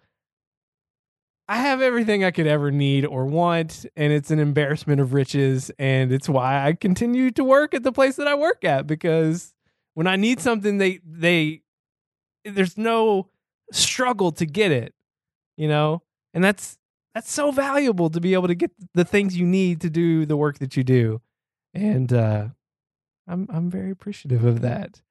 [1.47, 5.71] I have everything I could ever need or want, and it's an embarrassment of riches.
[5.79, 9.53] And it's why I continue to work at the place that I work at because
[9.95, 11.61] when I need something, they they
[12.45, 13.29] there's no
[13.71, 14.93] struggle to get it,
[15.57, 16.03] you know,
[16.33, 16.77] and that's
[17.13, 20.37] that's so valuable to be able to get the things you need to do the
[20.37, 21.21] work that you do,
[21.73, 22.47] and uh,
[23.27, 25.01] I'm I'm very appreciative of that,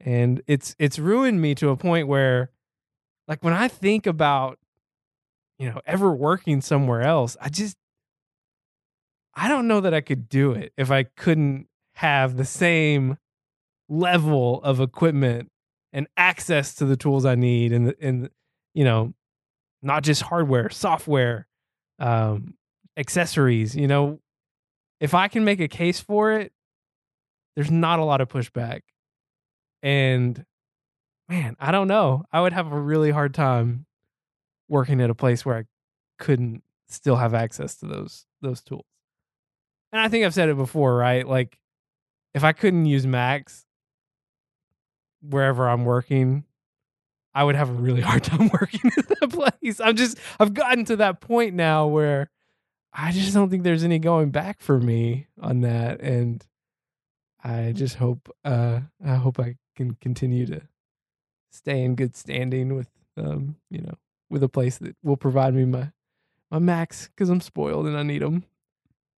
[0.00, 2.50] and it's it's ruined me to a point where,
[3.28, 4.58] like when I think about,
[5.58, 7.76] you know, ever working somewhere else, I just
[9.34, 13.18] I don't know that I could do it if I couldn't have the same
[13.88, 15.50] level of equipment
[15.92, 18.30] and access to the tools I need and and
[18.74, 19.14] you know
[19.82, 21.46] not just hardware, software,
[21.98, 22.54] um,
[22.96, 23.76] accessories.
[23.76, 24.20] You know,
[25.00, 26.52] if I can make a case for it,
[27.54, 28.80] there's not a lot of pushback.
[29.82, 30.44] And
[31.28, 32.24] man, I don't know.
[32.32, 33.86] I would have a really hard time
[34.68, 35.64] working at a place where I
[36.18, 38.86] couldn't still have access to those those tools.
[39.92, 41.26] And I think I've said it before, right?
[41.26, 41.58] Like
[42.34, 43.64] if I couldn't use Macs
[45.22, 46.44] wherever I'm working,
[47.34, 49.80] I would have a really hard time working at that place.
[49.80, 52.30] I'm just I've gotten to that point now where
[52.92, 56.44] I just don't think there's any going back for me on that and
[57.42, 60.62] I just hope uh I hope I can continue to
[61.50, 63.94] stay in good standing with um you know
[64.30, 65.90] with a place that will provide me my
[66.50, 68.44] my Macs cuz I'm spoiled and I need them.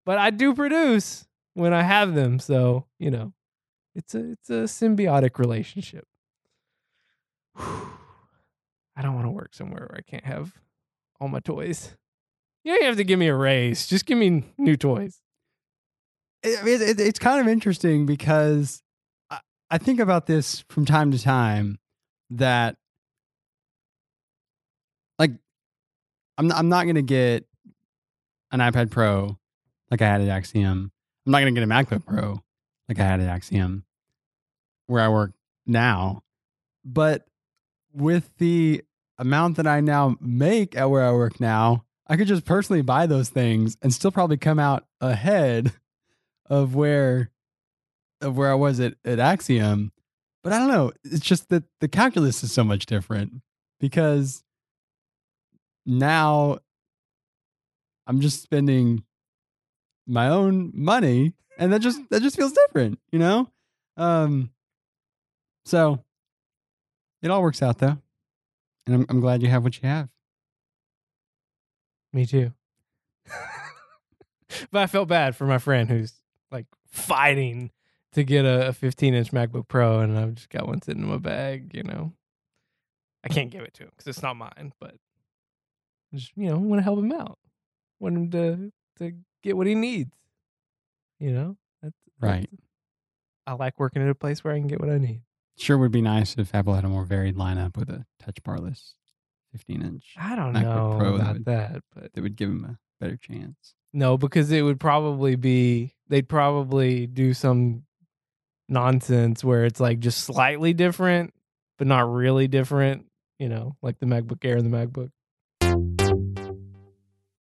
[0.05, 1.27] But I do produce
[1.59, 3.33] when I have them, so, you know,
[3.95, 6.07] it's a it's a symbiotic relationship.
[7.57, 10.55] I don't want to work somewhere where I can't have
[11.21, 11.97] all my toys.
[12.65, 13.87] You don't have to give me a raise.
[13.87, 15.21] Just give me new toys.
[16.43, 18.83] It, it, it's kind of interesting because
[19.31, 21.79] I, I think about this from time to time
[22.31, 22.77] that
[25.19, 25.33] like
[26.37, 27.47] I'm I'm not gonna get
[28.51, 29.39] an iPad Pro
[29.91, 30.93] like I had at Axiom.
[31.27, 32.43] I'm not gonna get a MacBook Pro
[32.89, 33.85] like I had at Axiom
[34.87, 35.33] where I work
[35.67, 36.23] now.
[36.85, 37.27] But
[37.93, 38.83] with the
[39.19, 43.07] amount that I now make at where I work now, I could just personally buy
[43.07, 45.73] those things and still probably come out ahead
[46.47, 47.31] of where
[48.21, 49.93] of where I was at, at Axiom.
[50.43, 50.93] But I don't know.
[51.05, 53.43] It's just that the calculus is so much different
[53.81, 54.45] because
[55.85, 56.59] now
[58.07, 59.05] I'm just spending
[60.07, 63.51] my own money and that just that just feels different, you know?
[63.97, 64.51] Um
[65.67, 66.03] so
[67.21, 67.99] it all works out though.
[68.87, 70.09] And I'm I'm glad you have what you have.
[72.13, 72.53] Me too.
[74.71, 76.15] but I felt bad for my friend who's
[76.51, 77.71] like fighting
[78.19, 81.09] to get a, a 15 inch MacBook Pro, and I've just got one sitting in
[81.09, 81.71] my bag.
[81.75, 82.13] You know,
[83.25, 84.73] I can't give it to him because it's not mine.
[84.81, 84.95] But
[86.15, 87.39] just you know, want to help him out.
[88.01, 89.13] Want him to to
[89.43, 90.13] get what he needs.
[91.19, 92.49] You know, that's, Right.
[92.51, 92.65] that's-
[93.47, 95.23] I like working at a place where I can get what I need.
[95.57, 98.95] Sure would be nice if Apple had a more varied lineup with a touch barless
[99.53, 102.51] 15 inch I don't MacBook know Pro that about would- that, but that would give
[102.51, 103.75] him a better chance.
[103.93, 107.85] No, because it would probably be they'd probably do some
[108.69, 111.35] nonsense where it's like just slightly different,
[111.79, 113.07] but not really different.
[113.39, 115.11] You know, like the MacBook Air and the MacBook.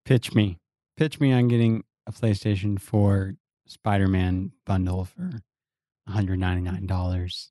[0.06, 0.58] Pitch me.
[0.96, 3.36] Pitch me on getting a PlayStation 4
[3.68, 5.32] Spider Man bundle for
[6.10, 7.50] $199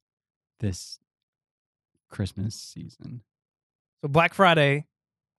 [0.61, 0.99] this
[2.09, 3.23] Christmas season.
[4.01, 4.87] So Black Friday,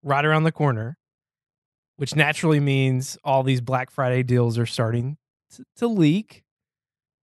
[0.04, 0.98] right around the corner,
[1.96, 5.18] which naturally means all these Black Friday deals are starting
[5.56, 6.44] to, to leak.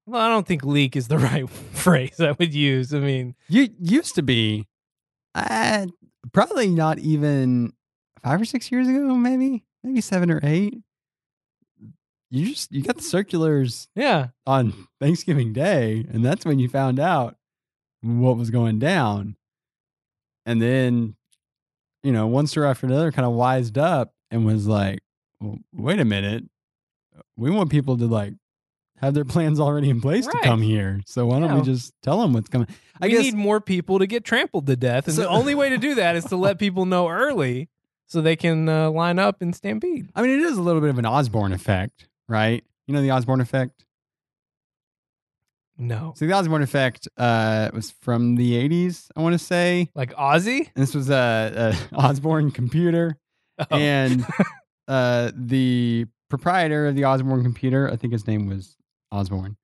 [0.07, 2.92] Well, I don't think leak is the right phrase I would use.
[2.92, 4.66] I mean, You used to be
[5.34, 5.86] uh,
[6.32, 7.72] probably not even
[8.22, 10.78] five or six years ago, maybe, maybe seven or eight.
[12.30, 16.98] You just you got the circulars yeah, on Thanksgiving Day, and that's when you found
[16.98, 17.36] out
[18.02, 19.36] what was going down.
[20.44, 21.14] And then,
[22.02, 24.98] you know, one store after another kind of wised up and was like,
[25.40, 26.44] well, wait a minute.
[27.36, 28.34] We want people to like
[28.99, 31.01] have their plans already in place to come here.
[31.07, 31.57] So why don't Yeah.
[31.57, 32.68] we just tell them what's coming?
[33.01, 35.55] I we guess need more people to get trampled to death, and So- the only
[35.55, 37.68] way to do that is to let people know early
[38.07, 40.11] so they can uh, line up and stampede.
[40.14, 42.62] I mean, it is a little bit of an Osborne effect, right?
[42.86, 43.84] You know the Osborne effect?
[45.76, 49.88] No, So the Osborne effect uh, was from the 80s, I want to say.
[49.97, 50.59] like Ozzy.
[50.59, 53.18] And this was a, a Osborne computer.
[53.59, 53.76] Oh.
[53.76, 54.24] and
[54.88, 58.76] uh, the proprietor of the Osborne computer, I think his name was
[59.14, 59.56] Osborne,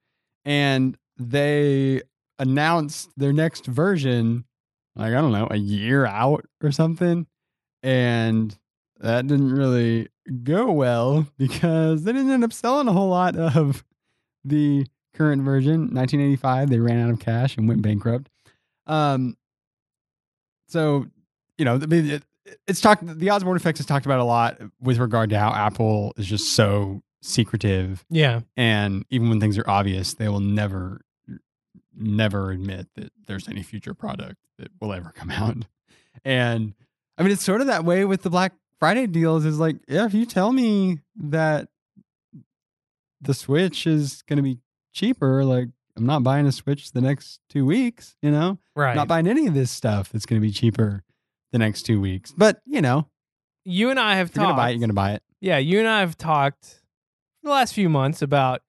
[0.44, 2.02] and they
[2.38, 4.44] announced their next version,
[4.96, 7.26] like I don't know, a year out or something,
[7.82, 8.56] and
[8.98, 10.08] that didn't really
[10.42, 13.84] go well because they didn't end up selling a whole lot of
[14.44, 15.94] the current version.
[15.94, 18.30] 1985, they ran out of cash and went bankrupt.
[18.86, 19.36] Um,
[20.68, 21.06] so
[21.58, 22.22] you know, it,
[22.66, 23.06] it's talked.
[23.06, 26.54] The Osborne effect is talked about a lot with regard to how Apple is just
[26.54, 28.40] so secretive, Yeah.
[28.56, 31.02] and even when things are obvious, they will never,
[31.94, 35.56] never admit that there's any future product that will ever come out.
[36.24, 36.74] And
[37.18, 39.44] I mean, it's sort of that way with the Black Friday deals.
[39.44, 41.68] Is like, yeah, if you tell me that
[43.20, 44.58] the Switch is going to be
[44.92, 48.16] cheaper, like I'm not buying a Switch the next two weeks.
[48.22, 48.96] You know, Right.
[48.96, 51.04] not buying any of this stuff that's going to be cheaper
[51.52, 52.32] the next two weeks.
[52.36, 53.06] But you know,
[53.64, 54.58] you and I have if you're going talked.
[54.58, 55.22] to buy it, you're going to buy it.
[55.40, 56.79] yeah, you and I have talked
[57.42, 58.62] the last few months about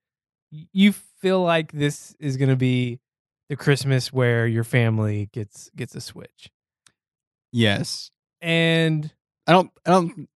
[0.50, 3.00] you feel like this is going to be
[3.50, 6.50] the Christmas where your family gets gets a Switch,
[7.52, 8.12] Yes,
[8.42, 9.12] and
[9.46, 9.72] I don't.
[9.86, 10.30] I don't.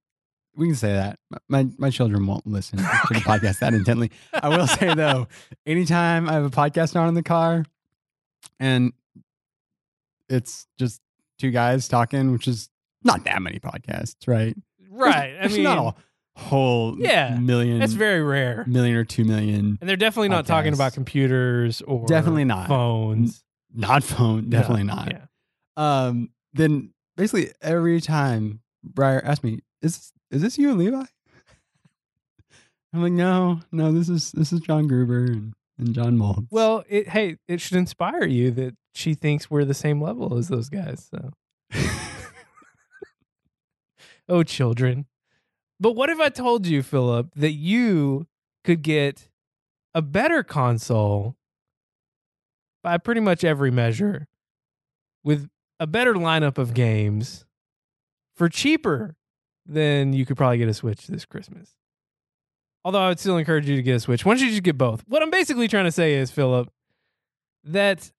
[0.58, 1.20] We can say that.
[1.48, 2.84] My my children won't listen to
[3.14, 4.12] the podcast that intently.
[4.34, 5.28] I will say though,
[5.66, 7.66] anytime I have a podcast on in the car,
[8.60, 8.94] and
[10.30, 11.02] it's just
[11.40, 12.70] two guys talking, which is
[13.04, 14.56] not that many podcasts, right?
[14.90, 15.36] right.
[15.40, 15.96] I mean, not a
[16.36, 17.82] whole Yeah, million.
[17.82, 19.78] it's very rare, million or two million.
[19.80, 22.68] and they're definitely not talking about computers or Definitely not.
[22.68, 23.44] phones.
[23.74, 24.50] Not phone.
[24.50, 25.12] No, Definitely not.
[25.12, 25.26] Yeah.
[25.78, 31.04] um, then basically every time Briar asked me, "Is is this you and Levi?"
[32.94, 33.92] I'm like, "No, no.
[33.92, 37.78] This is this is John Gruber and, and John Moltz." Well, it hey, it should
[37.78, 41.10] inspire you that she thinks we're the same level as those guys.
[41.12, 41.32] So,
[44.30, 45.06] oh, children.
[45.80, 48.28] But what if I told you, Philip, that you
[48.64, 49.30] could get
[49.94, 51.36] a better console
[52.84, 54.28] by pretty much every measure
[55.24, 55.50] with
[55.80, 57.46] a better lineup of games
[58.36, 59.16] for cheaper
[59.66, 61.72] than you could probably get a Switch this Christmas?
[62.84, 64.24] Although I would still encourage you to get a Switch.
[64.24, 65.04] Why don't you just get both?
[65.08, 66.70] What I'm basically trying to say is, Philip,
[67.64, 68.12] that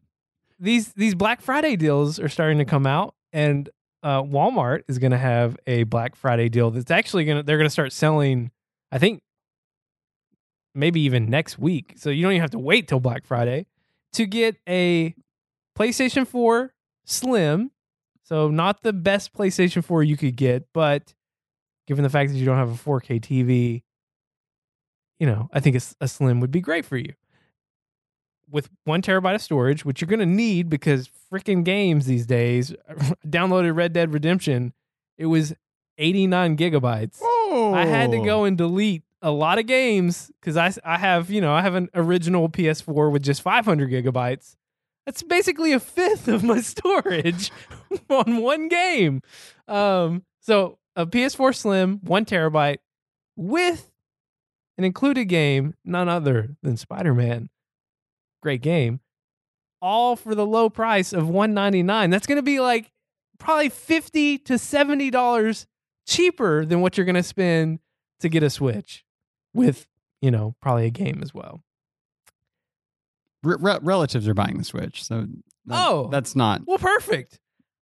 [0.59, 3.71] these these Black Friday deals are starting to come out, and
[4.03, 7.59] uh, Walmart is going to have a Black Friday deal that's actually going to they're
[7.59, 8.51] going to start selling.
[8.93, 9.23] I think
[10.75, 13.67] maybe even next week, so you don't even have to wait till Black Friday
[14.13, 15.15] to get a
[15.77, 16.73] PlayStation 4
[17.05, 17.71] Slim.
[18.23, 21.15] So not the best PlayStation 4 you could get, but
[21.87, 23.83] given the fact that you don't have a 4K TV,
[25.21, 27.13] you know, I think a Slim would be great for you.
[28.51, 32.73] With one terabyte of storage, which you're going to need because freaking games these days,
[33.27, 34.73] downloaded Red Dead Redemption,
[35.19, 35.55] it was
[35.99, 37.19] 89 gigabytes.
[37.23, 41.31] Oh, I had to go and delete a lot of games because I, I have,
[41.31, 44.57] you know, I have an original PS4 with just 500 gigabytes.
[45.07, 47.51] That's basically a fifth of my storage
[48.11, 49.23] on one game.
[49.69, 52.79] Um, so a PS4 Slim, one terabyte,
[53.37, 53.91] with
[54.79, 57.49] an included game, none other than Spider Man.
[58.43, 59.01] Great game.
[59.87, 62.91] All for the low price of 199 That's going to be like
[63.39, 65.67] probably 50 to $70
[66.07, 67.79] cheaper than what you're going to spend
[68.21, 69.05] to get a Switch
[69.55, 69.87] with,
[70.21, 71.63] you know, probably a game as well.
[73.43, 75.27] Re- re- relatives are buying the Switch, so
[75.67, 76.09] that- Oh.
[76.11, 76.63] that's not.
[76.67, 77.39] Well, perfect.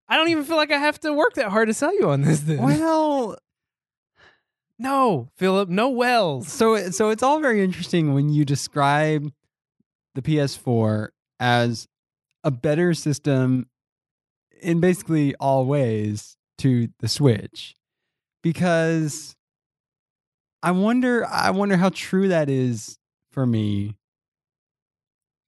[0.08, 2.20] I don't even feel like I have to work that hard to sell you on
[2.22, 2.62] this then.
[2.62, 3.38] Well,
[4.78, 6.48] no, Philip, no wells.
[6.48, 9.32] so so it's all very interesting when you describe
[10.14, 11.08] the PS4
[11.40, 11.88] as
[12.44, 13.66] a better system
[14.60, 17.74] in basically all ways to the Switch
[18.42, 19.34] because
[20.62, 22.98] I wonder I wonder how true that is
[23.32, 23.96] for me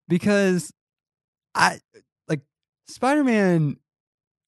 [0.08, 0.72] because
[1.54, 1.80] I
[2.28, 2.40] like
[2.88, 3.76] Spider-Man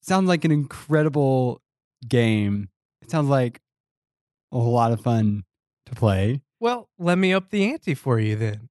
[0.01, 1.61] sounds like an incredible
[2.07, 2.69] game.
[3.01, 3.61] It sounds like
[4.51, 5.43] a lot of fun
[5.85, 6.41] to play.
[6.59, 8.69] Well, let me up the ante for you then.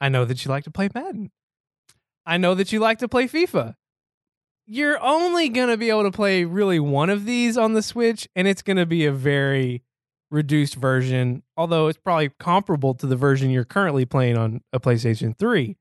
[0.00, 1.30] I know that you like to play Madden.
[2.26, 3.76] I know that you like to play FIFA.
[4.66, 8.28] You're only going to be able to play really one of these on the Switch,
[8.34, 9.84] and it's going to be a very
[10.30, 15.38] reduced version, although it's probably comparable to the version you're currently playing on a PlayStation
[15.38, 15.76] 3.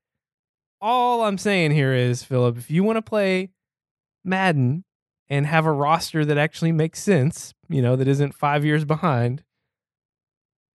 [0.79, 3.49] All I'm saying here is, Philip, if you want to play
[4.23, 4.83] Madden
[5.27, 9.43] and have a roster that actually makes sense, you know, that isn't five years behind,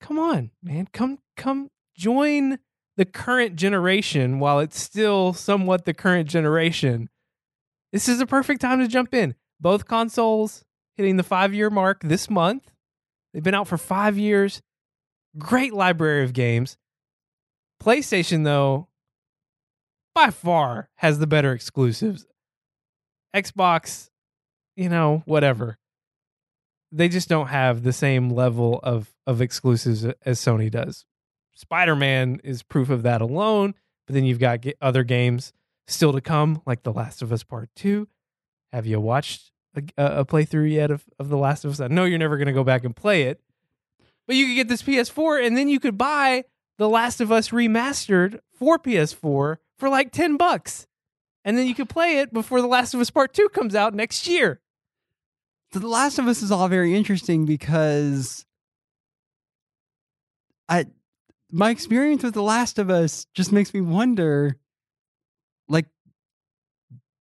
[0.01, 0.89] come on, man.
[0.93, 2.59] Come come join
[3.01, 7.09] the current generation while it's still somewhat the current generation.
[7.95, 9.37] This is a perfect time to jump in.
[9.59, 10.67] Both consoles
[10.99, 12.71] hitting the 5-year mark this month.
[13.33, 14.61] They've been out for 5 years.
[15.39, 16.77] Great library of games.
[17.83, 18.89] PlayStation though
[20.15, 22.27] by far has the better exclusives.
[23.35, 24.11] Xbox,
[24.77, 25.79] you know, whatever.
[26.93, 31.05] they just don't have the same level of of exclusives as Sony does.
[31.61, 33.75] Spider Man is proof of that alone.
[34.07, 35.53] But then you've got other games
[35.87, 38.09] still to come, like The Last of Us Part Two.
[38.73, 41.81] Have you watched a, a playthrough yet of, of The Last of Us?
[41.81, 43.41] I know you're never going to go back and play it,
[44.27, 46.45] but you could get this PS4 and then you could buy
[46.79, 50.87] The Last of Us remastered for PS4 for like 10 bucks.
[51.45, 53.95] And then you could play it before The Last of Us Part 2 comes out
[53.95, 54.61] next year.
[55.73, 58.45] The Last of Us is all very interesting because
[60.69, 60.87] I
[61.53, 64.57] my experience with The Last of Us just makes me wonder
[65.69, 65.87] like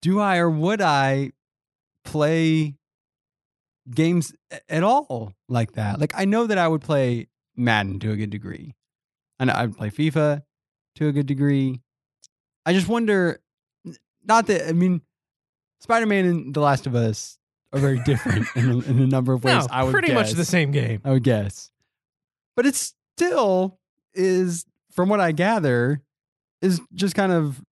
[0.02, 1.32] do I or would I
[2.04, 2.74] play
[3.90, 4.34] games
[4.68, 6.00] at all like that?
[6.00, 8.74] Like I know that I would play Madden to a good degree.
[9.40, 10.42] And I would play FIFA
[10.96, 11.80] to a good degree.
[12.66, 13.40] I just wonder
[14.24, 15.00] not that I mean
[15.80, 17.38] Spider-Man and The Last of Us
[17.72, 19.66] are very different in, a, in a number of ways.
[19.66, 20.14] No, I would pretty guess.
[20.14, 21.00] much the same game.
[21.04, 21.70] I would guess,
[22.56, 23.78] but it's still
[24.14, 26.02] is, from what I gather,
[26.60, 27.62] is just kind of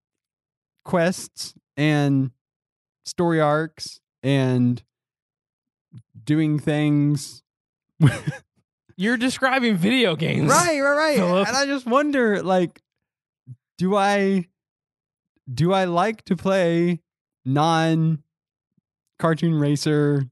[0.84, 2.30] quests and
[3.04, 4.82] story arcs and
[6.24, 7.42] doing things.
[8.96, 11.16] You're describing video games, right, right, right.
[11.16, 11.48] Philip.
[11.48, 12.80] And I just wonder, like,
[13.76, 14.46] do I
[15.52, 17.00] do I like to play
[17.44, 18.22] non
[19.18, 20.28] cartoon racer,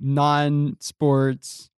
[0.00, 1.70] non sports?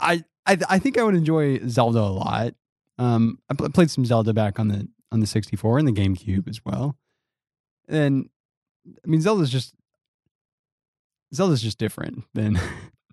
[0.00, 2.54] I, I I think I would enjoy Zelda a lot.
[3.00, 6.46] Um, I pl- played some Zelda back on the on the 64 and the GameCube
[6.48, 6.96] as well.
[7.88, 8.28] And
[8.86, 9.74] I mean, Zelda's just
[11.34, 12.60] Zelda's just different than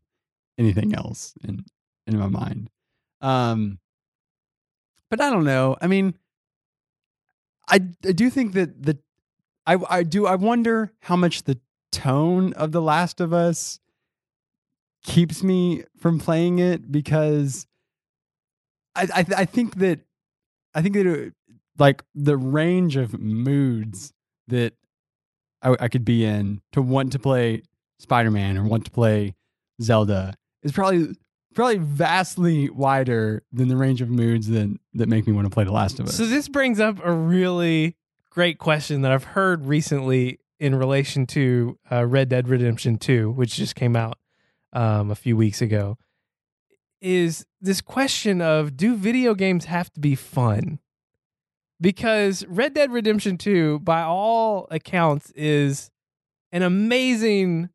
[0.58, 1.64] anything else in
[2.06, 2.70] in my mind.
[3.22, 3.80] Um,
[5.10, 5.78] but I don't know.
[5.82, 6.16] I mean,
[7.70, 9.00] I I do think that the
[9.66, 11.60] I I do I wonder how much the
[11.94, 13.80] tone of The Last of Us
[15.04, 17.66] keeps me from playing it because
[18.98, 20.00] I I, I think that
[20.74, 21.34] I think that it,
[21.78, 24.14] like the range of moods
[24.48, 24.74] that
[25.62, 27.64] I, I could be in to want to play
[28.00, 29.36] Spider Man or want to play
[29.82, 31.16] Zelda is probably
[31.54, 35.64] probably vastly wider than the range of moods that that make me want to play
[35.64, 36.16] The Last of Us.
[36.16, 37.96] So this brings up a really
[38.30, 43.56] great question that I've heard recently in relation to uh, Red Dead Redemption 2, which
[43.56, 44.18] just came out
[44.74, 45.98] um, a few weeks ago.
[47.02, 50.80] Is this question of do video games have to be fun?
[51.80, 55.92] Because Red Dead Redemption 2, by all accounts, is
[56.52, 57.70] an amazing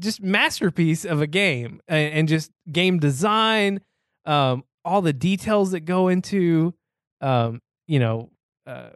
[0.00, 3.80] just masterpiece of a game and, just game design,
[4.24, 6.74] um, all the details that go into,
[7.20, 8.30] um, you know,
[8.66, 8.88] uh,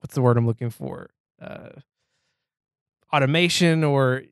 [0.00, 1.10] what's the word I'm looking for?
[1.40, 1.68] Uh,
[3.12, 4.24] automation or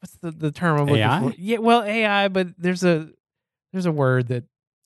[0.00, 1.20] what's the, the term I'm looking AI?
[1.20, 1.34] for?
[1.36, 3.10] Yeah, well, AI, but there's a
[3.74, 4.44] there's a word that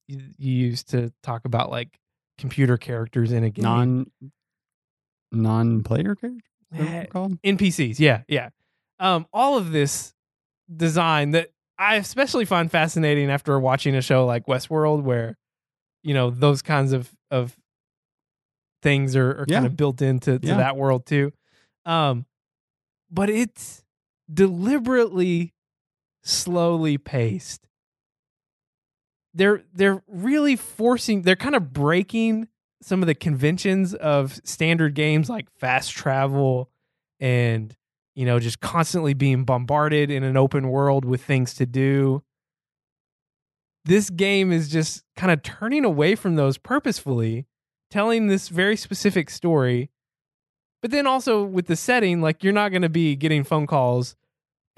[0.08, 1.98] you, you use to talk about like
[2.38, 3.62] computer characters in a game.
[3.62, 4.06] non
[5.30, 7.42] non player character Is that what Eh, called?
[7.42, 7.98] NPCs.
[7.98, 8.48] Yeah, yeah.
[8.98, 10.14] Um, all of this
[10.74, 15.36] design that I especially find fascinating after watching a show like Westworld, where
[16.02, 17.54] you know those kinds of of
[18.82, 19.56] things are, are Yeah.
[19.56, 20.56] kind of built into to Yeah.
[20.56, 21.32] that world too.
[21.84, 22.24] Um,
[23.10, 23.84] but it's
[24.32, 25.52] deliberately
[26.22, 27.67] slowly paced.
[29.34, 31.22] They're they're really forcing.
[31.22, 32.48] They're kind of breaking
[32.82, 36.70] some of the conventions of standard games like fast travel
[37.20, 37.76] and
[38.14, 42.22] you know just constantly being bombarded in an open world with things to do
[43.84, 47.46] this game is just kind of turning away from those purposefully
[47.90, 49.90] telling this very specific story
[50.80, 54.14] but then also with the setting like you're not going to be getting phone calls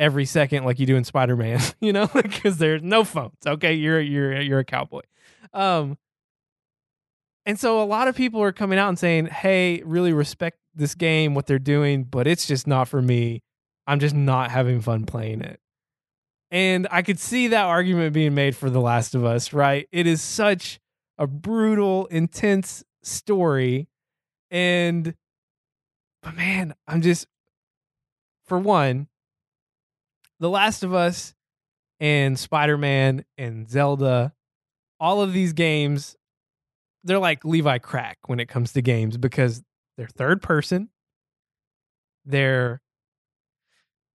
[0.00, 4.00] every second like you do in spider-man you know because there's no phones okay you're
[4.00, 5.02] you're you're a cowboy
[5.52, 5.96] um
[7.46, 10.94] and so a lot of people are coming out and saying, "Hey, really respect this
[10.94, 13.42] game, what they're doing, but it's just not for me.
[13.86, 15.58] I'm just not having fun playing it."
[16.50, 19.88] And I could see that argument being made for The Last of Us, right?
[19.90, 20.80] It is such
[21.16, 23.88] a brutal, intense story
[24.50, 25.14] and
[26.22, 27.26] but man, I'm just
[28.44, 29.08] for one,
[30.40, 31.34] The Last of Us
[32.00, 34.32] and Spider-Man and Zelda,
[34.98, 36.16] all of these games
[37.04, 39.62] they're like Levi Crack when it comes to games because
[39.96, 40.90] they're third person.
[42.24, 42.82] They're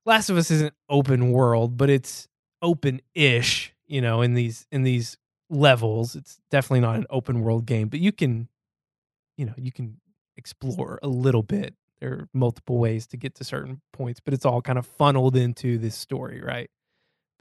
[0.05, 2.27] Last of Us isn't open world, but it's
[2.61, 5.17] open-ish, you know, in these in these
[5.49, 6.15] levels.
[6.15, 8.47] It's definitely not an open world game, but you can
[9.37, 9.99] you know, you can
[10.37, 11.75] explore a little bit.
[11.99, 15.35] There are multiple ways to get to certain points, but it's all kind of funneled
[15.35, 16.69] into this story, right?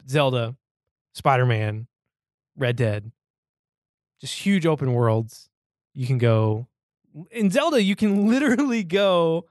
[0.07, 0.55] Zelda,
[1.13, 1.87] Spider Man,
[2.55, 3.11] Red Dead,
[4.21, 5.49] just huge open worlds.
[5.93, 6.67] You can go
[7.31, 7.81] in Zelda.
[7.81, 9.45] You can literally go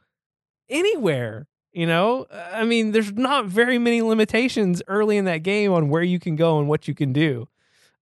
[0.69, 1.47] anywhere.
[1.73, 6.05] You know, I mean, there's not very many limitations early in that game on where
[6.05, 7.49] you can go and what you can do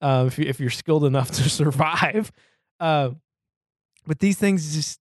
[0.02, 2.30] uh, if, you, if you're skilled enough to survive.
[2.78, 3.10] Uh,
[4.06, 5.00] but these things just,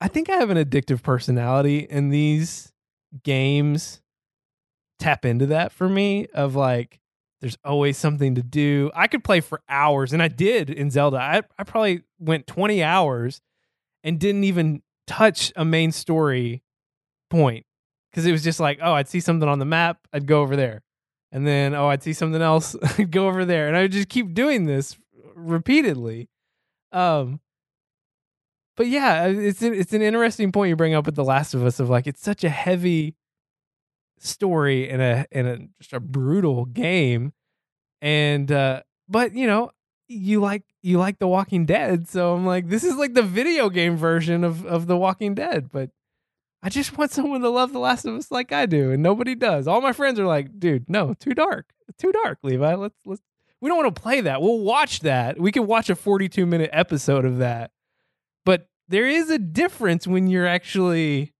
[0.00, 2.72] I think I have an addictive personality, and these
[3.24, 4.00] games
[4.98, 7.00] tap into that for me of like,
[7.40, 8.90] there's always something to do.
[8.94, 11.18] I could play for hours, and I did in Zelda.
[11.18, 13.40] I, I probably went 20 hours
[14.02, 16.62] and didn't even touch a main story
[17.30, 17.64] point
[18.10, 20.56] because it was just like, oh, I'd see something on the map, I'd go over
[20.56, 20.82] there,
[21.30, 24.08] and then oh, I'd see something else, I'd go over there, and I would just
[24.08, 24.96] keep doing this
[25.34, 26.28] repeatedly.
[26.92, 27.40] Um,
[28.78, 31.52] but yeah, uh, it's an, it's an interesting point you bring up with The Last
[31.52, 33.16] of Us of like it's such a heavy
[34.20, 37.32] story and a and a just a brutal game,
[38.00, 39.72] and uh, but you know
[40.06, 43.68] you like you like The Walking Dead, so I'm like this is like the video
[43.68, 45.90] game version of of The Walking Dead, but
[46.62, 49.34] I just want someone to love The Last of Us like I do, and nobody
[49.34, 49.66] does.
[49.66, 52.74] All my friends are like, dude, no, too dark, too dark, Levi.
[52.74, 53.22] Let's let's.
[53.60, 54.40] We don't want to play that.
[54.40, 55.40] We'll watch that.
[55.40, 57.72] We can watch a 42 minute episode of that.
[58.48, 61.34] But there is a difference when you're actually,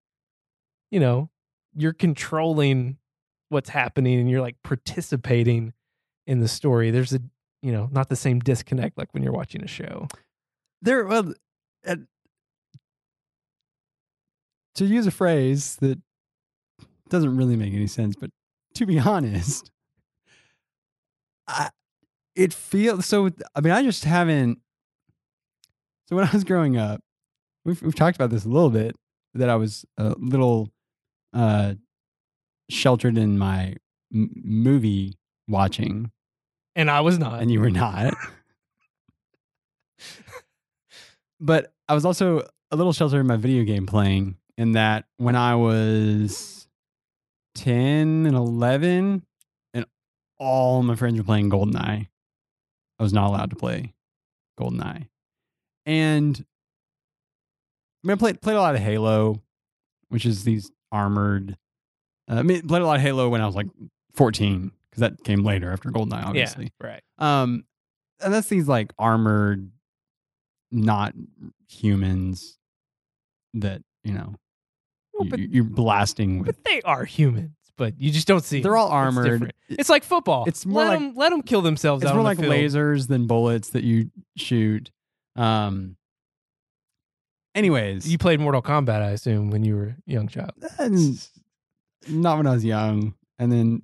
[0.91, 1.31] you know,
[1.75, 2.99] you're controlling
[3.49, 5.73] what's happening and you're like participating
[6.27, 6.91] in the story.
[6.91, 7.21] There's a,
[7.63, 10.07] you know, not the same disconnect like when you're watching a show.
[10.83, 11.33] There, well,
[14.75, 15.99] to use a phrase that
[17.09, 18.29] doesn't really make any sense, but
[18.75, 19.71] to be honest,
[21.47, 21.71] I,
[22.37, 23.31] it feels so.
[23.55, 24.59] I mean, I just haven't.
[26.09, 27.01] So when I was growing up,
[27.65, 28.97] we've we've talked about this a little bit.
[29.35, 30.71] That I was a little
[31.35, 31.75] uh,
[32.71, 33.77] sheltered in my
[34.13, 36.11] m- movie watching,
[36.75, 37.41] And I was not.
[37.41, 38.15] and you were not.
[41.41, 45.37] but I was also a little sheltered in my video game playing in that when
[45.37, 46.69] I was
[47.55, 49.25] 10 and 11
[49.75, 49.87] and
[50.39, 52.09] all my friends were playing GoldenEye,
[52.99, 53.95] I was not allowed to play
[54.59, 55.09] GoldenEye.
[55.89, 56.44] And
[58.05, 59.43] I mean, I played, played a lot of Halo,
[60.10, 61.56] which is these armored.
[62.31, 63.69] Uh, I mean, played a lot of Halo when I was like
[64.15, 66.70] 14 because that came later after GoldenEye, obviously.
[66.81, 67.02] Yeah, right.
[67.16, 67.65] Um,
[68.20, 69.70] and that's these like armored,
[70.70, 71.15] not
[71.70, 72.59] humans
[73.55, 74.35] that you know
[75.15, 76.47] Well, you, but, you're blasting with.
[76.48, 78.60] but they are humans, but you just don't see.
[78.60, 78.81] They're them.
[78.81, 79.24] all armored.
[79.24, 79.55] different.
[79.70, 80.44] It's, like football.
[80.47, 82.02] it's more let like- them let them kill themselves.
[82.02, 84.90] It's more like lasers than bullets that you shoot.
[85.39, 85.97] Um.
[87.55, 90.52] Anyways, You played Mortal Kombat, I assume, when you were a young child.
[90.78, 91.28] and
[92.09, 93.82] not when I was young, and then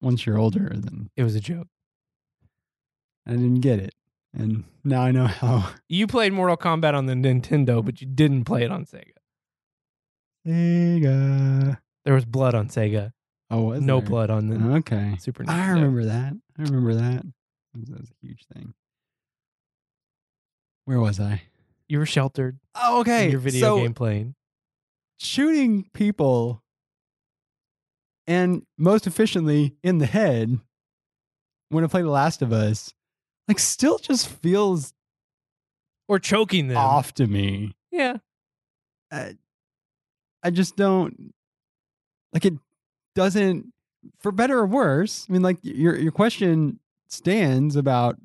[0.00, 1.68] once you're older, then It was a joke.
[3.26, 3.94] I didn't get it,
[4.34, 5.68] and now I know how.
[5.88, 9.12] You played Mortal Kombat on the Nintendo, but you didn't play it on Sega.
[10.46, 11.78] Sega.
[12.04, 13.12] There was blood on Sega.
[13.50, 14.08] Oh, was no there?
[14.08, 15.50] blood on the Okay, Super Nintendo.
[15.50, 16.32] I remember that.
[16.58, 17.22] I remember that.
[17.22, 18.74] That was, that was a huge thing.
[20.84, 21.42] Where was I?
[21.88, 22.58] You were sheltered.
[22.74, 23.30] Oh, okay.
[23.30, 24.34] your video so game playing.
[25.18, 26.62] shooting people
[28.26, 30.58] and most efficiently in the head
[31.68, 32.94] when I play The Last of Us,
[33.48, 34.92] like still just feels
[36.08, 36.76] Or choking them.
[36.76, 37.74] off to me.
[37.90, 38.16] Yeah.
[39.10, 39.36] I,
[40.42, 41.34] I just don't
[42.32, 42.54] like it
[43.14, 43.72] doesn't
[44.20, 45.26] for better or worse.
[45.28, 46.78] I mean like your your question
[47.08, 48.16] stands about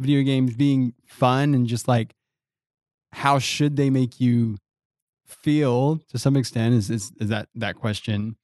[0.00, 2.14] video games being fun and just like
[3.12, 4.56] how should they make you
[5.26, 8.36] feel to some extent is is, is that that question.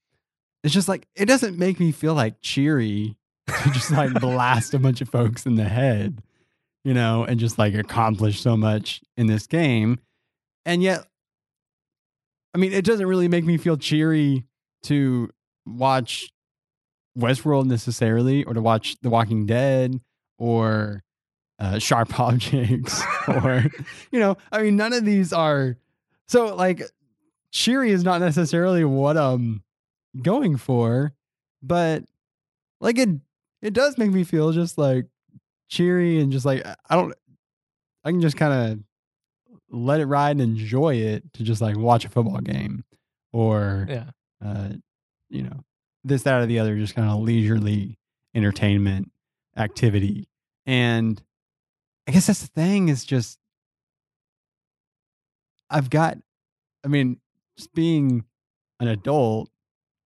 [0.63, 3.17] It's just like it doesn't make me feel like cheery
[3.49, 6.23] to just like blast a bunch of folks in the head,
[6.85, 9.99] you know, and just like accomplish so much in this game.
[10.65, 11.07] And yet
[12.55, 14.45] I mean, it doesn't really make me feel cheery
[14.85, 15.31] to
[15.67, 16.31] watch
[17.19, 20.01] Westworld necessarily, or to watch The Walking Dead,
[20.39, 21.03] or
[21.59, 23.65] uh, Sharp Objects, or
[24.11, 25.77] you know, I mean, none of these are
[26.29, 26.83] so like
[27.51, 29.63] cheery is not necessarily what I'm
[30.23, 31.13] going for,
[31.63, 32.05] but
[32.81, 33.09] like it,
[33.63, 35.07] it does make me feel just like
[35.69, 37.15] cheery and just like I don't,
[38.05, 38.81] I can just kind of
[39.71, 42.85] let it ride and enjoy it to just like watch a football game
[43.33, 44.11] or Yeah.
[44.45, 44.69] uh,
[45.29, 45.65] you know,
[46.05, 47.99] this, that, or the other, just kind of leisurely
[48.35, 49.11] entertainment
[49.57, 50.29] activity.
[50.67, 51.21] And
[52.07, 53.39] I guess that's the thing is just,
[55.69, 56.19] I've got,
[56.85, 57.19] I mean,
[57.57, 58.25] just being
[58.79, 59.51] an adult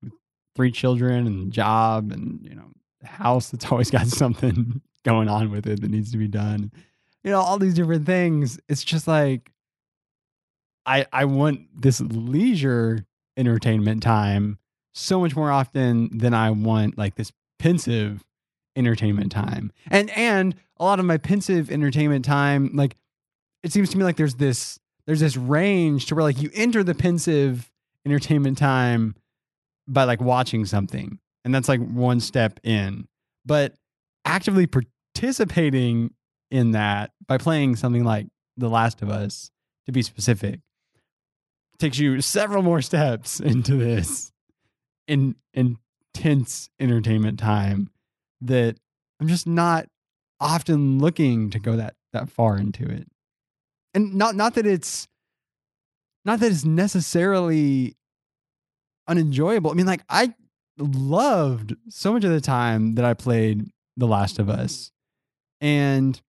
[0.01, 0.13] with
[0.55, 2.71] three children and job and, you know,
[3.03, 6.71] house that's always got something going on with it that needs to be done.
[7.23, 8.59] You know, all these different things.
[8.69, 9.51] It's just like
[10.85, 13.05] I I want this leisure
[13.37, 14.57] entertainment time
[14.93, 18.23] so much more often than I want like this pensive
[18.79, 19.71] entertainment time.
[19.91, 22.95] And and a lot of my pensive entertainment time, like
[23.61, 26.83] it seems to me like there's this there's this range to where like you enter
[26.83, 27.69] the pensive
[28.05, 29.15] entertainment time
[29.87, 31.19] by like watching something.
[31.43, 33.07] And that's like one step in.
[33.45, 33.73] But
[34.25, 36.13] actively participating
[36.51, 38.27] in that by playing something like
[38.57, 39.51] The Last of Us,
[39.85, 40.59] to be specific,
[41.79, 44.31] takes you several more steps into this
[45.07, 47.89] in intense entertainment time
[48.41, 48.77] that
[49.19, 49.87] I'm just not
[50.39, 53.07] often looking to go that that far into it.
[53.93, 55.07] And not not that it's
[56.25, 57.95] not that it's necessarily
[59.07, 59.71] unenjoyable.
[59.71, 60.33] I mean like I
[60.77, 64.91] loved so much of the time that I played The Last of Us.
[65.61, 66.19] And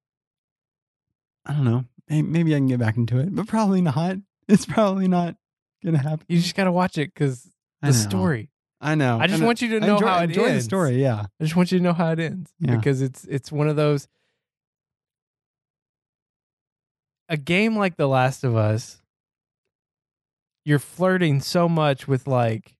[1.46, 4.16] I don't know, maybe I can get back into it, but probably not.
[4.48, 5.36] It's probably not
[5.84, 6.26] gonna happen.
[6.28, 7.48] You just got to watch it because
[7.82, 8.50] the story.
[8.80, 9.18] I know.
[9.20, 10.64] I just And want you to know enjoy, how it enjoy ends.
[10.64, 11.02] the story.
[11.02, 11.26] Yeah.
[11.38, 12.76] I just want you to know how it ends Yeah.
[12.76, 14.08] because it's it's one of those
[17.28, 18.96] a game like The Last of Us
[20.64, 22.74] you're flirting so much with like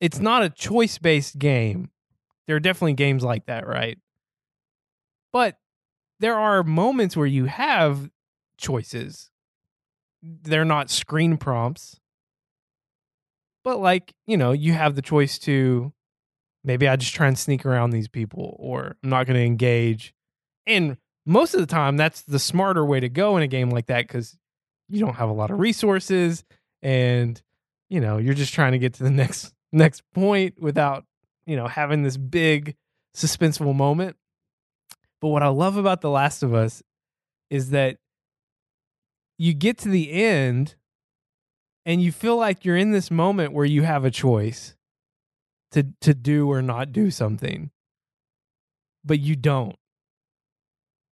[0.00, 1.88] it's not a choice-based game.
[2.46, 3.96] There are definitely games like that, right?
[5.32, 5.56] But
[6.20, 8.10] there are moments where you have
[8.58, 9.30] choices.
[10.22, 12.00] They're not screen prompts.
[13.64, 15.92] But like, you know, you have the choice to
[16.62, 20.14] maybe I just try and sneak around these people or I'm not going to engage.
[20.66, 23.86] And most of the time that's the smarter way to go in a game like
[23.86, 24.36] that cuz
[24.88, 26.44] you don't have a lot of resources
[26.82, 27.42] and
[27.88, 31.04] you know, you're just trying to get to the next next point without,
[31.46, 32.76] you know, having this big
[33.16, 34.16] suspenseful moment.
[35.20, 36.82] But what I love about The Last of Us
[37.50, 37.98] is that
[39.38, 40.74] you get to the end
[41.86, 44.74] and you feel like you're in this moment where you have a choice
[45.72, 47.70] to to do or not do something
[49.04, 49.76] but you don't.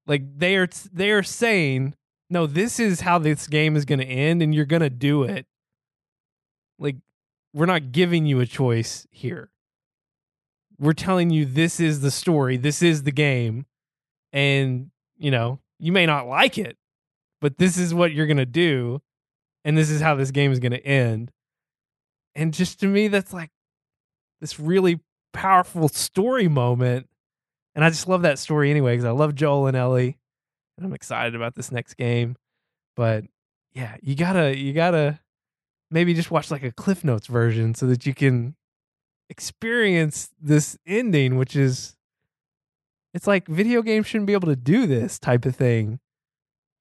[0.07, 1.95] Like they are they are saying
[2.31, 5.23] no this is how this game is going to end and you're going to do
[5.23, 5.47] it.
[6.79, 6.97] Like
[7.53, 9.51] we're not giving you a choice here.
[10.79, 13.67] We're telling you this is the story this is the game
[14.33, 16.77] and you know you may not like it
[17.41, 19.01] but this is what you're going to do
[19.65, 21.31] and this is how this game is going to end.
[22.35, 23.51] And just to me that's like
[24.41, 25.01] this really
[25.33, 27.09] powerful story moment.
[27.75, 30.19] And i just love that story anyway because i love joel and ellie
[30.77, 32.37] and i'm excited about this next game.
[32.97, 33.25] But
[33.75, 35.21] yeah you gotta you gotta
[35.91, 38.55] maybe just watch like a cliff notes version so that you can
[39.29, 41.97] experience this ending which is
[43.15, 46.01] it's like video games shouldn't be able to do this type of thing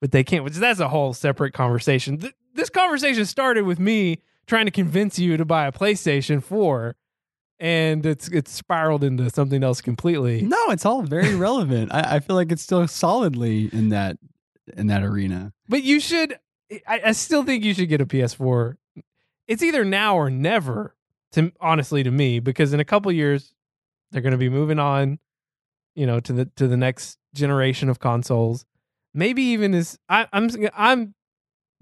[0.02, 2.18] but they can't which that's a whole separate conversation
[2.54, 6.96] this conversation started with me trying to convince you to buy a PlayStation 4
[7.62, 10.42] and it's it's spiraled into something else completely.
[10.42, 11.94] No, it's all very relevant.
[11.94, 14.18] I, I feel like it's still solidly in that
[14.76, 15.54] in that arena.
[15.70, 16.38] But you should
[16.88, 18.78] I, I still think you should get a PS4.
[19.48, 20.96] It's either now or never
[21.34, 23.54] to honestly to me because in a couple years
[24.12, 25.20] they're going to be moving on
[25.96, 28.66] you know to the to the next generation of consoles.
[29.14, 31.14] Maybe even as I, I'm I'm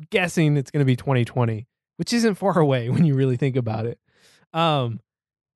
[0.09, 1.67] guessing it's going to be 2020,
[1.97, 3.99] which isn't far away when you really think about it.
[4.53, 4.99] Um,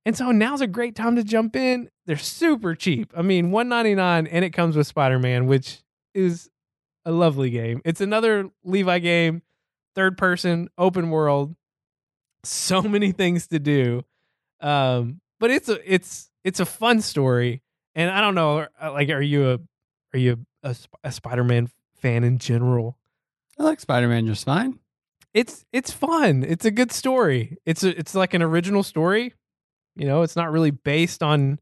[0.06, 1.90] and so now's a great time to jump in.
[2.06, 3.14] They're super cheap.
[3.16, 5.82] I mean, 199 and it comes with Spider-Man, which
[6.14, 6.50] is
[7.06, 7.82] a lovely game.
[7.86, 9.42] It's another Levi game,
[9.96, 11.56] third person, open world.
[12.44, 14.04] So many things to do.
[14.60, 17.62] Um, but it's a it's it's a fun story.
[17.96, 19.60] And I don't know like are you a
[20.14, 22.98] are you a, a Spider-Man fan in general?
[23.60, 24.80] I like Spider Man just fine.
[25.34, 26.44] it's it's fun.
[26.44, 27.58] It's a good story.
[27.66, 29.34] It's a, it's like an original story.
[29.96, 31.60] You know, it's not really based on.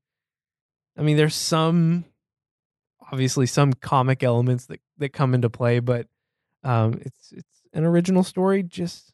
[0.98, 2.06] I mean, there's some,
[3.12, 6.08] obviously, some comic elements that that come into play, but
[6.64, 9.14] um, it's it's an original story just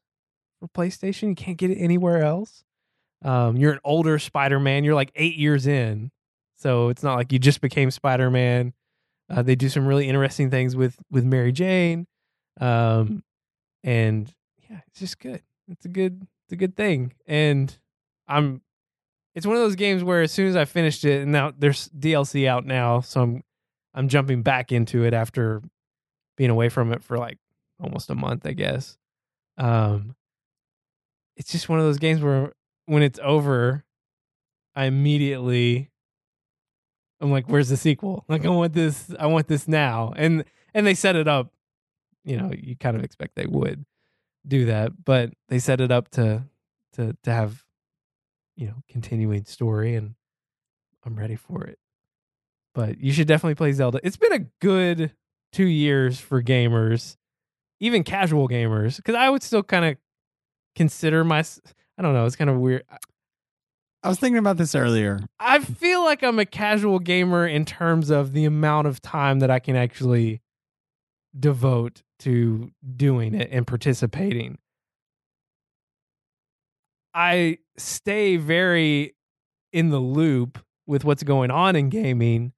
[0.59, 1.29] for PlayStation.
[1.29, 2.63] You can't get it anywhere else.
[3.23, 4.83] Um, you're an older Spider-Man.
[4.83, 6.11] You're like eight years in,
[6.55, 8.73] so it's not like you just became Spider-Man.
[9.29, 12.07] Uh, they do some really interesting things with with Mary Jane,
[12.59, 13.23] um,
[13.84, 14.34] and
[14.69, 15.41] yeah, it's just good.
[15.67, 17.13] It's a good it's a good thing.
[17.25, 17.75] And
[18.27, 18.61] I'm
[19.35, 21.89] it's one of those games where as soon as I finished it and now there's
[21.89, 23.43] DLC out now, so I'm
[23.93, 25.61] I'm jumping back into it after
[26.35, 27.38] being away from it for like
[27.79, 28.97] almost a month, I guess.
[29.57, 30.15] Um
[31.35, 32.53] it's just one of those games where
[32.85, 33.84] when it's over,
[34.75, 35.91] I immediately
[37.19, 38.25] I'm like, where's the sequel?
[38.27, 40.13] Like I want this I want this now.
[40.15, 41.51] And and they set it up,
[42.27, 43.85] you know, you kind of expect they would
[44.45, 46.43] do that, but they set it up to
[46.93, 47.63] to to have
[48.57, 50.15] you know, continuing story and
[51.05, 51.77] I'm ready for it.
[52.73, 53.99] But you should definitely play Zelda.
[54.03, 55.13] It's been a good
[55.53, 57.17] 2 years for gamers,
[57.79, 59.97] even casual gamers, cuz I would still kind of
[60.75, 61.39] consider my
[61.97, 62.83] I don't know, it's kind of weird.
[64.03, 65.19] I was thinking about this earlier.
[65.39, 69.51] I feel like I'm a casual gamer in terms of the amount of time that
[69.51, 70.41] I can actually
[71.37, 74.57] devote to doing it and participating.
[77.14, 79.15] I stay very
[79.73, 82.53] in the loop with what's going on in gaming,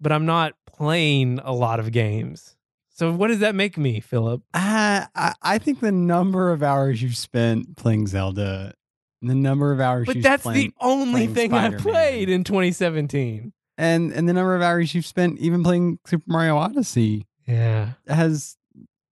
[0.00, 2.56] but I'm not playing a lot of games.
[2.90, 4.42] So what does that make me, Philip?
[4.52, 8.74] Uh, I I think the number of hours you've spent playing Zelda,
[9.22, 10.24] the number of hours, But you've spent.
[10.24, 11.80] But that's playing, the only thing I Spider-Man.
[11.82, 13.52] played in 2017.
[13.78, 17.92] and and the number of hours you've spent even playing Super Mario Odyssey Yeah.
[18.06, 18.56] has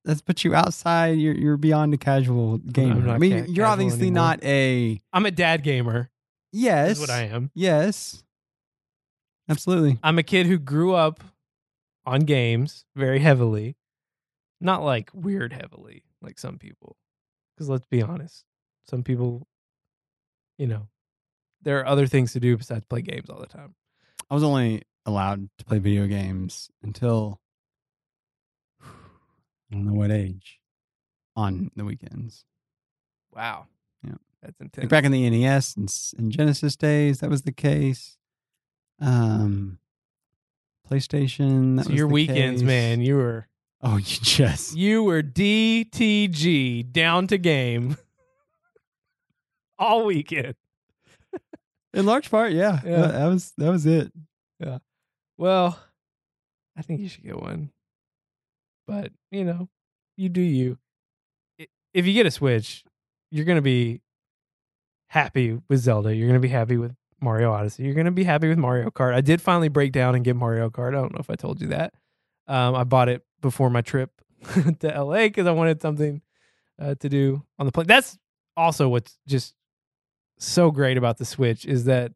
[0.06, 1.18] has put you outside.
[1.18, 3.08] You're you're beyond a casual gamer.
[3.10, 4.22] I mean, ca- you're obviously anymore.
[4.22, 6.10] not a I'm a dad gamer.
[6.52, 6.92] yes.
[6.92, 7.50] Is what I am.
[7.54, 8.22] Yes,
[9.48, 9.98] absolutely.
[10.02, 11.22] I'm a kid who grew up
[12.06, 13.76] on games very heavily,
[14.60, 16.96] not like weird heavily like some people.
[17.54, 18.44] Because let's be honest,
[18.88, 19.46] some people,
[20.56, 20.88] you know,
[21.62, 23.74] there are other things to do besides play games all the time.
[24.30, 27.40] I was only allowed to play video games until
[29.70, 30.58] I don't know what age
[31.36, 32.44] on the weekends.
[33.32, 33.66] Wow.
[34.04, 34.14] Yeah.
[34.42, 34.84] That's intense.
[34.84, 38.16] Like back in the NES and, s- and Genesis days, that was the case.
[39.00, 39.78] Um,
[40.90, 41.76] PlayStation.
[41.76, 42.66] That so was your the weekends, case.
[42.66, 43.46] man, you were
[43.82, 47.96] Oh, you just you were DTG down to game
[49.78, 50.54] all weekend.
[51.94, 52.80] in large part, yeah.
[52.84, 53.00] Yeah.
[53.02, 54.12] That, that was that was it.
[54.58, 54.78] Yeah.
[55.38, 55.78] Well,
[56.76, 57.70] I think you should get one.
[58.90, 59.68] But, you know,
[60.16, 60.78] you do you.
[61.94, 62.82] If you get a Switch,
[63.30, 64.00] you're going to be
[65.06, 66.12] happy with Zelda.
[66.12, 67.84] You're going to be happy with Mario Odyssey.
[67.84, 69.14] You're going to be happy with Mario Kart.
[69.14, 70.88] I did finally break down and get Mario Kart.
[70.88, 71.94] I don't know if I told you that.
[72.48, 74.10] Um, I bought it before my trip
[74.80, 76.20] to LA because I wanted something
[76.80, 77.86] uh, to do on the plane.
[77.86, 78.18] That's
[78.56, 79.54] also what's just
[80.36, 82.10] so great about the Switch is that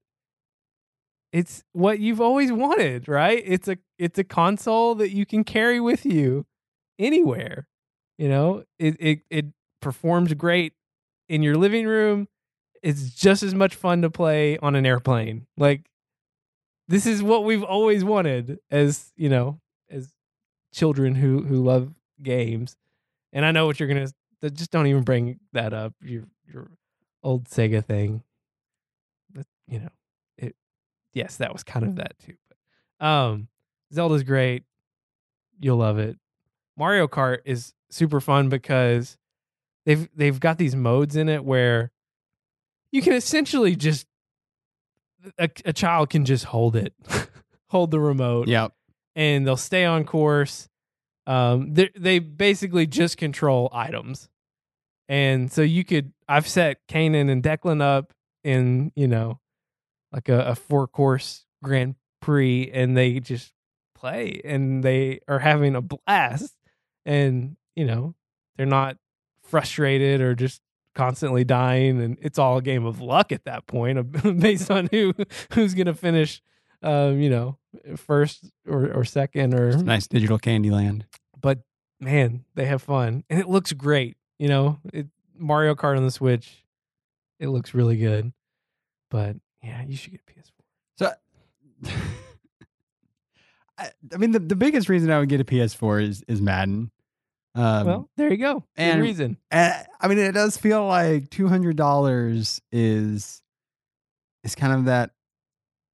[1.32, 3.44] it's what you've always wanted, right?
[3.46, 6.46] It's a it's a console that you can carry with you
[6.98, 7.66] anywhere.
[8.18, 9.46] You know, it it it
[9.80, 10.72] performs great
[11.28, 12.28] in your living room.
[12.82, 15.46] It's just as much fun to play on an airplane.
[15.56, 15.88] Like
[16.88, 19.60] this is what we've always wanted as, you know,
[19.90, 20.12] as
[20.72, 22.76] children who who love games.
[23.32, 24.06] And I know what you're going
[24.42, 25.94] to just don't even bring that up.
[26.02, 26.70] Your your
[27.22, 28.22] old Sega thing.
[29.32, 29.90] But, you know,
[30.36, 30.54] it
[31.14, 32.34] yes, that was kind of that too.
[33.00, 33.48] But um
[33.92, 34.64] Zelda's great.
[35.60, 36.18] You'll love it.
[36.76, 39.16] Mario Kart is super fun because
[39.86, 41.92] they've they've got these modes in it where
[42.92, 44.06] you can essentially just
[45.38, 46.92] a, a child can just hold it,
[47.68, 48.72] hold the remote, Yep.
[49.16, 50.68] and they'll stay on course.
[51.26, 54.28] Um, they they basically just control items,
[55.08, 56.12] and so you could.
[56.28, 59.40] I've set Kanan and Declan up in you know,
[60.12, 63.52] like a, a four course Grand Prix, and they just
[63.94, 66.54] play, and they are having a blast,
[67.04, 68.14] and you know,
[68.56, 68.96] they're not
[69.42, 70.60] frustrated or just
[70.94, 75.12] constantly dying, and it's all a game of luck at that point, based on who
[75.52, 76.40] who's gonna finish.
[76.82, 77.56] Um, you know,
[77.96, 81.06] first or, or second or It's nice digital candy land.
[81.40, 81.60] but
[81.98, 84.18] man, they have fun and it looks great.
[84.38, 86.62] You know, it, Mario Kart on the Switch,
[87.40, 88.34] it looks really good.
[89.10, 90.50] But yeah, you should get PS4.
[90.98, 91.90] So,
[93.78, 96.90] I, I mean, the, the biggest reason I would get a PS4 is is Madden.
[97.56, 98.54] Um, well, there you go.
[98.76, 99.36] Good and- reason.
[99.50, 103.42] and, I mean, it does feel like two hundred dollars is
[104.42, 105.10] is kind of that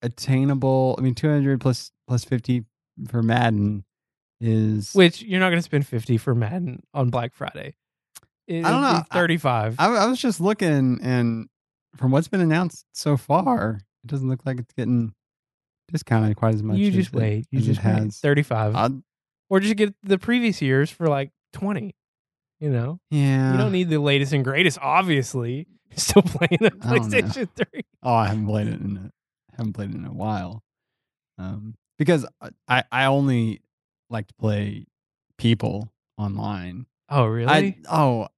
[0.02, 0.94] attainable.
[0.98, 2.64] I mean, two hundred plus plus fifty
[3.08, 3.84] for Madden
[4.40, 4.92] is.
[4.94, 7.74] Which you're not going to spend 50 for Madden on Black Friday.
[8.46, 9.02] It, I don't know.
[9.12, 9.76] 35.
[9.78, 11.48] I, I was just looking, and
[11.96, 15.12] from what's been announced so far, it doesn't look like it's getting
[15.92, 16.78] discounted quite as much.
[16.78, 17.46] you as just it- wait.
[17.50, 18.12] You just wait.
[18.12, 18.74] 35.
[18.76, 19.02] I'd-
[19.48, 21.94] or just get the previous years for like 20.
[22.60, 25.66] You know, yeah, you don't need the latest and greatest, obviously.
[25.96, 26.98] Still playing a I.
[26.98, 27.66] PlayStation 3.
[28.02, 30.62] Oh, I haven't played it in a haven't played it in a while.
[31.38, 32.26] Um, because
[32.68, 33.62] I I only
[34.10, 34.84] like to play
[35.38, 36.84] people online.
[37.08, 37.48] Oh, really?
[37.50, 38.28] I oh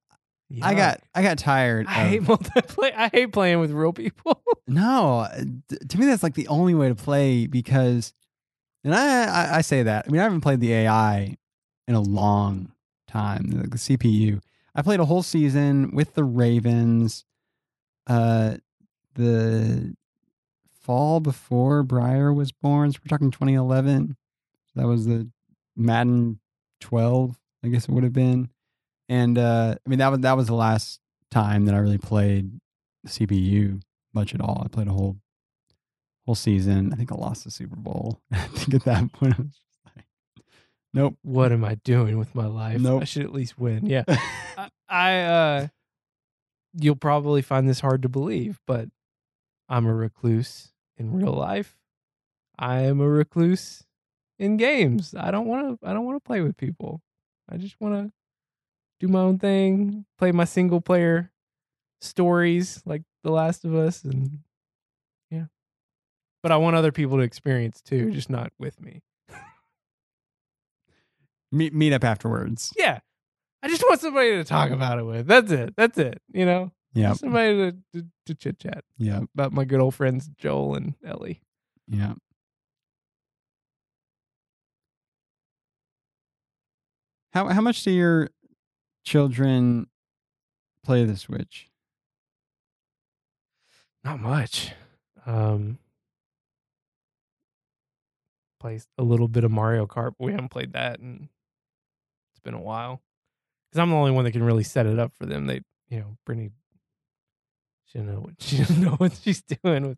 [0.61, 1.87] I got I got tired.
[1.87, 2.93] I of- hate multiplayer.
[2.95, 4.41] I hate playing with real people.
[4.65, 5.27] No,
[5.89, 8.13] to me that's like the only way to play because,
[8.85, 11.35] and I, I I say that I mean I haven't played the AI
[11.87, 12.71] in a long
[13.07, 13.49] time.
[13.49, 14.39] The, the CPU.
[14.73, 17.25] I played a whole season with the Ravens.
[18.07, 18.55] Uh,
[19.15, 19.95] the
[20.81, 22.91] fall before Breyer was born.
[22.91, 24.15] So we're talking 2011.
[24.75, 25.29] That was the
[25.75, 26.39] Madden
[26.79, 28.49] 12, I guess it would have been.
[29.13, 30.99] And uh, I mean that was that was the last
[31.29, 32.59] time that I really played
[33.07, 33.79] CPU
[34.11, 34.63] much at all.
[34.65, 35.17] I played a whole
[36.25, 36.91] whole season.
[36.91, 38.19] I think I lost the Super Bowl.
[38.31, 40.05] I think at that point I was just like,
[40.95, 41.15] nope.
[41.21, 42.83] what am I doing with my life?
[42.83, 43.85] I should at least win.
[43.85, 44.03] Yeah.
[44.57, 45.67] I, I uh
[46.73, 48.89] you'll probably find this hard to believe, but
[49.69, 51.77] I'm a recluse in real life.
[52.57, 53.83] I am a recluse
[54.39, 55.13] in games.
[55.15, 57.03] I don't want to I don't want to play with people.
[57.47, 58.11] I just want to
[59.03, 61.29] do my own thing, play my single player
[61.99, 64.39] stories like The Last of Us and
[65.29, 65.45] yeah.
[66.41, 69.01] But I want other people to experience too, just not with me.
[71.51, 72.71] meet meet up afterwards.
[72.77, 72.99] Yeah.
[73.61, 75.27] I just want somebody to talk about it with.
[75.27, 75.73] That's it.
[75.75, 76.21] That's it.
[76.33, 76.71] You know?
[76.93, 80.93] Yeah, Somebody to, to, to chit chat yeah, about my good old friends Joel and
[81.03, 81.41] Ellie.
[81.87, 82.13] yeah.
[87.33, 88.29] How how much do your
[89.03, 89.87] children
[90.83, 91.69] play the Switch?
[94.03, 94.71] Not much.
[95.25, 95.79] Um
[98.59, 101.27] plays a little bit of Mario Kart, but we haven't played that and
[102.31, 103.01] it's been a while.
[103.71, 105.47] Cuz I'm the only one that can really set it up for them.
[105.47, 106.51] They, you know, Brittany
[107.85, 109.97] she doesn't know what she doesn't know what she's doing with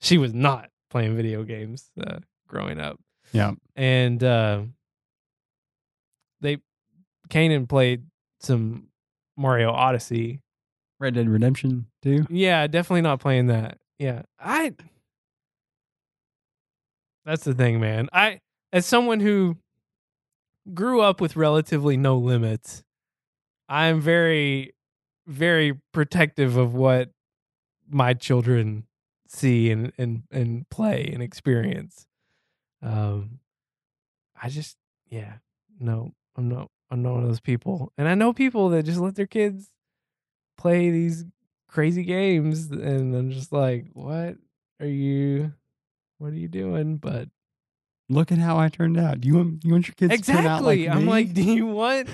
[0.00, 2.18] she was not playing video games uh,
[2.48, 2.98] growing up.
[3.32, 3.52] Yeah.
[3.76, 4.62] And uh
[6.40, 6.58] they
[7.28, 8.09] Kanan played
[8.40, 8.88] some
[9.36, 10.42] Mario Odyssey
[10.98, 12.26] Red Dead Redemption too.
[12.28, 13.78] Yeah, definitely not playing that.
[13.98, 14.22] Yeah.
[14.38, 14.74] I
[17.24, 18.08] That's the thing, man.
[18.12, 18.40] I
[18.72, 19.56] as someone who
[20.74, 22.84] grew up with relatively no limits,
[23.68, 24.74] I'm very
[25.26, 27.10] very protective of what
[27.88, 28.86] my children
[29.26, 32.06] see and and and play and experience.
[32.82, 33.40] Um
[34.40, 34.76] I just
[35.08, 35.34] yeah,
[35.78, 37.92] no, I'm not I'm not one of those people.
[37.96, 39.70] And I know people that just let their kids
[40.58, 41.24] play these
[41.68, 44.36] crazy games and I'm just like, what
[44.80, 45.52] are you
[46.18, 46.96] what are you doing?
[46.96, 47.28] But
[48.10, 49.20] Look at how I turned out.
[49.20, 51.00] Do you want you want your kids to turn out like exactly.
[51.00, 52.08] I'm like, do you want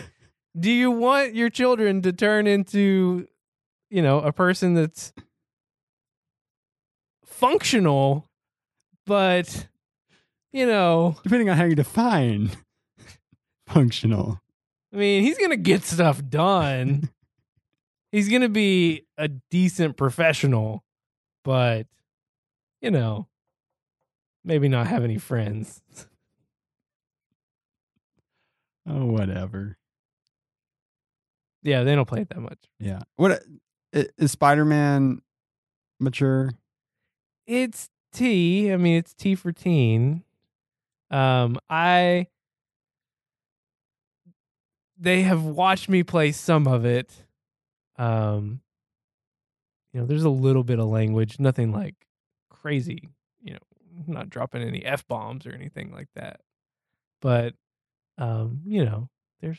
[0.59, 3.27] do you want your children to turn into,
[3.89, 5.15] you know, a person that's
[7.24, 8.28] functional,
[9.07, 9.69] but
[10.53, 12.51] you know, depending on how you define
[13.66, 14.39] functional.
[14.97, 17.10] I mean, he's gonna get stuff done.
[18.12, 20.85] he's gonna be a decent professional,
[21.44, 21.86] but
[22.81, 23.28] you know,
[24.43, 25.82] maybe not have any friends.
[28.89, 29.77] Oh, whatever.
[31.64, 32.60] Yeah, they don't play it that much.
[32.78, 33.01] Yeah.
[33.16, 33.43] What
[33.93, 35.23] is Spider Man
[35.98, 36.52] mature?
[37.48, 38.73] It's T.
[38.73, 40.23] I mean, it's T for teen.
[41.10, 42.28] Um, I
[44.98, 47.12] they have watched me play some of it.
[47.98, 48.60] Um,
[49.93, 51.94] you know, there's a little bit of language, nothing like
[52.51, 53.09] crazy.
[53.40, 53.59] You know,
[54.06, 56.40] I'm not dropping any f bombs or anything like that.
[57.20, 57.55] But,
[58.18, 59.09] um, you know,
[59.40, 59.59] there's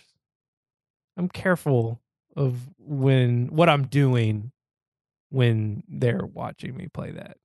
[1.17, 1.99] I'm careful
[2.35, 4.51] of when what I'm doing
[5.29, 7.37] when they're watching me play that.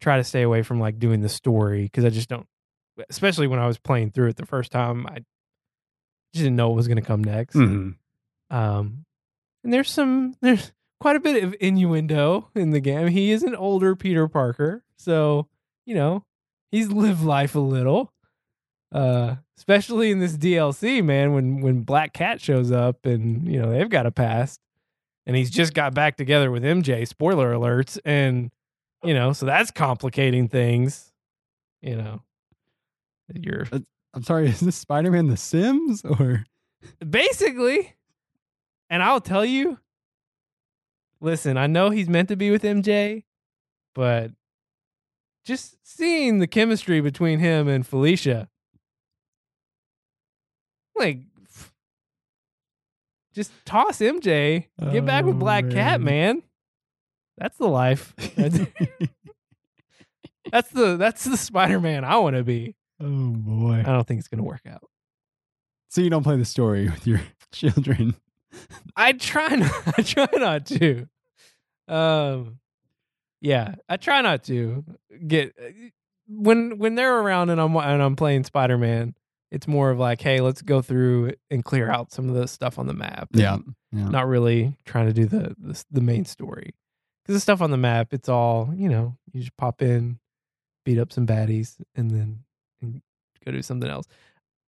[0.00, 2.46] Try to stay away from like doing the story because I just don't.
[3.10, 5.18] Especially when I was playing through it the first time, I
[6.32, 7.56] just didn't know what was going to come next.
[7.56, 8.56] Mm-hmm.
[8.56, 9.04] Um,
[9.64, 13.08] and there's some there's quite a bit of innuendo in the game.
[13.08, 15.48] He is an older Peter Parker, so
[15.84, 16.24] you know
[16.70, 18.12] he's lived life a little.
[18.90, 23.70] Uh, especially in this DLC, man, when when Black Cat shows up and you know
[23.70, 24.60] they've got a past,
[25.26, 27.06] and he's just got back together with MJ.
[27.06, 28.50] Spoiler alerts, and
[29.04, 31.12] you know so that's complicating things.
[31.82, 32.22] You know,
[33.34, 33.66] you're
[34.14, 36.44] I'm sorry, is this Spider Man The Sims or?
[37.08, 37.94] Basically.
[38.90, 39.78] And i'll tell you
[41.20, 43.24] listen i know he's meant to be with mj
[43.94, 44.30] but
[45.44, 48.48] just seeing the chemistry between him and felicia
[50.96, 51.18] like
[53.34, 56.36] just toss mj get back with Oh, black cat man.
[56.36, 56.42] man.
[57.36, 58.14] That's the life.
[58.36, 58.58] That's,
[60.50, 63.80] that's the that's the spider-man i want to be Oh boy.
[63.80, 64.82] i don't think it's gonna work out
[65.88, 67.20] So you don't play the story with your
[67.52, 68.14] children.
[68.96, 69.72] I try not.
[69.98, 71.06] I try not to.
[71.86, 72.58] Um,
[73.40, 74.84] yeah, I try not to
[75.26, 75.54] get
[76.28, 79.14] when when they're around and I'm and I'm playing Spider Man.
[79.50, 82.78] It's more of like, hey, let's go through and clear out some of the stuff
[82.78, 83.28] on the map.
[83.32, 83.58] Yeah.
[83.92, 84.08] Yeah.
[84.08, 86.74] not really trying to do the the, the main story
[87.22, 89.16] because the stuff on the map, it's all you know.
[89.32, 90.18] You just pop in,
[90.84, 92.40] beat up some baddies, and then
[92.82, 93.00] and
[93.44, 94.06] go do something else.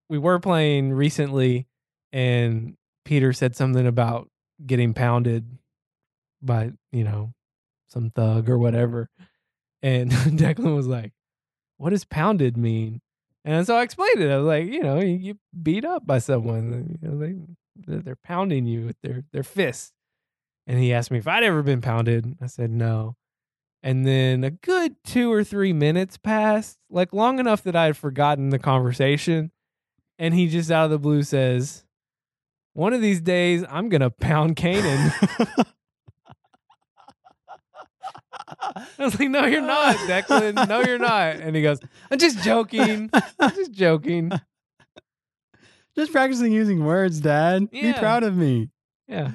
[0.09, 1.67] We were playing recently,
[2.13, 4.29] and Peter said something about
[4.67, 5.59] getting pounded
[6.43, 7.33] by you know
[7.89, 9.09] some thug or whatever,
[9.83, 11.13] and Declan was like,
[11.77, 13.01] "What does pounded mean?"
[13.45, 14.31] And so I explained it.
[14.31, 16.99] I was like, you know, you get beat up by someone.
[17.01, 17.37] You know, they
[18.03, 19.93] they're pounding you with their their fists.
[20.67, 22.37] And he asked me if I'd ever been pounded.
[22.41, 23.17] I said no.
[23.83, 27.97] And then a good two or three minutes passed, like long enough that I had
[27.97, 29.53] forgotten the conversation.
[30.19, 31.85] And he just out of the blue says,
[32.75, 35.13] One of these days I'm gonna pound Kanan.
[38.53, 40.69] I was like, No, you're not, Declan.
[40.69, 41.37] No, you're not.
[41.37, 41.81] And he goes,
[42.11, 43.09] I'm just joking.
[43.39, 44.31] I'm just joking.
[45.97, 47.69] Just practicing using words, Dad.
[47.73, 48.71] Be proud of me.
[49.09, 49.33] Yeah.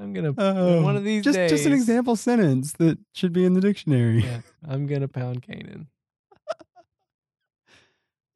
[0.00, 1.50] I'm gonna Oh, one of these just days.
[1.50, 4.22] just an example sentence that should be in the dictionary.
[4.24, 4.40] Yeah.
[4.66, 5.88] I'm gonna pound Canaan.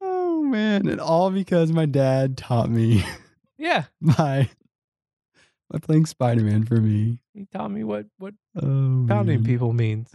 [0.01, 3.03] Oh man, and all because my dad taught me
[3.57, 3.85] Yeah.
[4.01, 4.49] by
[5.69, 7.19] by playing Spider Man for me.
[7.33, 9.43] He taught me what what Oh, pounding man.
[9.43, 10.11] people means.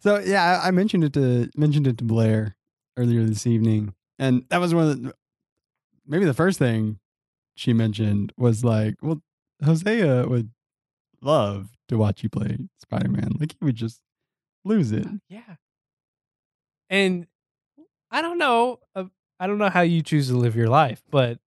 [0.00, 2.56] So yeah, I, I mentioned it to mentioned it to Blair
[2.96, 5.14] earlier this evening, and that was one of the
[6.06, 6.98] maybe the first thing
[7.56, 9.22] she mentioned was like, "Well,
[9.64, 10.50] Hosea would
[11.24, 13.32] love to watch you play Spider Man.
[13.38, 14.00] Like he would just
[14.64, 15.56] lose it." Yeah.
[16.90, 17.26] And
[18.10, 18.78] I don't know.
[18.94, 19.04] Uh,
[19.40, 21.38] I don't know how you choose to live your life, but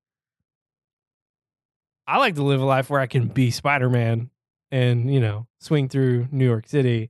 [2.06, 4.30] I like to live a life where I can be Spider Man
[4.72, 7.10] and you know swing through New York City,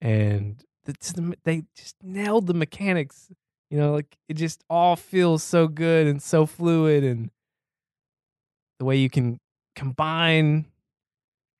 [0.00, 3.30] and the, they just nailed the mechanics.
[3.70, 7.30] You know, like it just all feels so good and so fluid, and
[8.78, 9.38] the way you can
[9.74, 10.66] combine,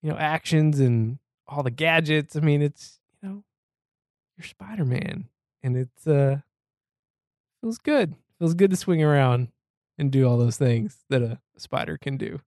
[0.03, 2.37] you know, actions and all the gadgets.
[2.37, 3.45] I mean, it's you know,
[4.37, 5.29] you're Spider Man,
[5.62, 6.39] and it's uh
[7.61, 8.15] feels good.
[8.39, 9.49] Feels good to swing around
[9.99, 12.41] and do all those things that a spider can do.